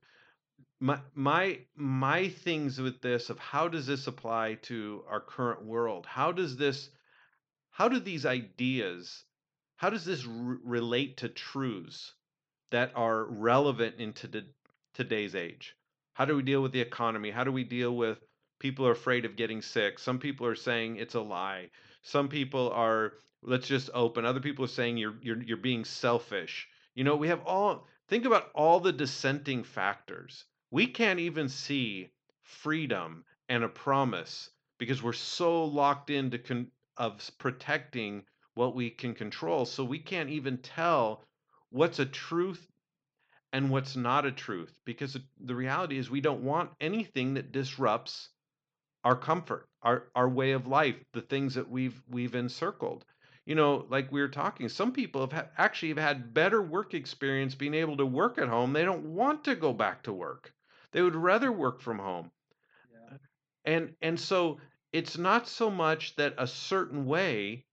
my 0.79 0.99
my 1.13 1.59
my 1.75 2.27
things 2.27 2.79
with 2.79 3.01
this 3.01 3.29
of 3.29 3.39
how 3.39 3.67
does 3.67 3.87
this 3.87 4.07
apply 4.07 4.55
to 4.63 5.03
our 5.07 5.21
current 5.21 5.63
world? 5.63 6.05
How 6.05 6.31
does 6.31 6.57
this 6.57 6.89
how 7.71 7.87
do 7.87 7.99
these 7.99 8.25
ideas 8.25 9.23
how 9.77 9.89
does 9.89 10.05
this 10.05 10.25
relate 10.25 11.17
to 11.17 11.29
truths 11.29 12.13
that 12.71 12.91
are 12.95 13.25
relevant 13.25 13.95
into 13.99 14.27
the, 14.27 14.45
today's 14.93 15.35
age? 15.35 15.75
How 16.13 16.25
do 16.25 16.35
we 16.35 16.43
deal 16.43 16.61
with 16.61 16.71
the 16.71 16.81
economy? 16.81 17.29
How 17.31 17.43
do 17.43 17.51
we 17.51 17.63
deal 17.63 17.95
with 17.95 18.17
people 18.59 18.87
are 18.87 18.91
afraid 18.91 19.25
of 19.25 19.35
getting 19.35 19.61
sick? 19.61 19.99
Some 19.99 20.19
people 20.19 20.47
are 20.47 20.55
saying 20.55 20.97
it's 20.97 21.15
a 21.15 21.21
lie. 21.21 21.69
Some 22.01 22.27
people 22.29 22.71
are 22.71 23.13
let's 23.41 23.67
just 23.67 23.89
open. 23.93 24.25
Other 24.25 24.39
people 24.39 24.65
are 24.65 24.69
saying 24.69 24.97
you're 24.97 25.15
you're 25.21 25.41
you're 25.41 25.57
being 25.57 25.85
selfish. 25.85 26.67
You 26.95 27.05
know 27.05 27.15
we 27.15 27.29
have 27.29 27.45
all 27.45 27.87
think 28.09 28.25
about 28.25 28.51
all 28.53 28.81
the 28.81 28.93
dissenting 28.93 29.63
factors 29.63 30.45
we 30.75 30.87
can't 30.87 31.21
even 31.21 31.47
see 31.47 32.09
freedom 32.41 33.23
and 33.47 33.63
a 33.63 33.69
promise 33.69 34.49
because 34.77 35.01
we're 35.01 35.13
so 35.13 35.63
locked 35.63 36.09
into 36.09 36.37
con- 36.37 36.69
of 36.97 37.31
protecting 37.37 38.21
what 38.55 38.75
we 38.75 38.89
can 38.89 39.13
control 39.13 39.65
so 39.65 39.85
we 39.85 39.99
can't 39.99 40.29
even 40.29 40.57
tell 40.57 41.23
what's 41.69 41.99
a 41.99 42.05
truth 42.05 42.67
and 43.53 43.69
what's 43.69 43.95
not 43.95 44.25
a 44.25 44.31
truth 44.33 44.77
because 44.83 45.17
the 45.39 45.55
reality 45.55 45.97
is 45.97 46.09
we 46.09 46.19
don't 46.19 46.43
want 46.43 46.69
anything 46.81 47.35
that 47.35 47.53
disrupts 47.53 48.27
our 49.05 49.15
comfort 49.15 49.69
our 49.81 50.09
our 50.13 50.27
way 50.27 50.51
of 50.51 50.67
life 50.67 50.97
the 51.13 51.21
things 51.21 51.55
that 51.55 51.69
we've 51.69 52.03
we've 52.09 52.35
encircled. 52.35 53.05
You 53.45 53.55
know 53.55 53.85
like 53.89 54.11
we 54.11 54.19
were 54.19 54.27
talking 54.27 54.67
some 54.67 54.91
people 54.91 55.21
have 55.21 55.31
ha- 55.31 55.47
actually 55.57 55.89
have 55.89 55.99
had 55.99 56.33
better 56.33 56.61
work 56.61 56.93
experience 56.93 57.55
being 57.55 57.75
able 57.75 57.95
to 57.95 58.05
work 58.05 58.37
at 58.37 58.49
home 58.49 58.73
they 58.73 58.83
don't 58.83 59.05
want 59.15 59.45
to 59.45 59.55
go 59.55 59.71
back 59.71 60.03
to 60.03 60.11
work 60.11 60.51
they 60.95 61.01
would 61.01 61.17
rather 61.17 61.51
work 61.51 61.81
from 61.81 61.99
home. 61.99 62.31
Yeah. 62.89 63.15
Uh, 63.15 63.17
and 63.65 63.95
and 64.01 64.17
so 64.17 64.61
it's 64.93 65.17
not 65.17 65.45
so 65.45 65.69
much 65.69 66.15
that 66.15 66.35
a 66.37 66.47
certain 66.47 67.05
way 67.05 67.65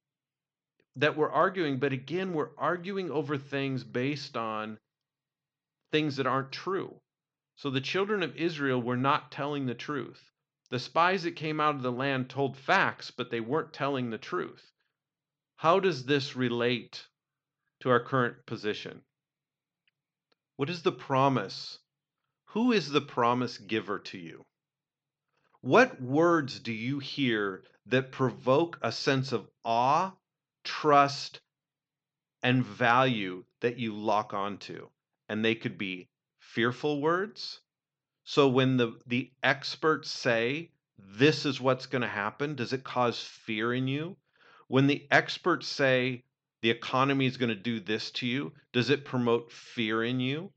that 0.96 1.16
we're 1.16 1.30
arguing 1.30 1.78
but 1.78 1.92
again 1.92 2.32
we're 2.32 2.50
arguing 2.58 3.12
over 3.12 3.38
things 3.38 3.84
based 3.84 4.36
on 4.36 4.76
things 5.92 6.16
that 6.16 6.26
aren't 6.26 6.50
true. 6.50 7.00
So 7.54 7.70
the 7.70 7.80
children 7.80 8.24
of 8.24 8.34
Israel 8.34 8.82
were 8.82 8.96
not 8.96 9.30
telling 9.30 9.66
the 9.66 9.74
truth. 9.76 10.32
The 10.70 10.80
spies 10.80 11.22
that 11.22 11.36
came 11.36 11.60
out 11.60 11.76
of 11.76 11.82
the 11.82 11.92
land 11.92 12.28
told 12.28 12.56
facts 12.56 13.12
but 13.12 13.30
they 13.30 13.40
weren't 13.40 13.72
telling 13.72 14.10
the 14.10 14.18
truth. 14.18 14.72
How 15.54 15.78
does 15.78 16.06
this 16.06 16.34
relate 16.34 17.06
to 17.82 17.90
our 17.90 18.00
current 18.00 18.46
position? 18.46 19.02
What 20.56 20.68
is 20.68 20.82
the 20.82 20.90
promise 20.90 21.78
who 22.52 22.72
is 22.72 22.90
the 22.90 23.00
promise 23.02 23.58
giver 23.58 23.98
to 23.98 24.18
you 24.18 24.44
What 25.62 26.00
words 26.00 26.60
do 26.60 26.72
you 26.72 27.00
hear 27.00 27.64
that 27.86 28.12
provoke 28.12 28.78
a 28.82 28.92
sense 28.92 29.32
of 29.32 29.48
awe, 29.64 30.12
trust, 30.64 31.40
and 32.42 32.64
value 32.64 33.44
that 33.62 33.78
you 33.78 33.94
lock 33.94 34.34
onto. 34.34 34.88
And 35.28 35.44
they 35.44 35.56
could 35.56 35.78
be 35.78 36.08
fearful 36.40 37.02
words. 37.02 37.60
So 38.24 38.48
when 38.48 38.78
the, 38.78 39.00
the 39.06 39.32
experts 39.42 40.10
say, 40.10 40.72
this 40.98 41.46
is 41.46 41.60
what's 41.60 41.86
going 41.86 42.02
to 42.02 42.08
happen, 42.08 42.56
does 42.56 42.72
it 42.72 42.84
cause 42.84 43.20
fear 43.20 43.74
in 43.74 43.88
you? 43.88 44.16
When 44.68 44.88
the 44.88 45.06
experts 45.10 45.68
say, 45.68 46.24
the 46.62 46.70
economy 46.70 47.26
is 47.26 47.38
going 47.38 47.50
to 47.50 47.56
do 47.56 47.80
this 47.80 48.10
to 48.12 48.26
you, 48.26 48.52
does 48.72 48.90
it 48.90 49.04
promote 49.04 49.52
fear 49.52 50.04
in 50.04 50.20
you? 50.20 50.52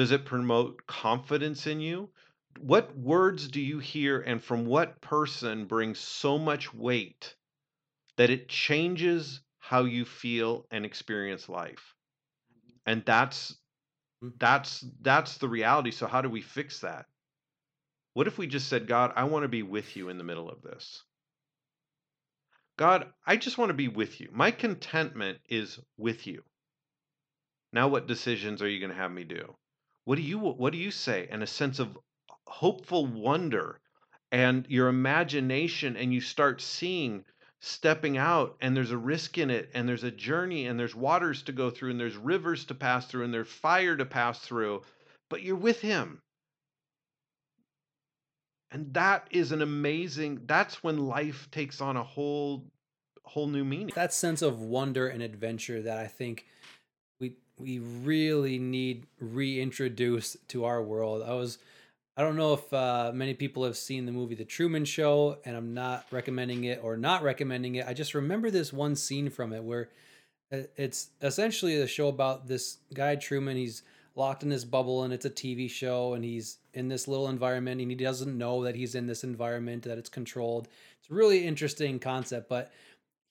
Does 0.00 0.12
it 0.12 0.24
promote 0.24 0.86
confidence 0.86 1.66
in 1.66 1.82
you? 1.82 2.10
What 2.58 2.96
words 2.96 3.48
do 3.48 3.60
you 3.60 3.80
hear 3.80 4.22
and 4.22 4.42
from 4.42 4.64
what 4.64 5.02
person 5.02 5.66
brings 5.66 5.98
so 5.98 6.38
much 6.38 6.72
weight 6.72 7.36
that 8.16 8.30
it 8.30 8.48
changes 8.48 9.42
how 9.58 9.84
you 9.84 10.06
feel 10.06 10.66
and 10.70 10.86
experience 10.86 11.50
life? 11.50 11.94
And 12.86 13.04
that's 13.04 13.58
Mm. 14.24 14.38
that's 14.38 14.80
that's 15.02 15.36
the 15.36 15.50
reality. 15.50 15.90
So 15.90 16.06
how 16.06 16.22
do 16.22 16.30
we 16.30 16.40
fix 16.40 16.80
that? 16.80 17.06
What 18.14 18.26
if 18.26 18.38
we 18.38 18.46
just 18.46 18.68
said, 18.70 18.86
God, 18.86 19.12
I 19.14 19.24
want 19.24 19.42
to 19.42 19.48
be 19.48 19.62
with 19.62 19.96
you 19.98 20.08
in 20.08 20.16
the 20.16 20.24
middle 20.24 20.48
of 20.48 20.62
this? 20.62 21.04
God, 22.78 23.12
I 23.26 23.36
just 23.36 23.58
want 23.58 23.68
to 23.68 23.74
be 23.74 23.88
with 23.88 24.18
you. 24.18 24.30
My 24.32 24.50
contentment 24.50 25.40
is 25.50 25.78
with 25.98 26.26
you. 26.26 26.42
Now 27.74 27.88
what 27.88 28.06
decisions 28.06 28.62
are 28.62 28.68
you 28.68 28.80
going 28.80 28.92
to 28.92 28.96
have 28.96 29.12
me 29.12 29.24
do? 29.24 29.58
What 30.04 30.16
do 30.16 30.22
you 30.22 30.38
what 30.38 30.72
do 30.72 30.78
you 30.78 30.90
say? 30.90 31.28
And 31.30 31.42
a 31.42 31.46
sense 31.46 31.78
of 31.78 31.96
uh, 31.96 32.34
hopeful 32.46 33.06
wonder 33.06 33.80
and 34.32 34.66
your 34.68 34.88
imagination 34.88 35.96
and 35.96 36.12
you 36.12 36.20
start 36.20 36.60
seeing 36.60 37.24
stepping 37.60 38.16
out 38.16 38.56
and 38.60 38.76
there's 38.76 38.90
a 38.90 38.96
risk 38.96 39.36
in 39.36 39.50
it 39.50 39.70
and 39.74 39.88
there's 39.88 40.04
a 40.04 40.10
journey 40.10 40.66
and 40.66 40.78
there's 40.78 40.94
waters 40.94 41.42
to 41.42 41.52
go 41.52 41.68
through 41.68 41.90
and 41.90 42.00
there's 42.00 42.16
rivers 42.16 42.64
to 42.64 42.74
pass 42.74 43.06
through 43.06 43.24
and 43.24 43.34
there's 43.34 43.48
fire 43.48 43.96
to 43.96 44.06
pass 44.06 44.38
through 44.40 44.80
but 45.28 45.42
you're 45.42 45.56
with 45.56 45.80
him 45.80 46.22
and 48.70 48.94
that 48.94 49.26
is 49.30 49.52
an 49.52 49.60
amazing 49.60 50.40
that's 50.46 50.82
when 50.82 50.96
life 50.96 51.50
takes 51.50 51.82
on 51.82 51.98
a 51.98 52.02
whole 52.02 52.64
whole 53.24 53.46
new 53.46 53.64
meaning 53.64 53.90
That 53.94 54.14
sense 54.14 54.40
of 54.40 54.60
wonder 54.60 55.06
and 55.06 55.22
adventure 55.22 55.82
that 55.82 55.98
I 55.98 56.06
think 56.06 56.46
we 57.60 57.78
really 57.78 58.58
need 58.58 59.06
reintroduced 59.20 60.36
to 60.48 60.64
our 60.64 60.82
world. 60.82 61.22
I 61.26 61.34
was 61.34 61.58
I 62.16 62.22
don't 62.22 62.36
know 62.36 62.52
if 62.54 62.72
uh, 62.72 63.12
many 63.14 63.34
people 63.34 63.64
have 63.64 63.76
seen 63.76 64.04
the 64.04 64.12
movie 64.12 64.34
The 64.34 64.44
Truman 64.44 64.84
Show, 64.84 65.38
and 65.44 65.56
I'm 65.56 65.72
not 65.72 66.04
recommending 66.10 66.64
it 66.64 66.80
or 66.82 66.96
not 66.96 67.22
recommending 67.22 67.76
it. 67.76 67.86
I 67.86 67.94
just 67.94 68.14
remember 68.14 68.50
this 68.50 68.72
one 68.72 68.94
scene 68.96 69.30
from 69.30 69.52
it 69.52 69.64
where 69.64 69.88
uh, 70.52 70.58
it's 70.76 71.08
essentially 71.22 71.80
a 71.80 71.86
show 71.86 72.08
about 72.08 72.46
this 72.46 72.78
guy 72.92 73.16
Truman. 73.16 73.56
He's 73.56 73.82
locked 74.16 74.42
in 74.42 74.48
this 74.48 74.64
bubble, 74.64 75.04
and 75.04 75.14
it's 75.14 75.24
a 75.24 75.30
TV 75.30 75.70
show, 75.70 76.14
and 76.14 76.24
he's 76.24 76.58
in 76.74 76.88
this 76.88 77.08
little 77.08 77.28
environment, 77.28 77.80
and 77.80 77.90
he 77.90 77.96
doesn't 77.96 78.36
know 78.36 78.64
that 78.64 78.74
he's 78.74 78.94
in 78.94 79.06
this 79.06 79.24
environment 79.24 79.84
that 79.84 79.96
it's 79.96 80.10
controlled. 80.10 80.68
It's 81.00 81.10
a 81.10 81.14
really 81.14 81.46
interesting 81.46 81.98
concept, 81.98 82.48
but 82.48 82.70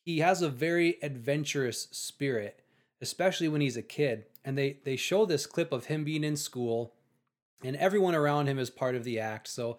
he 0.03 0.19
has 0.19 0.41
a 0.41 0.49
very 0.49 0.97
adventurous 1.03 1.89
spirit, 1.91 2.61
especially 3.02 3.47
when 3.47 3.62
he's 3.62 3.78
a 3.78 3.82
kid. 3.82 4.26
And 4.43 4.58
they 4.58 4.78
they 4.84 4.95
show 4.95 5.26
this 5.26 5.45
clip 5.45 5.72
of 5.72 5.86
him 5.86 6.04
being 6.04 6.24
in 6.24 6.38
school 6.38 6.93
and 7.64 7.76
everyone 7.76 8.16
around 8.16 8.47
him 8.47 8.58
is 8.58 8.70
part 8.70 8.95
of 8.95 9.04
the 9.04 9.20
act. 9.20 9.47
So 9.47 9.78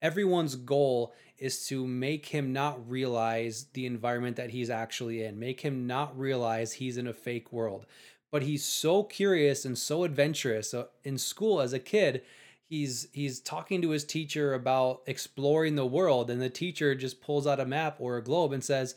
everyone's 0.00 0.54
goal 0.54 1.14
is 1.38 1.66
to 1.68 1.86
make 1.86 2.26
him 2.26 2.52
not 2.52 2.88
realize 2.88 3.66
the 3.72 3.86
environment 3.86 4.36
that 4.36 4.50
he's 4.50 4.70
actually 4.70 5.22
in, 5.22 5.38
make 5.38 5.60
him 5.60 5.86
not 5.86 6.18
realize 6.18 6.72
he's 6.72 6.98
in 6.98 7.06
a 7.06 7.14
fake 7.14 7.52
world. 7.52 7.86
But 8.30 8.42
he's 8.42 8.64
so 8.64 9.02
curious 9.02 9.64
and 9.64 9.76
so 9.76 10.04
adventurous. 10.04 10.70
So 10.70 10.88
in 11.04 11.18
school 11.18 11.60
as 11.60 11.72
a 11.72 11.78
kid, 11.78 12.22
he's 12.64 13.08
he's 13.12 13.40
talking 13.40 13.82
to 13.82 13.90
his 13.90 14.04
teacher 14.04 14.54
about 14.54 15.02
exploring 15.06 15.74
the 15.74 15.86
world 15.86 16.30
and 16.30 16.40
the 16.40 16.48
teacher 16.48 16.94
just 16.94 17.20
pulls 17.20 17.46
out 17.46 17.60
a 17.60 17.66
map 17.66 17.96
or 17.98 18.16
a 18.16 18.22
globe 18.22 18.52
and 18.52 18.64
says, 18.64 18.94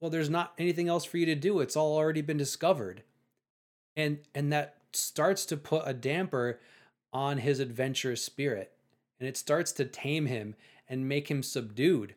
"Well, 0.00 0.10
there's 0.10 0.28
not 0.28 0.52
anything 0.58 0.88
else 0.88 1.04
for 1.04 1.16
you 1.16 1.26
to 1.26 1.34
do. 1.34 1.60
It's 1.60 1.76
all 1.76 1.96
already 1.96 2.20
been 2.20 2.36
discovered." 2.36 3.02
And 3.96 4.18
and 4.34 4.52
that 4.52 4.76
starts 4.92 5.44
to 5.46 5.56
put 5.56 5.82
a 5.86 5.94
damper 5.94 6.60
on 7.12 7.38
his 7.38 7.60
adventurous 7.60 8.22
spirit. 8.22 8.72
And 9.20 9.28
it 9.28 9.36
starts 9.36 9.72
to 9.72 9.84
tame 9.84 10.26
him 10.26 10.54
and 10.88 11.08
make 11.08 11.30
him 11.30 11.42
subdued. 11.42 12.14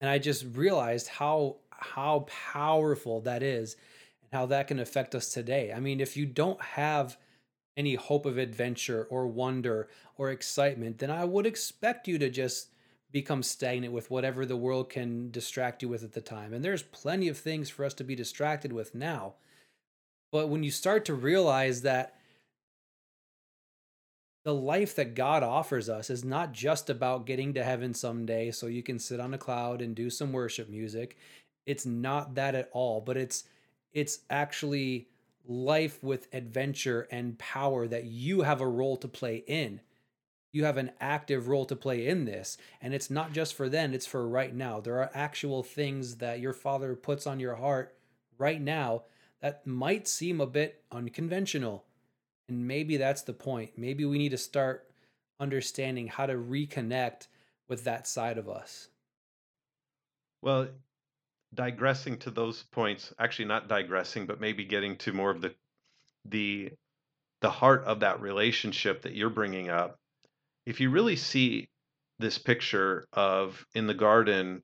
And 0.00 0.08
i 0.08 0.18
just 0.18 0.46
realized 0.54 1.08
how 1.08 1.56
how 1.70 2.26
powerful 2.52 3.20
that 3.22 3.42
is 3.42 3.76
and 4.22 4.38
how 4.38 4.46
that 4.46 4.68
can 4.68 4.78
affect 4.78 5.14
us 5.14 5.32
today. 5.32 5.72
I 5.72 5.80
mean 5.80 6.00
if 6.00 6.16
you 6.16 6.26
don't 6.26 6.60
have 6.62 7.18
any 7.76 7.94
hope 7.94 8.26
of 8.26 8.38
adventure 8.38 9.06
or 9.10 9.28
wonder 9.28 9.88
or 10.16 10.30
excitement 10.30 10.98
then 10.98 11.12
i 11.12 11.24
would 11.24 11.46
expect 11.46 12.08
you 12.08 12.18
to 12.18 12.28
just 12.28 12.70
become 13.10 13.42
stagnant 13.42 13.92
with 13.92 14.10
whatever 14.10 14.44
the 14.44 14.56
world 14.56 14.90
can 14.90 15.30
distract 15.30 15.82
you 15.82 15.88
with 15.88 16.02
at 16.02 16.12
the 16.12 16.20
time. 16.20 16.52
And 16.52 16.64
there's 16.64 16.82
plenty 16.82 17.28
of 17.28 17.38
things 17.38 17.70
for 17.70 17.84
us 17.84 17.94
to 17.94 18.04
be 18.04 18.14
distracted 18.14 18.72
with 18.72 18.94
now 18.94 19.34
but 20.30 20.48
when 20.48 20.62
you 20.62 20.70
start 20.70 21.04
to 21.06 21.14
realize 21.14 21.82
that 21.82 22.14
the 24.44 24.54
life 24.54 24.94
that 24.96 25.14
God 25.14 25.42
offers 25.42 25.88
us 25.88 26.08
is 26.08 26.24
not 26.24 26.52
just 26.52 26.88
about 26.88 27.26
getting 27.26 27.52
to 27.54 27.62
heaven 27.64 27.92
someday 27.92 28.50
so 28.50 28.66
you 28.66 28.82
can 28.82 28.98
sit 28.98 29.20
on 29.20 29.34
a 29.34 29.38
cloud 29.38 29.82
and 29.82 29.94
do 29.94 30.08
some 30.08 30.32
worship 30.32 30.70
music. 30.70 31.18
It's 31.66 31.84
not 31.84 32.34
that 32.36 32.54
at 32.54 32.70
all, 32.72 33.00
but 33.00 33.16
it's 33.16 33.44
it's 33.92 34.20
actually 34.30 35.08
life 35.46 36.02
with 36.02 36.28
adventure 36.32 37.08
and 37.10 37.38
power 37.38 37.86
that 37.88 38.04
you 38.04 38.42
have 38.42 38.60
a 38.60 38.66
role 38.66 38.96
to 38.98 39.08
play 39.08 39.44
in. 39.46 39.80
You 40.52 40.64
have 40.64 40.78
an 40.78 40.92
active 41.00 41.48
role 41.48 41.66
to 41.66 41.76
play 41.76 42.06
in 42.06 42.24
this, 42.24 42.56
and 42.80 42.94
it's 42.94 43.10
not 43.10 43.32
just 43.32 43.54
for 43.54 43.68
then, 43.68 43.92
it's 43.92 44.06
for 44.06 44.26
right 44.26 44.54
now. 44.54 44.80
There 44.80 44.98
are 44.98 45.10
actual 45.12 45.62
things 45.62 46.16
that 46.16 46.40
your 46.40 46.54
father 46.54 46.94
puts 46.94 47.26
on 47.26 47.38
your 47.38 47.56
heart 47.56 47.94
right 48.38 48.60
now 48.60 49.02
that 49.40 49.66
might 49.66 50.08
seem 50.08 50.40
a 50.40 50.46
bit 50.46 50.82
unconventional 50.92 51.84
and 52.48 52.66
maybe 52.66 52.96
that's 52.96 53.22
the 53.22 53.34
point. 53.34 53.76
Maybe 53.76 54.04
we 54.04 54.18
need 54.18 54.30
to 54.30 54.38
start 54.38 54.90
understanding 55.40 56.08
how 56.08 56.26
to 56.26 56.34
reconnect 56.34 57.28
with 57.68 57.84
that 57.84 58.06
side 58.06 58.38
of 58.38 58.48
us. 58.48 58.88
well 60.42 60.68
digressing 61.54 62.18
to 62.18 62.30
those 62.30 62.62
points 62.64 63.12
actually 63.18 63.46
not 63.46 63.68
digressing 63.68 64.26
but 64.26 64.40
maybe 64.40 64.64
getting 64.64 64.96
to 64.96 65.12
more 65.12 65.30
of 65.30 65.40
the 65.40 65.54
the 66.26 66.70
the 67.40 67.50
heart 67.50 67.84
of 67.84 68.00
that 68.00 68.20
relationship 68.20 69.02
that 69.02 69.14
you're 69.14 69.30
bringing 69.30 69.70
up 69.70 69.98
if 70.66 70.80
you 70.80 70.90
really 70.90 71.16
see 71.16 71.68
this 72.18 72.38
picture 72.38 73.06
of 73.12 73.66
in 73.74 73.86
the 73.86 73.94
garden 73.94 74.62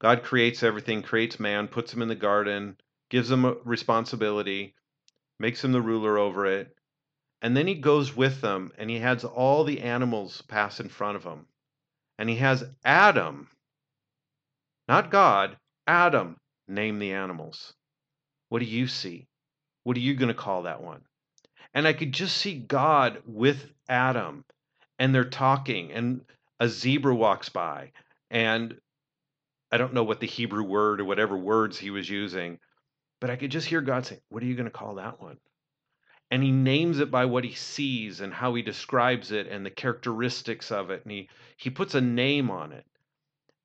god 0.00 0.22
creates 0.24 0.62
everything 0.62 1.02
creates 1.02 1.38
man 1.38 1.68
puts 1.68 1.92
him 1.92 2.02
in 2.02 2.08
the 2.08 2.14
garden 2.16 2.76
gives 3.12 3.30
a 3.30 3.36
responsibility 3.36 4.74
makes 5.38 5.62
him 5.62 5.70
the 5.70 5.80
ruler 5.80 6.18
over 6.18 6.46
it 6.46 6.74
and 7.42 7.56
then 7.56 7.66
he 7.66 7.74
goes 7.74 8.16
with 8.16 8.40
them 8.40 8.72
and 8.78 8.88
he 8.88 9.00
has 9.00 9.24
all 9.24 9.64
the 9.64 9.80
animals 9.80 10.42
pass 10.42 10.78
in 10.78 10.88
front 10.88 11.16
of 11.16 11.24
him. 11.24 11.46
And 12.18 12.30
he 12.30 12.36
has 12.36 12.64
adam 12.84 13.48
not 14.88 15.10
god 15.10 15.56
adam 15.86 16.36
name 16.68 17.00
the 17.00 17.12
animals. 17.12 17.74
What 18.48 18.60
do 18.60 18.64
you 18.64 18.86
see? 18.86 19.26
What 19.82 19.96
are 19.96 20.00
you 20.00 20.14
going 20.14 20.28
to 20.28 20.34
call 20.34 20.62
that 20.62 20.82
one? 20.82 21.02
And 21.74 21.88
I 21.88 21.92
could 21.92 22.12
just 22.12 22.36
see 22.36 22.54
God 22.54 23.22
with 23.26 23.66
Adam, 23.88 24.44
and 24.98 25.14
they're 25.14 25.24
talking, 25.24 25.90
and 25.90 26.20
a 26.60 26.68
zebra 26.68 27.14
walks 27.14 27.48
by, 27.48 27.92
and 28.30 28.78
I 29.72 29.78
don't 29.78 29.94
know 29.94 30.04
what 30.04 30.20
the 30.20 30.26
Hebrew 30.26 30.62
word 30.62 31.00
or 31.00 31.06
whatever 31.06 31.36
words 31.36 31.78
he 31.78 31.90
was 31.90 32.08
using, 32.08 32.58
but 33.22 33.30
I 33.30 33.36
could 33.36 33.52
just 33.52 33.68
hear 33.68 33.80
God 33.80 34.04
say, 34.04 34.18
What 34.30 34.42
are 34.42 34.46
you 34.46 34.56
going 34.56 34.64
to 34.64 34.70
call 34.72 34.96
that 34.96 35.22
one? 35.22 35.36
And 36.32 36.42
he 36.42 36.50
names 36.50 36.98
it 36.98 37.08
by 37.08 37.26
what 37.26 37.44
he 37.44 37.54
sees 37.54 38.20
and 38.20 38.34
how 38.34 38.52
he 38.54 38.62
describes 38.62 39.30
it 39.30 39.46
and 39.46 39.64
the 39.64 39.70
characteristics 39.70 40.72
of 40.72 40.90
it, 40.90 41.04
and 41.04 41.12
he, 41.12 41.28
he 41.56 41.70
puts 41.70 41.94
a 41.94 42.00
name 42.00 42.50
on 42.50 42.72
it. 42.72 42.84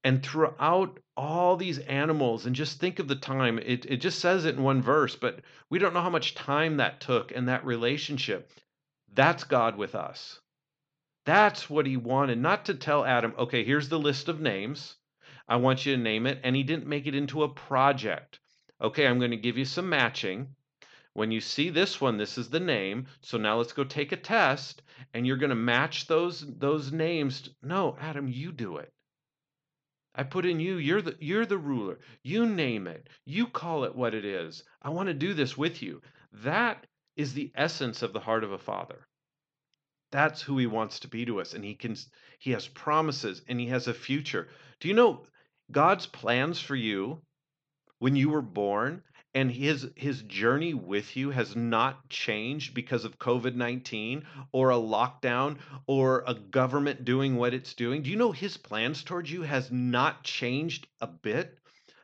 And 0.03 0.21
throughout 0.21 0.99
all 1.15 1.57
these 1.57 1.79
animals, 1.79 2.45
and 2.45 2.55
just 2.55 2.79
think 2.79 2.99
of 2.99 3.07
the 3.07 3.15
time, 3.15 3.57
it, 3.57 3.87
it 3.87 3.97
just 3.97 4.19
says 4.19 4.45
it 4.45 4.53
in 4.53 4.61
one 4.61 4.83
verse, 4.83 5.15
but 5.15 5.39
we 5.71 5.79
don't 5.79 5.95
know 5.95 6.03
how 6.03 6.11
much 6.11 6.35
time 6.35 6.77
that 6.77 7.01
took 7.01 7.31
and 7.31 7.47
that 7.47 7.65
relationship. 7.65 8.51
That's 9.11 9.43
God 9.43 9.75
with 9.75 9.95
us. 9.95 10.39
That's 11.25 11.67
what 11.67 11.87
he 11.87 11.97
wanted, 11.97 12.37
not 12.37 12.65
to 12.65 12.75
tell 12.75 13.03
Adam, 13.03 13.33
okay, 13.39 13.63
here's 13.63 13.89
the 13.89 13.97
list 13.97 14.29
of 14.29 14.39
names. 14.39 14.97
I 15.47 15.55
want 15.55 15.83
you 15.83 15.95
to 15.95 16.01
name 16.01 16.27
it. 16.27 16.41
And 16.43 16.55
he 16.55 16.61
didn't 16.61 16.85
make 16.85 17.07
it 17.07 17.15
into 17.15 17.41
a 17.41 17.49
project. 17.49 18.37
Okay, 18.79 19.07
I'm 19.07 19.19
going 19.19 19.31
to 19.31 19.37
give 19.37 19.57
you 19.57 19.65
some 19.65 19.89
matching. 19.89 20.55
When 21.13 21.31
you 21.31 21.41
see 21.41 21.71
this 21.71 21.99
one, 21.99 22.17
this 22.17 22.37
is 22.37 22.49
the 22.49 22.59
name. 22.59 23.07
So 23.21 23.39
now 23.39 23.57
let's 23.57 23.73
go 23.73 23.83
take 23.83 24.11
a 24.11 24.17
test 24.17 24.83
and 25.13 25.25
you're 25.25 25.37
going 25.37 25.49
to 25.49 25.55
match 25.55 26.05
those 26.05 26.45
those 26.59 26.91
names. 26.91 27.49
No, 27.63 27.97
Adam, 27.99 28.27
you 28.27 28.51
do 28.51 28.77
it. 28.77 28.93
I 30.13 30.23
put 30.23 30.45
in 30.45 30.59
you. 30.59 30.77
You're 30.77 31.01
the 31.01 31.15
you're 31.19 31.45
the 31.45 31.57
ruler. 31.57 31.99
You 32.21 32.45
name 32.45 32.85
it. 32.85 33.09
You 33.25 33.47
call 33.47 33.83
it 33.83 33.95
what 33.95 34.13
it 34.13 34.25
is. 34.25 34.63
I 34.81 34.89
want 34.89 35.07
to 35.07 35.13
do 35.13 35.33
this 35.33 35.57
with 35.57 35.81
you. 35.81 36.01
That 36.31 36.85
is 37.15 37.33
the 37.33 37.51
essence 37.55 38.03
of 38.03 38.13
the 38.13 38.19
heart 38.19 38.43
of 38.43 38.51
a 38.51 38.59
father. 38.59 39.07
That's 40.11 40.41
who 40.41 40.59
he 40.59 40.67
wants 40.67 40.99
to 40.99 41.07
be 41.07 41.25
to 41.25 41.41
us 41.41 41.53
and 41.53 41.63
he 41.63 41.73
can 41.73 41.95
he 42.37 42.51
has 42.51 42.67
promises 42.67 43.41
and 43.47 43.59
he 43.59 43.67
has 43.67 43.87
a 43.87 43.93
future. 43.93 44.49
Do 44.79 44.87
you 44.87 44.93
know 44.93 45.25
God's 45.71 46.05
plans 46.05 46.61
for 46.61 46.75
you 46.75 47.23
when 47.99 48.15
you 48.15 48.29
were 48.29 48.41
born 48.41 49.01
and 49.33 49.51
his 49.51 49.87
his 49.95 50.23
journey 50.23 50.73
with 50.73 51.15
you 51.15 51.29
has 51.29 51.55
not 51.55 52.09
changed 52.09 52.73
because 52.73 53.05
of 53.05 53.19
COVID-19 53.19 54.23
or 54.51 54.71
a 54.71 54.75
lockdown 54.75 55.57
or 55.85 56.23
a 56.25 56.33
government 56.33 57.05
doing 57.05 57.35
what 57.35 57.53
it's 57.53 57.73
doing. 57.73 58.01
Do 58.01 58.09
you 58.09 58.15
know 58.15 58.31
his 58.31 58.57
plans 58.57 59.03
towards 59.03 59.31
you 59.31 59.43
has 59.43 59.71
not 59.71 60.23
changed 60.23 60.87
a 61.01 61.07
bit? 61.07 61.59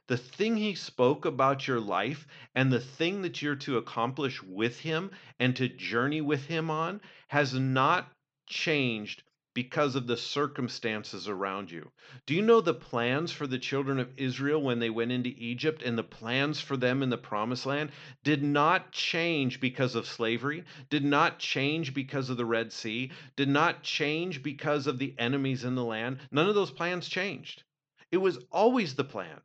The 0.07 0.17
thing 0.17 0.57
he 0.57 0.75
spoke 0.75 1.25
about 1.25 1.67
your 1.67 1.79
life 1.79 2.27
and 2.53 2.71
the 2.71 2.79
thing 2.81 3.21
that 3.21 3.41
you're 3.41 3.55
to 3.55 3.77
accomplish 3.77 4.43
with 4.43 4.79
him 4.79 5.11
and 5.39 5.55
to 5.55 5.69
journey 5.69 6.21
with 6.21 6.45
him 6.45 6.69
on 6.69 7.01
has 7.29 7.53
not 7.53 8.11
changed 8.45 9.23
because 9.54 9.95
of 9.95 10.08
the 10.08 10.18
circumstances 10.18 11.28
around 11.28 11.70
you. 11.70 11.91
Do 12.26 12.34
you 12.34 12.41
know 12.41 12.62
the 12.62 12.74
plans 12.74 13.32
for 13.32 13.45
the 13.45 13.60
children 13.60 13.99
of 13.99 14.12
Israel 14.18 14.62
when 14.62 14.80
they 14.80 14.89
went 14.89 15.12
into 15.12 15.30
Egypt 15.30 15.84
and 15.84 15.97
the 15.97 16.04
plans 16.04 16.60
for 16.60 16.76
them 16.76 17.04
in 17.04 17.10
the 17.10 17.18
promised 17.18 17.66
land 17.66 17.91
did 18.24 18.41
not 18.41 18.91
change 18.91 19.60
because 19.60 19.95
of 19.95 20.08
slavery, 20.08 20.64
did 20.89 21.04
not 21.04 21.39
change 21.39 21.93
because 21.93 22.30
of 22.30 22.38
the 22.38 22.45
Red 22.45 22.72
Sea, 22.72 23.12
did 23.36 23.49
not 23.49 23.84
change 23.84 24.41
because 24.41 24.88
of 24.88 24.97
the 24.97 25.14
enemies 25.20 25.64
in 25.64 25.76
the 25.76 25.84
land? 25.84 26.20
None 26.32 26.49
of 26.49 26.56
those 26.56 26.72
plans 26.72 27.08
changed. 27.08 27.64
It 28.12 28.18
was 28.18 28.39
always 28.51 28.95
the 28.95 29.04
plan. 29.04 29.41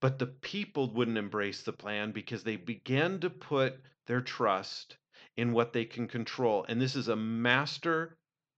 But 0.00 0.18
the 0.18 0.26
people 0.26 0.92
wouldn't 0.92 1.16
embrace 1.16 1.62
the 1.62 1.72
plan 1.72 2.12
because 2.12 2.44
they 2.44 2.56
began 2.56 3.20
to 3.20 3.30
put 3.30 3.80
their 4.06 4.20
trust 4.20 4.96
in 5.36 5.52
what 5.52 5.72
they 5.72 5.84
can 5.84 6.06
control. 6.06 6.64
And 6.68 6.80
this 6.80 6.96
is 6.96 7.08
a 7.08 7.16
master 7.16 8.16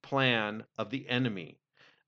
plan 0.09 0.65
of 0.79 0.91
the 0.91 1.09
enemy. 1.09 1.59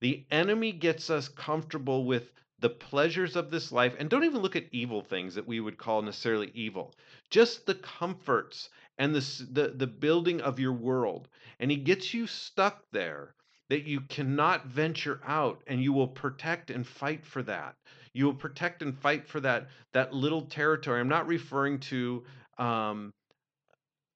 The 0.00 0.24
enemy 0.30 0.72
gets 0.72 1.10
us 1.10 1.28
comfortable 1.28 2.04
with 2.04 2.32
the 2.60 2.70
pleasures 2.70 3.36
of 3.36 3.50
this 3.50 3.72
life 3.72 3.94
and 3.98 4.08
don't 4.08 4.24
even 4.24 4.40
look 4.42 4.56
at 4.56 4.66
evil 4.72 5.02
things 5.02 5.34
that 5.34 5.46
we 5.46 5.60
would 5.60 5.78
call 5.78 6.02
necessarily 6.02 6.50
evil 6.54 6.94
just 7.30 7.66
the 7.66 7.74
comforts 7.74 8.68
and 8.98 9.14
the, 9.14 9.46
the 9.50 9.68
the 9.68 9.86
building 9.86 10.40
of 10.42 10.58
your 10.58 10.72
world 10.72 11.28
and 11.58 11.70
he 11.70 11.76
gets 11.78 12.12
you 12.12 12.26
stuck 12.26 12.82
there 12.92 13.34
that 13.70 13.84
you 13.84 14.00
cannot 14.02 14.66
venture 14.66 15.20
out 15.26 15.62
and 15.66 15.82
you 15.82 15.92
will 15.92 16.08
protect 16.08 16.70
and 16.70 16.86
fight 16.86 17.24
for 17.24 17.42
that 17.42 17.74
you 18.12 18.26
will 18.26 18.34
protect 18.34 18.82
and 18.82 18.98
fight 18.98 19.26
for 19.26 19.40
that 19.40 19.68
that 19.94 20.12
little 20.12 20.42
territory 20.42 21.00
i'm 21.00 21.08
not 21.08 21.26
referring 21.26 21.78
to 21.78 22.22
um, 22.58 23.10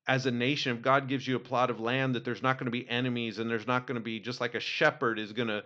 as 0.07 0.27
a 0.27 0.31
nation, 0.31 0.77
if 0.77 0.83
God 0.83 1.09
gives 1.09 1.27
you 1.27 1.37
a 1.37 1.41
plot 1.41 1.71
of 1.71 1.81
land, 1.81 2.15
that 2.15 2.25
there's 2.25 2.43
not 2.43 2.59
going 2.59 2.67
to 2.67 2.71
be 2.71 2.89
enemies 2.89 3.39
and 3.39 3.51
there's 3.51 3.67
not 3.67 3.87
going 3.87 3.97
to 3.97 4.05
be 4.05 4.21
just 4.21 4.41
like 4.41 4.55
a 4.55 4.61
shepherd 4.61 5.19
is 5.19 5.33
going 5.33 5.49
to 5.49 5.65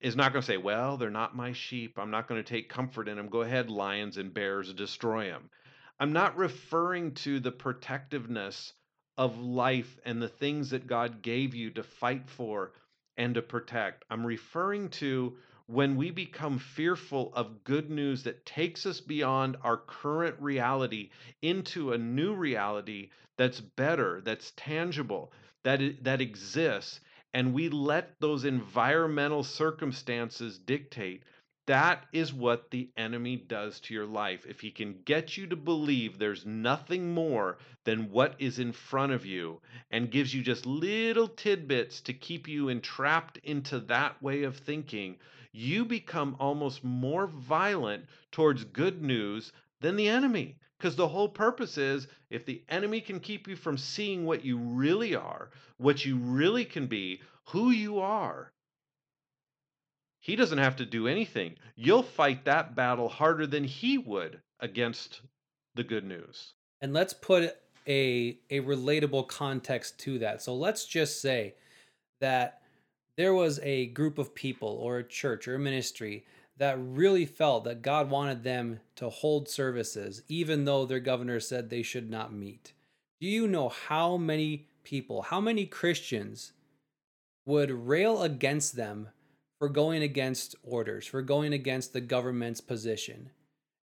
is 0.00 0.16
not 0.16 0.32
going 0.32 0.40
to 0.40 0.46
say, 0.46 0.56
"Well, 0.56 0.96
they're 0.96 1.10
not 1.10 1.36
my 1.36 1.52
sheep. 1.52 1.98
I'm 1.98 2.10
not 2.10 2.26
going 2.26 2.42
to 2.42 2.48
take 2.48 2.70
comfort 2.70 3.08
in 3.08 3.16
them. 3.16 3.28
Go 3.28 3.42
ahead, 3.42 3.68
lions 3.68 4.16
and 4.16 4.32
bears, 4.32 4.72
destroy 4.72 5.26
them." 5.26 5.50
I'm 5.98 6.12
not 6.14 6.38
referring 6.38 7.12
to 7.16 7.40
the 7.40 7.52
protectiveness 7.52 8.72
of 9.18 9.38
life 9.38 9.98
and 10.06 10.22
the 10.22 10.28
things 10.28 10.70
that 10.70 10.86
God 10.86 11.20
gave 11.20 11.54
you 11.54 11.70
to 11.72 11.82
fight 11.82 12.30
for 12.30 12.72
and 13.18 13.34
to 13.34 13.42
protect. 13.42 14.06
I'm 14.08 14.24
referring 14.24 14.88
to 14.90 15.36
when 15.66 15.96
we 15.96 16.10
become 16.10 16.58
fearful 16.58 17.32
of 17.34 17.62
good 17.64 17.90
news 17.90 18.22
that 18.22 18.46
takes 18.46 18.86
us 18.86 19.00
beyond 19.00 19.58
our 19.62 19.76
current 19.76 20.36
reality 20.40 21.10
into 21.42 21.92
a 21.92 21.98
new 21.98 22.34
reality 22.34 23.10
that's 23.40 23.60
better, 23.60 24.20
that's 24.20 24.52
tangible, 24.56 25.32
that 25.64 25.80
that 26.04 26.20
exists, 26.20 27.00
and 27.34 27.54
we 27.54 27.70
let 27.70 28.20
those 28.20 28.44
environmental 28.44 29.42
circumstances 29.42 30.58
dictate 30.58 31.24
that 31.70 32.06
is 32.12 32.32
what 32.34 32.70
the 32.72 32.90
enemy 32.96 33.36
does 33.36 33.78
to 33.80 33.94
your 33.94 34.06
life. 34.06 34.44
If 34.48 34.60
he 34.60 34.72
can 34.72 35.02
get 35.04 35.36
you 35.36 35.46
to 35.46 35.56
believe 35.56 36.18
there's 36.18 36.44
nothing 36.44 37.14
more 37.14 37.58
than 37.84 38.10
what 38.10 38.34
is 38.40 38.58
in 38.58 38.72
front 38.72 39.12
of 39.12 39.24
you 39.24 39.60
and 39.90 40.10
gives 40.10 40.34
you 40.34 40.42
just 40.42 40.66
little 40.66 41.28
tidbits 41.28 42.00
to 42.02 42.12
keep 42.12 42.48
you 42.48 42.70
entrapped 42.70 43.38
into 43.44 43.78
that 43.82 44.20
way 44.20 44.42
of 44.42 44.56
thinking, 44.56 45.16
you 45.52 45.84
become 45.84 46.36
almost 46.40 46.82
more 46.82 47.28
violent 47.28 48.06
towards 48.32 48.64
good 48.64 49.00
news 49.02 49.52
than 49.80 49.96
the 49.96 50.08
enemy. 50.08 50.58
Because 50.80 50.96
the 50.96 51.08
whole 51.08 51.28
purpose 51.28 51.76
is 51.76 52.08
if 52.30 52.46
the 52.46 52.62
enemy 52.70 53.02
can 53.02 53.20
keep 53.20 53.46
you 53.46 53.54
from 53.54 53.76
seeing 53.76 54.24
what 54.24 54.46
you 54.46 54.56
really 54.56 55.14
are, 55.14 55.50
what 55.76 56.06
you 56.06 56.16
really 56.16 56.64
can 56.64 56.86
be, 56.86 57.20
who 57.48 57.70
you 57.70 58.00
are, 58.00 58.50
he 60.20 60.36
doesn't 60.36 60.56
have 60.56 60.76
to 60.76 60.86
do 60.86 61.06
anything. 61.06 61.56
You'll 61.76 62.02
fight 62.02 62.46
that 62.46 62.74
battle 62.74 63.10
harder 63.10 63.46
than 63.46 63.64
he 63.64 63.98
would 63.98 64.40
against 64.58 65.20
the 65.74 65.84
good 65.84 66.04
news. 66.04 66.54
And 66.80 66.94
let's 66.94 67.12
put 67.12 67.58
a 67.86 68.38
a 68.48 68.60
relatable 68.60 69.28
context 69.28 69.98
to 70.00 70.18
that. 70.20 70.40
So 70.40 70.54
let's 70.54 70.86
just 70.86 71.20
say 71.20 71.56
that 72.20 72.62
there 73.18 73.34
was 73.34 73.60
a 73.62 73.88
group 73.88 74.16
of 74.16 74.34
people 74.34 74.78
or 74.80 74.98
a 74.98 75.04
church 75.04 75.46
or 75.46 75.56
a 75.56 75.58
ministry 75.58 76.24
that 76.60 76.76
really 76.78 77.24
felt 77.24 77.64
that 77.64 77.80
God 77.80 78.10
wanted 78.10 78.44
them 78.44 78.80
to 78.96 79.08
hold 79.08 79.48
services, 79.48 80.22
even 80.28 80.66
though 80.66 80.84
their 80.84 81.00
governor 81.00 81.40
said 81.40 81.70
they 81.70 81.82
should 81.82 82.10
not 82.10 82.34
meet. 82.34 82.74
Do 83.18 83.26
you 83.26 83.48
know 83.48 83.70
how 83.70 84.18
many 84.18 84.68
people, 84.84 85.22
how 85.22 85.40
many 85.40 85.64
Christians 85.64 86.52
would 87.46 87.70
rail 87.70 88.22
against 88.22 88.76
them 88.76 89.08
for 89.58 89.70
going 89.70 90.02
against 90.02 90.54
orders, 90.62 91.06
for 91.06 91.22
going 91.22 91.54
against 91.54 91.94
the 91.94 92.00
government's 92.02 92.60
position? 92.60 93.30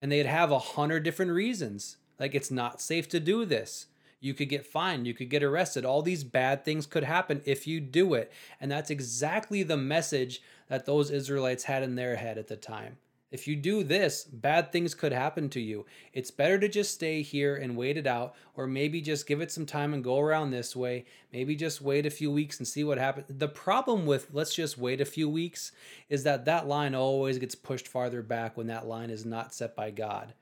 And 0.02 0.10
they'd 0.10 0.26
have 0.26 0.50
a 0.50 0.58
hundred 0.58 1.04
different 1.04 1.30
reasons. 1.30 1.98
Like 2.18 2.34
it's 2.34 2.50
not 2.50 2.80
safe 2.80 3.08
to 3.10 3.20
do 3.20 3.44
this. 3.44 3.86
You 4.20 4.34
could 4.34 4.48
get 4.48 4.66
fined, 4.66 5.06
you 5.06 5.14
could 5.14 5.30
get 5.30 5.44
arrested. 5.44 5.84
All 5.84 6.02
these 6.02 6.24
bad 6.24 6.64
things 6.64 6.86
could 6.86 7.04
happen 7.04 7.40
if 7.44 7.68
you 7.68 7.78
do 7.78 8.14
it. 8.14 8.32
And 8.60 8.68
that's 8.68 8.90
exactly 8.90 9.62
the 9.62 9.76
message 9.76 10.42
that 10.68 10.86
those 10.86 11.10
Israelites 11.10 11.64
had 11.64 11.82
in 11.82 11.94
their 11.94 12.16
head 12.16 12.38
at 12.38 12.48
the 12.48 12.56
time. 12.56 12.98
If 13.34 13.48
you 13.48 13.56
do 13.56 13.82
this, 13.82 14.22
bad 14.22 14.70
things 14.70 14.94
could 14.94 15.10
happen 15.10 15.48
to 15.48 15.60
you. 15.60 15.86
It's 16.12 16.30
better 16.30 16.56
to 16.56 16.68
just 16.68 16.94
stay 16.94 17.20
here 17.20 17.56
and 17.56 17.76
wait 17.76 17.96
it 17.96 18.06
out, 18.06 18.36
or 18.54 18.68
maybe 18.68 19.00
just 19.00 19.26
give 19.26 19.40
it 19.40 19.50
some 19.50 19.66
time 19.66 19.92
and 19.92 20.04
go 20.04 20.20
around 20.20 20.52
this 20.52 20.76
way. 20.76 21.06
Maybe 21.32 21.56
just 21.56 21.82
wait 21.82 22.06
a 22.06 22.10
few 22.10 22.30
weeks 22.30 22.58
and 22.58 22.68
see 22.68 22.84
what 22.84 22.96
happens. 22.96 23.26
The 23.28 23.48
problem 23.48 24.06
with 24.06 24.28
let's 24.32 24.54
just 24.54 24.78
wait 24.78 25.00
a 25.00 25.04
few 25.04 25.28
weeks 25.28 25.72
is 26.08 26.22
that 26.22 26.44
that 26.44 26.68
line 26.68 26.94
always 26.94 27.38
gets 27.38 27.56
pushed 27.56 27.88
farther 27.88 28.22
back 28.22 28.56
when 28.56 28.68
that 28.68 28.86
line 28.86 29.10
is 29.10 29.24
not 29.24 29.52
set 29.52 29.74
by 29.74 29.90
God. 29.90 30.34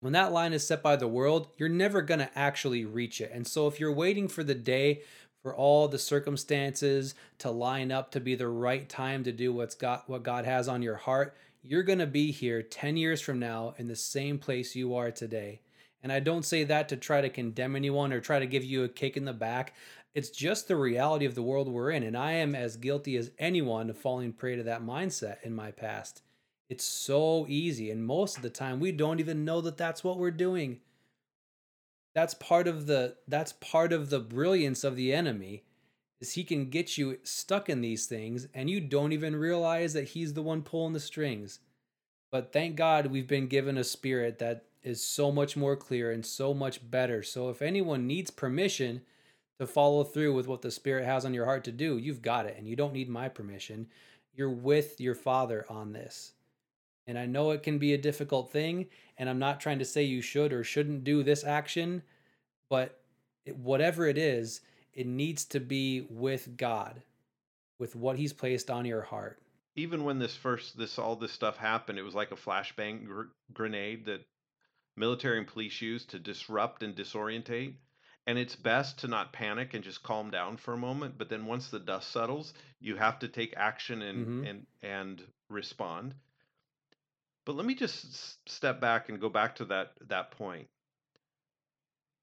When 0.00 0.14
that 0.14 0.32
line 0.32 0.52
is 0.52 0.66
set 0.66 0.82
by 0.82 0.96
the 0.96 1.06
world, 1.06 1.48
you're 1.58 1.68
never 1.68 2.02
going 2.02 2.20
to 2.20 2.38
actually 2.38 2.84
reach 2.84 3.20
it. 3.20 3.30
And 3.32 3.46
so 3.46 3.68
if 3.68 3.78
you're 3.78 3.92
waiting 3.92 4.26
for 4.26 4.42
the 4.42 4.54
day 4.54 5.02
for 5.42 5.54
all 5.54 5.88
the 5.88 5.98
circumstances 5.98 7.14
to 7.38 7.50
line 7.50 7.92
up 7.92 8.10
to 8.12 8.20
be 8.20 8.34
the 8.34 8.48
right 8.48 8.88
time 8.88 9.24
to 9.24 9.32
do 9.32 9.52
what's 9.52 9.74
got 9.74 10.08
what 10.08 10.22
God 10.22 10.44
has 10.44 10.68
on 10.68 10.82
your 10.82 10.96
heart, 10.96 11.36
you're 11.62 11.82
going 11.82 11.98
to 11.98 12.06
be 12.06 12.32
here 12.32 12.62
10 12.62 12.96
years 12.96 13.20
from 13.20 13.38
now 13.38 13.74
in 13.78 13.88
the 13.88 13.96
same 13.96 14.38
place 14.38 14.74
you 14.74 14.94
are 14.94 15.10
today. 15.10 15.60
And 16.02 16.12
I 16.12 16.20
don't 16.20 16.44
say 16.44 16.64
that 16.64 16.88
to 16.88 16.96
try 16.96 17.20
to 17.20 17.28
condemn 17.28 17.76
anyone 17.76 18.12
or 18.12 18.20
try 18.20 18.38
to 18.38 18.46
give 18.46 18.64
you 18.64 18.84
a 18.84 18.88
kick 18.88 19.16
in 19.16 19.24
the 19.24 19.32
back. 19.32 19.74
It's 20.14 20.30
just 20.30 20.68
the 20.68 20.76
reality 20.76 21.26
of 21.26 21.34
the 21.34 21.42
world 21.42 21.68
we're 21.68 21.90
in. 21.90 22.02
And 22.02 22.16
I 22.16 22.32
am 22.32 22.54
as 22.54 22.76
guilty 22.76 23.16
as 23.16 23.32
anyone 23.38 23.90
of 23.90 23.98
falling 23.98 24.32
prey 24.32 24.56
to 24.56 24.62
that 24.64 24.82
mindset 24.82 25.42
in 25.42 25.54
my 25.54 25.70
past. 25.70 26.22
It's 26.68 26.84
so 26.84 27.46
easy. 27.48 27.90
And 27.90 28.04
most 28.04 28.36
of 28.36 28.42
the 28.42 28.50
time, 28.50 28.78
we 28.78 28.92
don't 28.92 29.20
even 29.20 29.44
know 29.44 29.60
that 29.60 29.76
that's 29.76 30.04
what 30.04 30.18
we're 30.18 30.30
doing. 30.30 30.80
That's 32.18 32.34
part 32.34 32.66
of 32.66 32.86
the 32.86 33.14
that's 33.28 33.52
part 33.52 33.92
of 33.92 34.10
the 34.10 34.18
brilliance 34.18 34.82
of 34.82 34.96
the 34.96 35.12
enemy 35.12 35.62
is 36.20 36.32
he 36.32 36.42
can 36.42 36.68
get 36.68 36.98
you 36.98 37.20
stuck 37.22 37.68
in 37.68 37.80
these 37.80 38.06
things 38.06 38.48
and 38.52 38.68
you 38.68 38.80
don't 38.80 39.12
even 39.12 39.36
realize 39.36 39.92
that 39.92 40.08
he's 40.08 40.34
the 40.34 40.42
one 40.42 40.62
pulling 40.62 40.94
the 40.94 40.98
strings. 40.98 41.60
But 42.32 42.52
thank 42.52 42.74
God 42.74 43.06
we've 43.06 43.28
been 43.28 43.46
given 43.46 43.78
a 43.78 43.84
spirit 43.84 44.40
that 44.40 44.64
is 44.82 45.00
so 45.00 45.30
much 45.30 45.56
more 45.56 45.76
clear 45.76 46.10
and 46.10 46.26
so 46.26 46.52
much 46.52 46.90
better. 46.90 47.22
So 47.22 47.50
if 47.50 47.62
anyone 47.62 48.08
needs 48.08 48.32
permission 48.32 49.02
to 49.60 49.66
follow 49.68 50.02
through 50.02 50.34
with 50.34 50.48
what 50.48 50.62
the 50.62 50.72
spirit 50.72 51.04
has 51.04 51.24
on 51.24 51.34
your 51.34 51.44
heart 51.44 51.62
to 51.66 51.72
do, 51.72 51.98
you've 51.98 52.20
got 52.20 52.46
it 52.46 52.56
and 52.58 52.66
you 52.66 52.74
don't 52.74 52.94
need 52.94 53.08
my 53.08 53.28
permission. 53.28 53.86
You're 54.34 54.50
with 54.50 55.00
your 55.00 55.14
father 55.14 55.64
on 55.68 55.92
this. 55.92 56.32
And 57.08 57.18
I 57.18 57.26
know 57.26 57.50
it 57.50 57.62
can 57.64 57.78
be 57.78 57.94
a 57.94 57.98
difficult 57.98 58.52
thing, 58.52 58.86
and 59.16 59.28
I'm 59.28 59.38
not 59.40 59.58
trying 59.60 59.80
to 59.80 59.84
say 59.84 60.04
you 60.04 60.20
should 60.22 60.52
or 60.52 60.62
shouldn't 60.62 61.02
do 61.04 61.22
this 61.24 61.42
action, 61.42 62.02
but 62.68 63.00
it, 63.46 63.56
whatever 63.56 64.06
it 64.06 64.18
is, 64.18 64.60
it 64.92 65.06
needs 65.06 65.44
to 65.46 65.58
be 65.60 66.06
with 66.10 66.56
God, 66.56 67.02
with 67.78 67.96
what 67.96 68.16
He's 68.18 68.32
placed 68.34 68.70
on 68.70 68.84
your 68.84 69.02
heart. 69.02 69.40
even 69.74 70.04
when 70.04 70.18
this 70.18 70.36
first 70.36 70.76
this 70.76 70.98
all 70.98 71.16
this 71.16 71.32
stuff 71.32 71.56
happened, 71.56 71.98
it 71.98 72.02
was 72.02 72.14
like 72.14 72.30
a 72.32 72.36
flashbang 72.36 73.06
gr- 73.06 73.32
grenade 73.52 74.04
that 74.06 74.26
military 74.96 75.38
and 75.38 75.46
police 75.46 75.80
use 75.80 76.04
to 76.06 76.18
disrupt 76.18 76.82
and 76.82 76.94
disorientate. 76.96 77.74
And 78.26 78.38
it's 78.38 78.56
best 78.56 78.98
to 78.98 79.08
not 79.08 79.32
panic 79.32 79.72
and 79.74 79.82
just 79.82 80.02
calm 80.02 80.30
down 80.30 80.58
for 80.58 80.74
a 80.74 80.78
moment. 80.78 81.16
But 81.16 81.30
then 81.30 81.46
once 81.46 81.68
the 81.70 81.78
dust 81.80 82.10
settles, 82.10 82.52
you 82.80 82.96
have 82.96 83.18
to 83.20 83.28
take 83.28 83.54
action 83.56 84.02
and 84.02 84.26
hmm 84.26 84.44
and 84.44 84.66
and 84.82 85.22
respond. 85.48 86.14
But 87.48 87.56
let 87.56 87.64
me 87.64 87.74
just 87.74 88.46
step 88.46 88.78
back 88.78 89.08
and 89.08 89.18
go 89.18 89.30
back 89.30 89.56
to 89.56 89.64
that 89.64 89.92
that 90.08 90.32
point. 90.32 90.68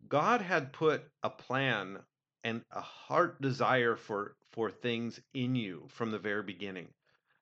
God 0.08 0.40
had 0.40 0.72
put 0.72 1.04
a 1.24 1.32
plan 1.32 1.98
and 2.44 2.62
a 2.70 2.82
heart 2.82 3.42
desire 3.42 3.96
for 3.96 4.36
for 4.52 4.70
things 4.70 5.20
in 5.34 5.56
you 5.56 5.88
from 5.90 6.12
the 6.12 6.20
very 6.20 6.44
beginning. 6.44 6.90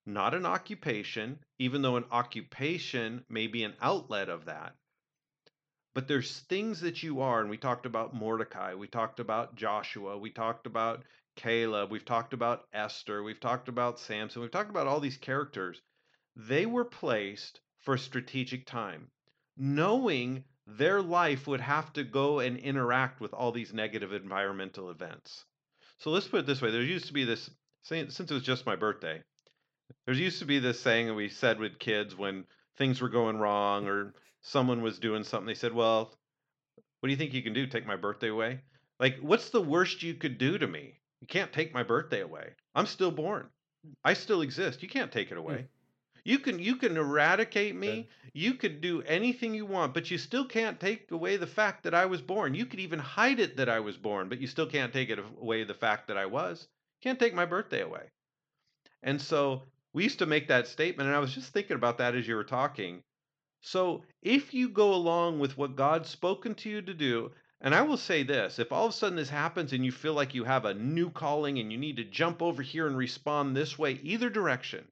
Not 0.05 0.34
an 0.34 0.45
occupation, 0.45 1.39
even 1.59 1.81
though 1.81 1.97
an 1.97 2.05
occupation 2.09 3.25
may 3.27 3.47
be 3.47 3.65
an 3.65 3.75
outlet 3.81 4.29
of 4.29 4.45
that 4.45 4.77
but 5.93 6.07
there's 6.07 6.39
things 6.39 6.79
that 6.79 7.03
you 7.03 7.19
are 7.21 7.41
and 7.41 7.49
we 7.49 7.57
talked 7.57 7.86
about 7.86 8.15
mordecai 8.15 8.73
we 8.73 8.88
talked 8.88 9.19
about 9.19 9.55
joshua 9.55 10.17
we 10.17 10.31
talked 10.31 10.65
about 10.65 11.03
caleb 11.36 11.91
we've 11.91 12.05
talked 12.05 12.34
about 12.34 12.65
esther 12.73 13.21
we've 13.21 13.39
talked 13.39 13.69
about 13.69 13.99
samson 13.99 14.41
we've 14.41 14.51
talked 14.51 14.71
about 14.71 14.88
all 14.88 14.99
these 14.99 15.17
characters 15.17 15.81
they 16.36 16.65
were 16.65 16.86
placed 16.86 17.59
for 17.84 17.97
strategic 17.97 18.65
time 18.65 19.11
knowing 19.57 20.43
their 20.65 21.01
life 21.01 21.47
would 21.47 21.61
have 21.61 21.93
to 21.93 22.03
go 22.03 22.39
and 22.39 22.57
interact 22.57 23.21
with 23.21 23.34
all 23.34 23.51
these 23.51 23.73
negative 23.73 24.13
environmental 24.13 24.89
events 24.89 25.45
so 25.99 26.09
let's 26.11 26.27
put 26.27 26.41
it 26.41 26.45
this 26.45 26.61
way 26.61 26.71
there 26.71 26.81
used 26.81 27.07
to 27.07 27.13
be 27.13 27.25
this 27.25 27.49
since 27.84 28.19
it 28.19 28.31
was 28.31 28.43
just 28.43 28.65
my 28.65 28.75
birthday 28.75 29.23
there 30.05 30.15
used 30.15 30.39
to 30.39 30.45
be 30.45 30.59
this 30.59 30.79
saying 30.79 31.07
that 31.07 31.13
we 31.13 31.29
said 31.29 31.59
with 31.59 31.79
kids 31.79 32.15
when 32.15 32.45
things 32.77 33.01
were 33.01 33.09
going 33.09 33.38
wrong 33.38 33.88
or 33.88 34.15
someone 34.41 34.81
was 34.81 34.99
doing 34.99 35.23
something. 35.23 35.47
They 35.47 35.53
said, 35.55 35.73
"Well, 35.73 36.17
what 36.99 37.07
do 37.07 37.11
you 37.11 37.17
think 37.17 37.34
you 37.34 37.43
can 37.43 37.53
do? 37.53 37.67
Take 37.67 37.86
my 37.86 37.95
birthday 37.97 38.29
away?" 38.29 38.61
Like, 38.99 39.19
what's 39.19 39.49
the 39.51 39.61
worst 39.61 40.03
you 40.03 40.15
could 40.15 40.38
do 40.38 40.57
to 40.57 40.67
me? 40.67 41.01
You 41.21 41.27
can't 41.27 41.53
take 41.53 41.73
my 41.73 41.84
birthday 41.84 42.21
away. 42.21 42.55
I'm 42.75 42.86
still 42.88 43.11
born. 43.11 43.51
I 44.03 44.13
still 44.13 44.41
exist. 44.41 44.84
You 44.84 44.89
can't 44.89 45.11
take 45.11 45.31
it 45.31 45.38
Hmm, 45.47 45.61
away. 45.61 45.67
You 46.26 46.39
can 46.39 46.59
you 46.59 46.78
can 46.78 46.95
eradicate 46.95 47.76
me. 47.76 48.09
You 48.34 48.53
could 48.53 48.80
do 48.80 49.01
anything 49.01 49.53
you 49.53 49.65
want, 49.65 49.93
but 49.93 50.09
you 50.09 50.17
still 50.17 50.45
can't 50.45 50.80
take 50.80 51.11
away 51.11 51.38
the 51.38 51.47
fact 51.47 51.84
that 51.84 51.93
I 51.93 52.05
was 52.05 52.21
born. 52.21 52.55
You 52.55 52.65
could 52.65 52.80
even 52.80 52.99
hide 52.99 53.39
it 53.39 53.57
that 53.57 53.69
I 53.69 53.82
was 53.82 53.97
born, 53.97 54.30
but 54.30 54.39
you 54.39 54.47
still 54.47 54.67
can't 54.67 54.93
take 54.93 55.09
it 55.09 55.19
away 55.19 55.63
the 55.63 55.74
fact 55.74 56.07
that 56.07 56.17
I 56.17 56.26
was. 56.26 56.67
You 57.01 57.09
can't 57.09 57.19
take 57.19 57.34
my 57.34 57.45
birthday 57.45 57.82
away. 57.82 58.09
And 59.03 59.21
so 59.21 59.63
we 59.91 60.03
used 60.03 60.19
to 60.19 60.26
make 60.26 60.47
that 60.47 60.67
statement, 60.67 61.07
and 61.07 61.15
I 61.15 61.19
was 61.19 61.34
just 61.34 61.51
thinking 61.51 61.76
about 61.76 61.97
that 61.97 62.15
as 62.15 62.28
you 62.28 62.36
were 62.36 62.43
talking. 62.45 63.03
So 63.61 64.03
if 64.21 64.53
you 64.53 64.69
go 64.69 64.93
along 64.93 65.39
with 65.39 65.57
what 65.57 65.76
God's 65.76 66.09
spoken 66.09 66.55
to 66.55 66.69
you 66.69 66.82
to 66.82 66.93
do, 66.93 67.32
and 67.61 67.76
I 67.76 67.82
will 67.82 67.97
say 67.97 68.24
this 68.24 68.59
if 68.59 68.71
all 68.71 68.86
of 68.86 68.91
a 68.91 68.93
sudden 68.93 69.17
this 69.17 69.30
happens 69.30 69.74
and 69.74 69.86
you 69.86 69.91
feel 69.91 70.13
like 70.13 70.34
you 70.34 70.45
have 70.45 70.65
a 70.65 70.74
new 70.74 71.09
calling 71.09 71.59
and 71.59 71.71
you 71.71 71.78
need 71.78 71.97
to 71.97 72.03
jump 72.03 72.41
over 72.41 72.61
here 72.61 72.88
and 72.88 72.97
respond 72.97 73.55
this 73.55 73.78
way, 73.78 73.99
either 74.03 74.30
direction, 74.30 74.88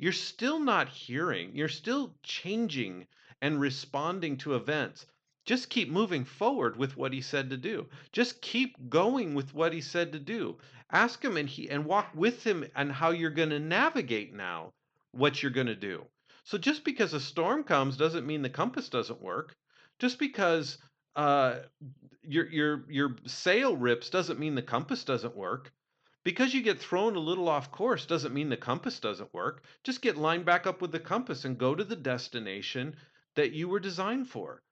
you're 0.00 0.12
still 0.12 0.58
not 0.58 0.88
hearing, 0.88 1.54
you're 1.54 1.68
still 1.68 2.14
changing 2.22 3.06
and 3.42 3.60
responding 3.60 4.36
to 4.38 4.54
events. 4.54 5.06
Just 5.44 5.70
keep 5.70 5.90
moving 5.90 6.24
forward 6.24 6.76
with 6.76 6.96
what 6.96 7.12
he 7.12 7.20
said 7.20 7.50
to 7.50 7.56
do. 7.56 7.86
Just 8.12 8.40
keep 8.40 8.88
going 8.88 9.34
with 9.34 9.54
what 9.54 9.72
he 9.72 9.80
said 9.80 10.12
to 10.12 10.18
do. 10.18 10.58
Ask 10.90 11.24
him 11.24 11.36
and 11.36 11.48
he 11.48 11.68
and 11.70 11.84
walk 11.84 12.10
with 12.14 12.44
him 12.44 12.64
and 12.74 12.90
how 12.90 13.10
you're 13.10 13.30
going 13.30 13.50
to 13.50 13.60
navigate 13.60 14.34
now 14.34 14.72
what 15.12 15.42
you're 15.42 15.52
going 15.52 15.66
to 15.66 15.76
do. 15.76 16.04
So 16.44 16.58
just 16.58 16.84
because 16.84 17.14
a 17.14 17.20
storm 17.20 17.64
comes 17.64 17.96
doesn't 17.96 18.26
mean 18.26 18.42
the 18.42 18.50
compass 18.50 18.88
doesn't 18.88 19.20
work. 19.20 19.54
Just 19.98 20.18
because 20.18 20.78
uh, 21.16 21.60
your 22.22 22.46
your 22.48 22.84
your 22.88 23.16
sail 23.26 23.76
rips 23.76 24.10
doesn't 24.10 24.38
mean 24.38 24.54
the 24.54 24.62
compass 24.62 25.04
doesn't 25.04 25.36
work. 25.36 25.72
Because 26.22 26.52
you 26.52 26.62
get 26.62 26.78
thrown 26.78 27.16
a 27.16 27.20
little 27.20 27.48
off 27.48 27.70
course 27.70 28.04
doesn't 28.04 28.34
mean 28.34 28.50
the 28.50 28.56
compass 28.56 29.00
doesn't 29.00 29.32
work. 29.32 29.64
Just 29.82 30.02
get 30.02 30.18
lined 30.18 30.44
back 30.44 30.66
up 30.66 30.82
with 30.82 30.92
the 30.92 31.00
compass 31.00 31.44
and 31.44 31.56
go 31.56 31.74
to 31.74 31.84
the 31.84 31.96
destination 31.96 32.96
that 33.36 33.52
you 33.52 33.68
were 33.68 33.80
designed 33.80 34.28
for. 34.28 34.62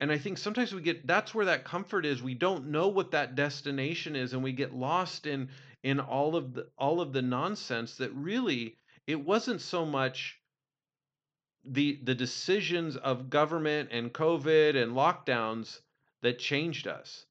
And 0.00 0.10
I 0.10 0.18
think 0.18 0.36
sometimes 0.36 0.74
we 0.74 0.82
get 0.82 1.06
that's 1.06 1.34
where 1.34 1.46
that 1.46 1.64
comfort 1.64 2.04
is. 2.04 2.22
We 2.22 2.34
don't 2.34 2.68
know 2.68 2.88
what 2.88 3.12
that 3.12 3.34
destination 3.34 4.16
is 4.16 4.32
and 4.32 4.42
we 4.42 4.52
get 4.52 4.74
lost 4.74 5.26
in 5.26 5.48
in 5.82 6.00
all 6.00 6.36
of 6.36 6.54
the 6.54 6.68
all 6.76 7.00
of 7.00 7.12
the 7.12 7.22
nonsense 7.22 7.96
that 7.98 8.10
really 8.12 8.76
it 9.06 9.20
wasn't 9.24 9.60
so 9.60 9.86
much 9.86 10.40
the 11.64 12.00
the 12.02 12.14
decisions 12.14 12.96
of 12.96 13.30
government 13.30 13.90
and 13.92 14.12
COVID 14.12 14.76
and 14.76 14.92
lockdowns 14.92 15.80
that 16.22 16.38
changed 16.38 16.86
us. 16.86 17.24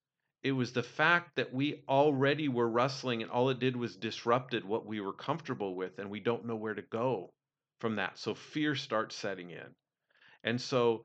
It 0.46 0.52
was 0.52 0.74
the 0.74 0.84
fact 0.84 1.38
that 1.38 1.52
we 1.56 1.82
already 1.90 2.50
were 2.50 2.70
wrestling 2.70 3.24
and 3.24 3.32
all 3.32 3.50
it 3.50 3.58
did 3.58 3.76
was 3.76 3.96
disrupted 3.96 4.64
what 4.64 4.86
we 4.86 5.02
were 5.02 5.12
comfortable 5.12 5.74
with 5.74 5.98
and 5.98 6.12
we 6.12 6.20
don't 6.20 6.46
know 6.46 6.56
where 6.56 6.76
to 6.76 6.84
go 6.84 7.34
from 7.82 7.96
that. 7.96 8.20
So 8.20 8.36
fear 8.36 8.76
starts 8.76 9.16
setting 9.16 9.50
in. 9.50 9.76
And 10.44 10.62
so 10.62 11.04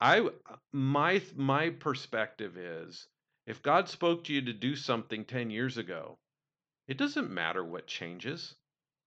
I 0.00 0.28
my 0.72 1.22
my 1.36 1.70
perspective 1.70 2.56
is 2.56 3.06
if 3.46 3.62
God 3.62 3.88
spoke 3.88 4.24
to 4.24 4.32
you 4.32 4.42
to 4.42 4.52
do 4.52 4.74
something 4.74 5.24
10 5.24 5.50
years 5.50 5.78
ago, 5.78 6.18
it 6.88 6.98
doesn't 6.98 7.30
matter 7.30 7.64
what 7.64 7.86
changes. 7.86 8.56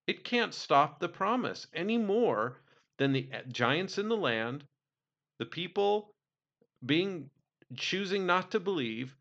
It 0.08 0.24
can't 0.24 0.54
stop 0.54 1.02
the 1.02 1.10
promise 1.10 1.68
any 1.74 1.98
more 1.98 2.62
than 3.00 3.12
the 3.12 3.28
eh, 3.34 3.42
giants 3.50 3.98
in 3.98 4.08
the 4.08 4.16
land, 4.16 4.64
the 5.40 5.46
people 5.46 6.16
being 6.86 7.30
choosing 7.76 8.26
not 8.26 8.52
to 8.52 8.62
believe, 8.62 9.17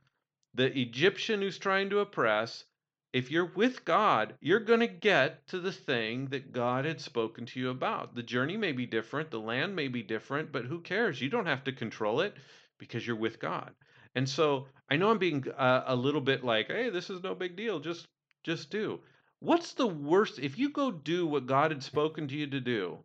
the 0.57 0.79
Egyptian 0.79 1.43
who's 1.43 1.59
trying 1.59 1.91
to 1.91 1.99
oppress. 1.99 2.65
If 3.13 3.31
you're 3.31 3.53
with 3.55 3.85
God, 3.85 4.35
you're 4.41 4.61
going 4.61 4.81
to 4.81 4.87
get 4.87 5.47
to 5.49 5.61
the 5.61 5.73
thing 5.73 6.27
that 6.29 6.53
God 6.53 6.87
had 6.87 7.01
spoken 7.01 7.45
to 7.47 7.61
you 7.61 7.69
about. 7.71 8.15
The 8.15 8.23
journey 8.23 8.57
may 8.57 8.73
be 8.73 8.87
different, 8.87 9.31
the 9.31 9.39
land 9.39 9.77
may 9.77 9.89
be 9.89 10.03
different, 10.03 10.53
but 10.53 10.65
who 10.65 10.81
cares? 10.81 11.21
You 11.21 11.29
don't 11.29 11.47
have 11.47 11.65
to 11.65 11.73
control 11.73 12.23
it 12.23 12.35
because 12.79 13.07
you're 13.07 13.17
with 13.17 13.39
God. 13.39 13.75
And 14.15 14.27
so 14.27 14.67
I 14.91 14.97
know 14.97 15.11
I'm 15.11 15.19
being 15.19 15.45
uh, 15.57 15.85
a 15.87 15.95
little 15.95 16.23
bit 16.23 16.43
like, 16.43 16.69
hey, 16.69 16.89
this 16.89 17.11
is 17.11 17.23
no 17.23 17.35
big 17.35 17.55
deal. 17.55 17.79
Just 17.79 18.07
just 18.43 18.71
do. 18.71 19.01
What's 19.41 19.75
the 19.75 19.87
worst 19.87 20.39
if 20.39 20.59
you 20.59 20.71
go 20.71 20.91
do 20.91 21.27
what 21.27 21.47
God 21.47 21.71
had 21.71 21.83
spoken 21.83 22.29
to 22.29 22.35
you 22.35 22.47
to 22.47 22.61
do? 22.61 23.05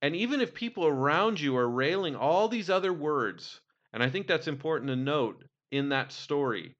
And 0.00 0.14
even 0.14 0.40
if 0.40 0.54
people 0.54 0.86
around 0.86 1.40
you 1.40 1.56
are 1.56 1.68
railing 1.68 2.14
all 2.14 2.46
these 2.46 2.70
other 2.70 2.92
words, 2.92 3.60
and 3.92 4.00
I 4.00 4.10
think 4.10 4.28
that's 4.28 4.46
important 4.46 4.90
to 4.90 4.96
note 4.96 5.42
in 5.70 5.88
that 5.90 6.12
story, 6.12 6.74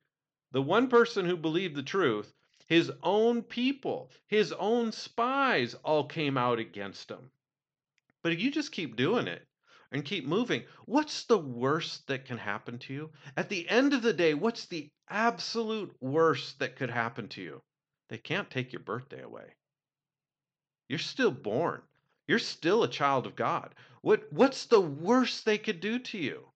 the 0.53 0.63
one 0.63 0.89
person 0.89 1.27
who 1.27 1.37
believed 1.37 1.75
the 1.75 1.83
truth, 1.83 2.35
his 2.67 2.93
own 3.03 3.43
people, 3.43 4.11
his 4.27 4.53
own 4.53 4.93
spies 4.93 5.75
all 5.85 6.05
came 6.05 6.37
out 6.37 6.59
against 6.59 7.11
him. 7.11 7.31
But 8.23 8.33
if 8.33 8.41
you 8.41 8.51
just 8.51 8.73
keep 8.73 8.97
doing 8.97 9.27
it 9.27 9.47
and 9.91 10.05
keep 10.05 10.27
moving, 10.27 10.65
what's 10.85 11.25
the 11.25 11.39
worst 11.39 12.07
that 12.09 12.25
can 12.25 12.39
happen 12.39 12.79
to 12.81 12.93
you? 12.93 13.11
At 13.37 13.49
the 13.49 13.69
end 13.69 13.95
of 13.95 14.03
the 14.03 14.13
day, 14.13 14.35
what's 14.35 14.67
the 14.67 14.91
absolute 15.09 15.95
worst 16.01 16.59
that 16.59 16.77
could 16.77 16.91
happen 16.91 17.29
to 17.29 17.43
you? 17.43 17.63
They 18.09 18.19
can't 18.19 18.51
take 18.51 18.73
your 18.73 18.83
birthday 18.83 19.23
away. 19.23 19.55
You're 20.89 20.99
still 20.99 21.31
born. 21.31 21.83
You're 22.27 22.39
still 22.39 22.83
a 22.83 22.89
child 22.89 23.27
of 23.27 23.37
God. 23.37 23.75
What 24.03 24.31
what's 24.33 24.67
the 24.67 24.81
worst 24.81 25.45
they 25.45 25.59
could 25.59 25.81
do 25.81 25.99
to 25.99 26.19
you? 26.19 26.49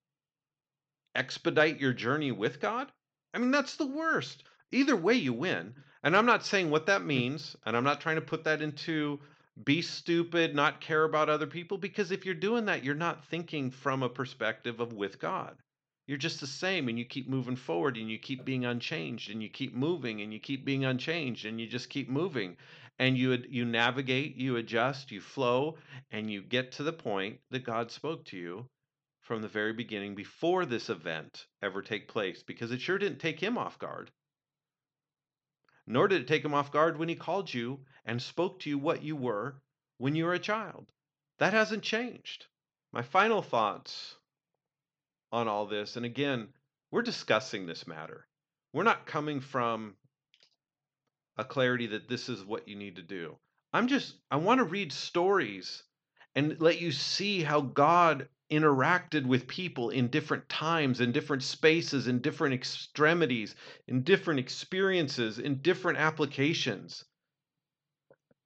Expedite 1.14 1.80
your 1.80 1.92
journey 1.92 2.32
with 2.32 2.60
God? 2.60 2.90
I 3.34 3.38
mean, 3.38 3.50
that's 3.50 3.76
the 3.76 3.86
worst. 3.86 4.44
Either 4.70 4.96
way 4.96 5.14
you 5.14 5.32
win. 5.32 5.74
And 6.02 6.16
I'm 6.16 6.26
not 6.26 6.44
saying 6.44 6.70
what 6.70 6.86
that 6.86 7.02
mm. 7.02 7.06
means, 7.06 7.56
and 7.64 7.76
I'm 7.76 7.84
not 7.84 8.00
trying 8.00 8.16
to 8.16 8.22
put 8.22 8.44
that 8.44 8.62
into 8.62 9.20
be 9.64 9.82
stupid, 9.82 10.54
not 10.54 10.80
care 10.80 11.04
about 11.04 11.28
other 11.28 11.46
people 11.46 11.76
because 11.76 12.10
if 12.10 12.24
you're 12.24 12.34
doing 12.34 12.64
that, 12.64 12.82
you're 12.82 12.94
not 12.94 13.26
thinking 13.26 13.70
from 13.70 14.02
a 14.02 14.08
perspective 14.08 14.80
of 14.80 14.94
with 14.94 15.18
God. 15.18 15.56
You're 16.06 16.18
just 16.18 16.40
the 16.40 16.46
same 16.46 16.88
and 16.88 16.98
you 16.98 17.04
keep 17.04 17.28
moving 17.28 17.56
forward 17.56 17.96
and 17.96 18.10
you 18.10 18.18
keep 18.18 18.44
being 18.44 18.64
unchanged 18.64 19.30
and 19.30 19.42
you 19.42 19.50
keep 19.50 19.74
moving 19.74 20.22
and 20.22 20.32
you 20.32 20.40
keep 20.40 20.64
being 20.64 20.84
unchanged 20.84 21.44
and 21.44 21.60
you 21.60 21.66
just 21.66 21.90
keep 21.90 22.08
moving 22.08 22.56
and 22.98 23.16
you 23.16 23.32
you 23.48 23.64
navigate, 23.64 24.36
you 24.36 24.56
adjust, 24.56 25.12
you 25.12 25.20
flow 25.20 25.76
and 26.10 26.30
you 26.30 26.42
get 26.42 26.72
to 26.72 26.82
the 26.82 26.92
point 26.92 27.38
that 27.50 27.64
God 27.64 27.90
spoke 27.90 28.24
to 28.26 28.36
you 28.38 28.66
from 29.32 29.40
the 29.40 29.48
very 29.48 29.72
beginning 29.72 30.14
before 30.14 30.66
this 30.66 30.90
event 30.90 31.46
ever 31.62 31.80
take 31.80 32.06
place 32.06 32.42
because 32.42 32.70
it 32.70 32.82
sure 32.82 32.98
didn't 32.98 33.18
take 33.18 33.40
him 33.40 33.56
off 33.56 33.78
guard. 33.78 34.10
Nor 35.86 36.06
did 36.08 36.20
it 36.20 36.28
take 36.28 36.44
him 36.44 36.52
off 36.52 36.70
guard 36.70 36.98
when 36.98 37.08
he 37.08 37.14
called 37.14 37.54
you 37.54 37.80
and 38.04 38.20
spoke 38.20 38.60
to 38.60 38.68
you 38.68 38.76
what 38.76 39.02
you 39.02 39.16
were 39.16 39.56
when 39.96 40.14
you 40.14 40.26
were 40.26 40.34
a 40.34 40.38
child. 40.38 40.92
That 41.38 41.54
hasn't 41.54 41.82
changed. 41.82 42.44
My 42.92 43.00
final 43.00 43.40
thoughts 43.40 44.16
on 45.32 45.48
all 45.48 45.64
this, 45.64 45.96
and 45.96 46.04
again, 46.04 46.48
we're 46.90 47.00
discussing 47.00 47.64
this 47.64 47.86
matter. 47.86 48.26
We're 48.74 48.82
not 48.82 49.06
coming 49.06 49.40
from 49.40 49.96
a 51.38 51.44
clarity 51.46 51.86
that 51.86 52.06
this 52.06 52.28
is 52.28 52.44
what 52.44 52.68
you 52.68 52.76
need 52.76 52.96
to 52.96 53.02
do. 53.02 53.38
I'm 53.72 53.88
just 53.88 54.14
I 54.30 54.36
want 54.36 54.58
to 54.58 54.64
read 54.64 54.92
stories 54.92 55.82
and 56.34 56.60
let 56.60 56.82
you 56.82 56.92
see 56.92 57.42
how 57.42 57.62
God 57.62 58.28
interacted 58.52 59.24
with 59.24 59.48
people 59.48 59.88
in 59.88 60.08
different 60.08 60.46
times, 60.50 61.00
in 61.00 61.10
different 61.10 61.42
spaces, 61.42 62.06
in 62.06 62.20
different 62.20 62.54
extremities, 62.54 63.54
in 63.88 64.02
different 64.02 64.38
experiences, 64.38 65.38
in 65.38 65.62
different 65.62 65.98
applications. 65.98 67.04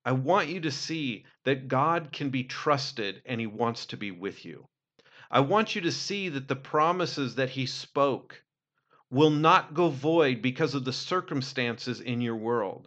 I 0.04 0.12
want 0.12 0.48
you 0.48 0.61
to 0.61 0.70
see 0.70 1.24
that 1.42 1.66
God 1.66 2.12
can 2.12 2.30
be 2.30 2.44
trusted 2.44 3.20
and 3.26 3.40
he 3.40 3.48
wants 3.48 3.86
to 3.86 3.96
be 3.96 4.12
with 4.12 4.44
you. 4.44 4.68
I 5.28 5.40
want 5.40 5.74
you 5.74 5.80
to 5.80 5.90
see 5.90 6.28
that 6.28 6.46
the 6.46 6.54
promises 6.54 7.34
that 7.34 7.50
he 7.50 7.66
spoke 7.66 8.40
will 9.11 9.30
not 9.30 9.74
go 9.74 9.88
void 9.88 10.42
because 10.42 10.74
of 10.76 10.84
the 10.84 10.92
circumstances 10.92 12.00
in 12.00 12.20
your 12.20 12.36
world. 12.36 12.86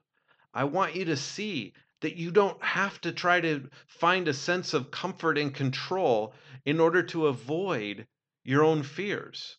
I 0.53 0.63
want 0.63 0.95
you 0.95 1.05
to 1.05 1.17
see 1.17 1.73
that 2.01 2.15
you 2.15 2.31
don't 2.31 2.61
have 2.63 2.99
to 3.01 3.11
try 3.11 3.41
to 3.41 3.69
find 3.87 4.27
a 4.27 4.33
sense 4.33 4.73
of 4.73 4.91
comfort 4.91 5.37
and 5.37 5.53
control 5.53 6.33
in 6.65 6.79
order 6.79 7.03
to 7.03 7.27
avoid 7.27 8.07
your 8.43 8.63
own 8.63 8.83
fears. 8.83 9.57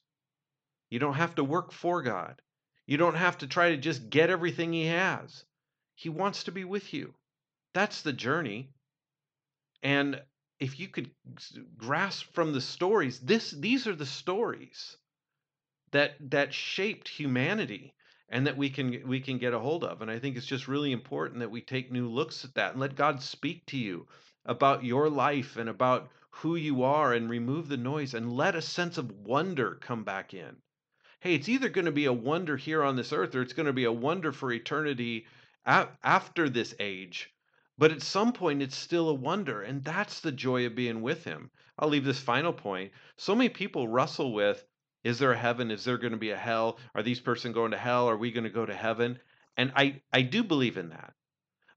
You 0.90 0.98
don't 0.98 1.14
have 1.14 1.34
to 1.36 1.44
work 1.44 1.72
for 1.72 2.02
God. 2.02 2.40
You 2.86 2.96
don't 2.96 3.14
have 3.14 3.38
to 3.38 3.46
try 3.46 3.70
to 3.70 3.76
just 3.76 4.10
get 4.10 4.30
everything 4.30 4.72
He 4.72 4.86
has. 4.86 5.44
He 5.94 6.08
wants 6.08 6.44
to 6.44 6.52
be 6.52 6.64
with 6.64 6.92
you. 6.92 7.14
That's 7.74 8.02
the 8.02 8.12
journey. 8.12 8.70
And 9.82 10.20
if 10.58 10.80
you 10.80 10.88
could 10.88 11.10
grasp 11.76 12.32
from 12.32 12.52
the 12.52 12.60
stories, 12.60 13.20
this 13.20 13.50
these 13.50 13.86
are 13.86 13.94
the 13.94 14.06
stories 14.06 14.96
that 15.92 16.16
that 16.30 16.52
shaped 16.52 17.08
humanity 17.08 17.94
and 18.30 18.46
that 18.46 18.56
we 18.56 18.70
can 18.70 19.02
we 19.06 19.20
can 19.20 19.38
get 19.38 19.52
a 19.52 19.58
hold 19.58 19.82
of. 19.84 20.00
And 20.00 20.10
i 20.10 20.18
think 20.18 20.36
it's 20.36 20.46
just 20.46 20.68
really 20.68 20.92
important 20.92 21.40
that 21.40 21.50
we 21.50 21.60
take 21.60 21.90
new 21.90 22.08
looks 22.08 22.44
at 22.44 22.54
that 22.54 22.72
and 22.72 22.80
let 22.80 22.94
god 22.94 23.20
speak 23.22 23.66
to 23.66 23.76
you 23.76 24.06
about 24.46 24.84
your 24.84 25.10
life 25.10 25.56
and 25.56 25.68
about 25.68 26.08
who 26.30 26.54
you 26.54 26.84
are 26.84 27.12
and 27.12 27.28
remove 27.28 27.68
the 27.68 27.76
noise 27.76 28.14
and 28.14 28.32
let 28.32 28.54
a 28.54 28.62
sense 28.62 28.96
of 28.96 29.10
wonder 29.10 29.74
come 29.74 30.04
back 30.04 30.32
in. 30.32 30.56
Hey 31.18 31.34
it's 31.34 31.48
either 31.48 31.68
going 31.68 31.84
to 31.86 31.92
be 31.92 32.06
a 32.06 32.12
wonder 32.12 32.56
here 32.56 32.82
on 32.82 32.96
this 32.96 33.12
earth 33.12 33.34
or 33.34 33.42
it's 33.42 33.52
going 33.52 33.66
to 33.66 33.72
be 33.72 33.84
a 33.84 33.92
wonder 33.92 34.32
for 34.32 34.52
eternity 34.52 35.26
after 35.66 36.48
this 36.48 36.74
age. 36.78 37.30
But 37.76 37.90
at 37.90 38.02
some 38.02 38.32
point 38.32 38.62
it's 38.62 38.76
still 38.76 39.08
a 39.08 39.14
wonder 39.14 39.62
and 39.62 39.84
that's 39.84 40.20
the 40.20 40.32
joy 40.32 40.66
of 40.66 40.74
being 40.74 41.02
with 41.02 41.24
him. 41.24 41.50
I'll 41.78 41.88
leave 41.88 42.04
this 42.04 42.20
final 42.20 42.52
point. 42.52 42.92
So 43.16 43.34
many 43.34 43.48
people 43.48 43.88
wrestle 43.88 44.32
with 44.32 44.64
is 45.02 45.18
there 45.18 45.32
a 45.32 45.38
heaven? 45.38 45.70
Is 45.70 45.84
there 45.84 45.98
going 45.98 46.12
to 46.12 46.18
be 46.18 46.30
a 46.30 46.36
hell? 46.36 46.78
Are 46.94 47.02
these 47.02 47.20
person 47.20 47.52
going 47.52 47.70
to 47.70 47.78
hell? 47.78 48.08
Are 48.08 48.16
we 48.16 48.32
going 48.32 48.44
to 48.44 48.50
go 48.50 48.66
to 48.66 48.74
heaven? 48.74 49.18
And 49.56 49.72
I 49.74 50.02
I 50.12 50.22
do 50.22 50.42
believe 50.44 50.76
in 50.76 50.90
that. 50.90 51.14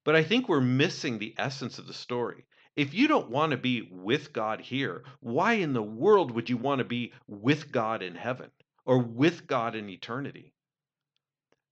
But 0.03 0.15
I 0.15 0.23
think 0.23 0.49
we're 0.49 0.61
missing 0.61 1.17
the 1.17 1.33
essence 1.37 1.79
of 1.79 1.87
the 1.87 1.93
story. 1.93 2.45
If 2.75 2.93
you 2.93 3.07
don't 3.07 3.29
want 3.29 3.51
to 3.51 3.57
be 3.57 3.87
with 3.89 4.33
God 4.33 4.59
here, 4.59 5.03
why 5.19 5.53
in 5.53 5.73
the 5.73 5.83
world 5.83 6.31
would 6.31 6.49
you 6.49 6.57
want 6.57 6.79
to 6.79 6.85
be 6.85 7.13
with 7.27 7.71
God 7.71 8.01
in 8.01 8.15
heaven 8.15 8.51
or 8.85 8.97
with 8.97 9.47
God 9.47 9.75
in 9.75 9.89
eternity? 9.89 10.53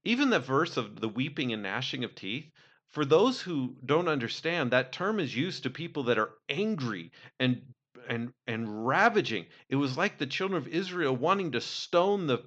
Even 0.04 0.30
the 0.30 0.40
verse 0.40 0.78
of 0.78 1.02
the 1.02 1.10
weeping 1.10 1.52
and 1.52 1.64
gnashing 1.64 2.04
of 2.04 2.16
teeth, 2.16 2.52
for 2.88 3.04
those 3.04 3.42
who 3.42 3.76
don't 3.86 4.08
understand, 4.08 4.72
that 4.72 4.92
term 4.92 5.20
is 5.20 5.36
used 5.36 5.64
to 5.64 5.70
people 5.70 6.04
that 6.04 6.20
are 6.20 6.34
angry 6.50 7.12
and 7.40 7.74
and 8.08 8.34
and 8.48 8.88
ravaging. 8.88 9.46
It 9.70 9.76
was 9.76 9.98
like 9.98 10.18
the 10.18 10.28
children 10.28 10.62
of 10.62 10.68
Israel 10.68 11.16
wanting 11.16 11.52
to 11.54 11.62
stone 11.62 12.28
the 12.28 12.44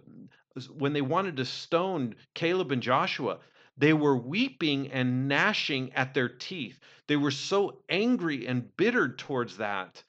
when 0.71 0.93
they 0.93 1.03
wanted 1.03 1.37
to 1.37 1.45
stone 1.45 2.15
Caleb 2.35 2.73
and 2.73 2.83
Joshua. 2.83 3.39
They 3.77 3.93
were 3.93 4.17
weeping 4.17 4.93
and 4.93 5.27
gnashing 5.29 5.93
at 5.95 6.15
their 6.15 6.29
teeth. 6.29 6.79
They 7.09 7.17
were 7.17 7.33
so 7.33 7.83
angry 7.89 8.47
and 8.47 8.77
bitter 8.77 9.09
towards 9.15 9.57
that. 9.57 10.03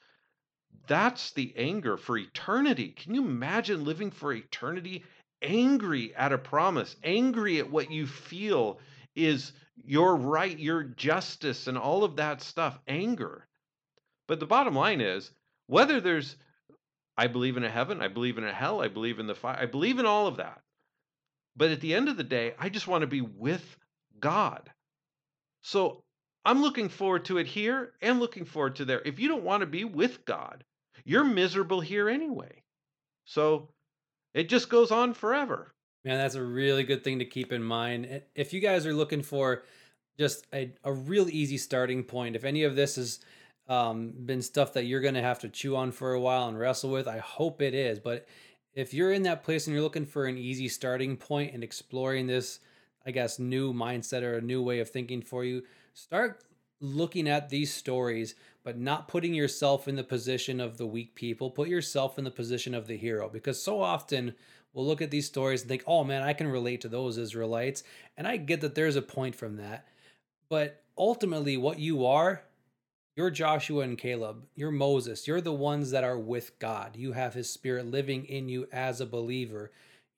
That's 0.87 1.31
the 1.31 1.53
anger 1.57 1.97
for 1.97 2.17
eternity. 2.17 2.89
Can 2.89 3.15
you 3.15 3.25
imagine 3.25 3.83
living 3.83 4.11
for 4.11 4.31
eternity 4.33 5.03
angry 5.41 6.15
at 6.15 6.31
a 6.31 6.37
promise, 6.37 6.95
angry 7.03 7.59
at 7.59 7.71
what 7.71 7.91
you 7.91 8.05
feel 8.05 8.79
is 9.15 9.51
your 9.83 10.15
right, 10.15 10.57
your 10.57 10.83
justice, 10.83 11.67
and 11.67 11.77
all 11.77 12.03
of 12.03 12.17
that 12.17 12.41
stuff? 12.41 12.77
Anger. 12.87 13.47
But 14.27 14.39
the 14.39 14.45
bottom 14.45 14.75
line 14.75 15.01
is 15.01 15.31
whether 15.67 15.99
there's, 16.01 16.35
I 17.17 17.27
believe 17.27 17.57
in 17.57 17.63
a 17.63 17.69
heaven, 17.69 18.01
I 18.01 18.07
believe 18.07 18.37
in 18.37 18.43
a 18.43 18.53
hell, 18.53 18.81
I 18.81 18.87
believe 18.87 19.19
in 19.19 19.27
the 19.27 19.35
fire, 19.35 19.57
I 19.59 19.65
believe 19.65 19.99
in 19.99 20.05
all 20.05 20.27
of 20.27 20.37
that. 20.37 20.61
But 21.55 21.71
at 21.71 21.81
the 21.81 21.93
end 21.93 22.09
of 22.09 22.17
the 22.17 22.23
day, 22.23 22.53
I 22.59 22.69
just 22.69 22.87
want 22.87 23.01
to 23.01 23.07
be 23.07 23.21
with 23.21 23.77
God. 24.19 24.69
So 25.61 26.03
I'm 26.43 26.61
looking 26.61 26.89
forward 26.89 27.25
to 27.25 27.37
it 27.37 27.47
here 27.47 27.93
and 28.01 28.19
looking 28.19 28.45
forward 28.45 28.75
to 28.77 28.85
there. 28.85 29.01
If 29.05 29.19
you 29.19 29.27
don't 29.27 29.43
want 29.43 29.61
to 29.61 29.67
be 29.67 29.83
with 29.83 30.25
God, 30.25 30.63
you're 31.03 31.23
miserable 31.23 31.81
here 31.81 32.09
anyway. 32.09 32.63
So 33.25 33.69
it 34.33 34.49
just 34.49 34.69
goes 34.69 34.91
on 34.91 35.13
forever. 35.13 35.73
Man, 36.03 36.19
that's 36.19 36.35
a 36.35 36.43
really 36.43 36.83
good 36.83 37.03
thing 37.03 37.19
to 37.19 37.25
keep 37.25 37.51
in 37.51 37.63
mind. 37.63 38.21
If 38.35 38.53
you 38.53 38.59
guys 38.59 38.85
are 38.85 38.93
looking 38.93 39.23
for 39.23 39.63
just 40.19 40.45
a, 40.53 40.71
a 40.83 40.93
real 40.93 41.29
easy 41.29 41.57
starting 41.57 42.03
point, 42.03 42.35
if 42.35 42.43
any 42.43 42.63
of 42.63 42.75
this 42.75 42.97
has 42.97 43.19
um, 43.67 44.13
been 44.25 44.41
stuff 44.41 44.73
that 44.73 44.85
you're 44.85 45.01
going 45.01 45.15
to 45.15 45.21
have 45.21 45.39
to 45.39 45.49
chew 45.49 45.75
on 45.75 45.91
for 45.91 46.13
a 46.13 46.19
while 46.19 46.47
and 46.47 46.57
wrestle 46.57 46.91
with, 46.91 47.07
I 47.07 47.17
hope 47.19 47.61
it 47.61 47.73
is. 47.73 47.99
But 47.99 48.27
if 48.73 48.93
you're 48.93 49.13
in 49.13 49.23
that 49.23 49.43
place 49.43 49.65
and 49.65 49.73
you're 49.73 49.83
looking 49.83 50.05
for 50.05 50.25
an 50.25 50.37
easy 50.37 50.67
starting 50.67 51.17
point 51.17 51.53
and 51.53 51.63
exploring 51.63 52.27
this, 52.27 52.59
I 53.05 53.11
guess, 53.11 53.39
new 53.39 53.73
mindset 53.73 54.21
or 54.21 54.37
a 54.37 54.41
new 54.41 54.61
way 54.61 54.79
of 54.79 54.89
thinking 54.89 55.21
for 55.21 55.43
you, 55.43 55.63
start 55.93 56.43
looking 56.81 57.27
at 57.27 57.49
these 57.49 57.73
stories, 57.73 58.35
but 58.63 58.77
not 58.77 59.07
putting 59.07 59.33
yourself 59.33 59.87
in 59.87 59.95
the 59.95 60.03
position 60.03 60.59
of 60.59 60.77
the 60.77 60.85
weak 60.85 61.15
people. 61.15 61.49
Put 61.49 61.69
yourself 61.69 62.17
in 62.17 62.23
the 62.23 62.31
position 62.31 62.75
of 62.75 62.87
the 62.87 62.97
hero 62.97 63.29
because 63.29 63.61
so 63.61 63.81
often 63.81 64.35
we'll 64.73 64.85
look 64.85 65.01
at 65.01 65.11
these 65.11 65.25
stories 65.25 65.61
and 65.61 65.69
think, 65.69 65.83
oh 65.87 66.03
man, 66.03 66.21
I 66.21 66.33
can 66.33 66.47
relate 66.47 66.81
to 66.81 66.89
those 66.89 67.17
Israelites. 67.17 67.83
And 68.17 68.27
I 68.27 68.37
get 68.37 68.61
that 68.61 68.75
there's 68.75 68.97
a 68.97 69.01
point 69.01 69.35
from 69.35 69.57
that. 69.57 69.87
But 70.49 70.83
ultimately, 70.97 71.57
what 71.57 71.79
you 71.79 72.05
are, 72.05 72.43
you're 73.15 73.31
Joshua 73.31 73.83
and 73.83 73.97
Caleb. 73.97 74.45
You're 74.55 74.71
Moses. 74.71 75.25
You're 75.25 75.39
the 75.39 75.53
ones 75.53 75.91
that 75.91 76.03
are 76.03 76.19
with 76.19 76.59
God. 76.59 76.97
You 76.97 77.13
have 77.13 77.33
his 77.33 77.49
spirit 77.49 77.85
living 77.85 78.25
in 78.25 78.49
you 78.49 78.67
as 78.73 78.99
a 78.99 79.05
believer. 79.05 79.71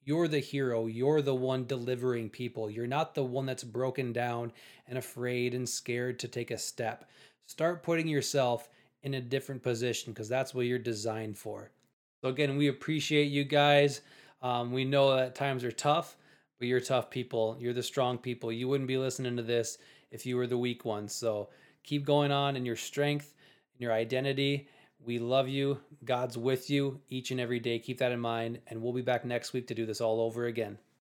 You're 0.03 0.27
the 0.27 0.39
hero. 0.39 0.87
You're 0.87 1.21
the 1.21 1.35
one 1.35 1.65
delivering 1.65 2.31
people. 2.31 2.71
You're 2.71 2.87
not 2.87 3.13
the 3.13 3.23
one 3.23 3.45
that's 3.45 3.63
broken 3.63 4.13
down 4.13 4.51
and 4.87 4.97
afraid 4.97 5.53
and 5.53 5.69
scared 5.69 6.17
to 6.19 6.27
take 6.27 6.49
a 6.49 6.57
step. 6.57 7.07
Start 7.45 7.83
putting 7.83 8.07
yourself 8.07 8.67
in 9.03 9.13
a 9.13 9.21
different 9.21 9.61
position 9.61 10.11
because 10.11 10.27
that's 10.27 10.55
what 10.55 10.65
you're 10.65 10.79
designed 10.79 11.37
for. 11.37 11.69
So, 12.23 12.29
again, 12.29 12.57
we 12.57 12.67
appreciate 12.67 13.25
you 13.25 13.43
guys. 13.43 14.01
Um, 14.41 14.71
we 14.71 14.85
know 14.85 15.15
that 15.15 15.35
times 15.35 15.63
are 15.63 15.71
tough, 15.71 16.17
but 16.57 16.67
you're 16.67 16.79
tough 16.79 17.11
people. 17.11 17.57
You're 17.59 17.73
the 17.73 17.83
strong 17.83 18.17
people. 18.17 18.51
You 18.51 18.67
wouldn't 18.67 18.87
be 18.87 18.97
listening 18.97 19.37
to 19.37 19.43
this 19.43 19.77
if 20.09 20.25
you 20.25 20.35
were 20.35 20.47
the 20.47 20.57
weak 20.57 20.83
ones. 20.83 21.13
So, 21.13 21.49
keep 21.87 22.05
going 22.05 22.31
on 22.31 22.55
in 22.55 22.65
your 22.65 22.75
strength, 22.75 23.33
in 23.79 23.81
your 23.81 23.93
identity. 23.93 24.67
We 25.05 25.19
love 25.19 25.47
you. 25.47 25.79
God's 26.03 26.37
with 26.37 26.69
you 26.69 26.99
each 27.09 27.31
and 27.31 27.39
every 27.39 27.59
day. 27.59 27.79
Keep 27.79 27.99
that 27.99 28.11
in 28.11 28.19
mind. 28.19 28.59
And 28.67 28.81
we'll 28.81 28.93
be 28.93 29.01
back 29.01 29.25
next 29.25 29.53
week 29.53 29.67
to 29.67 29.73
do 29.73 29.85
this 29.85 30.01
all 30.01 30.21
over 30.21 30.45
again. 30.45 30.77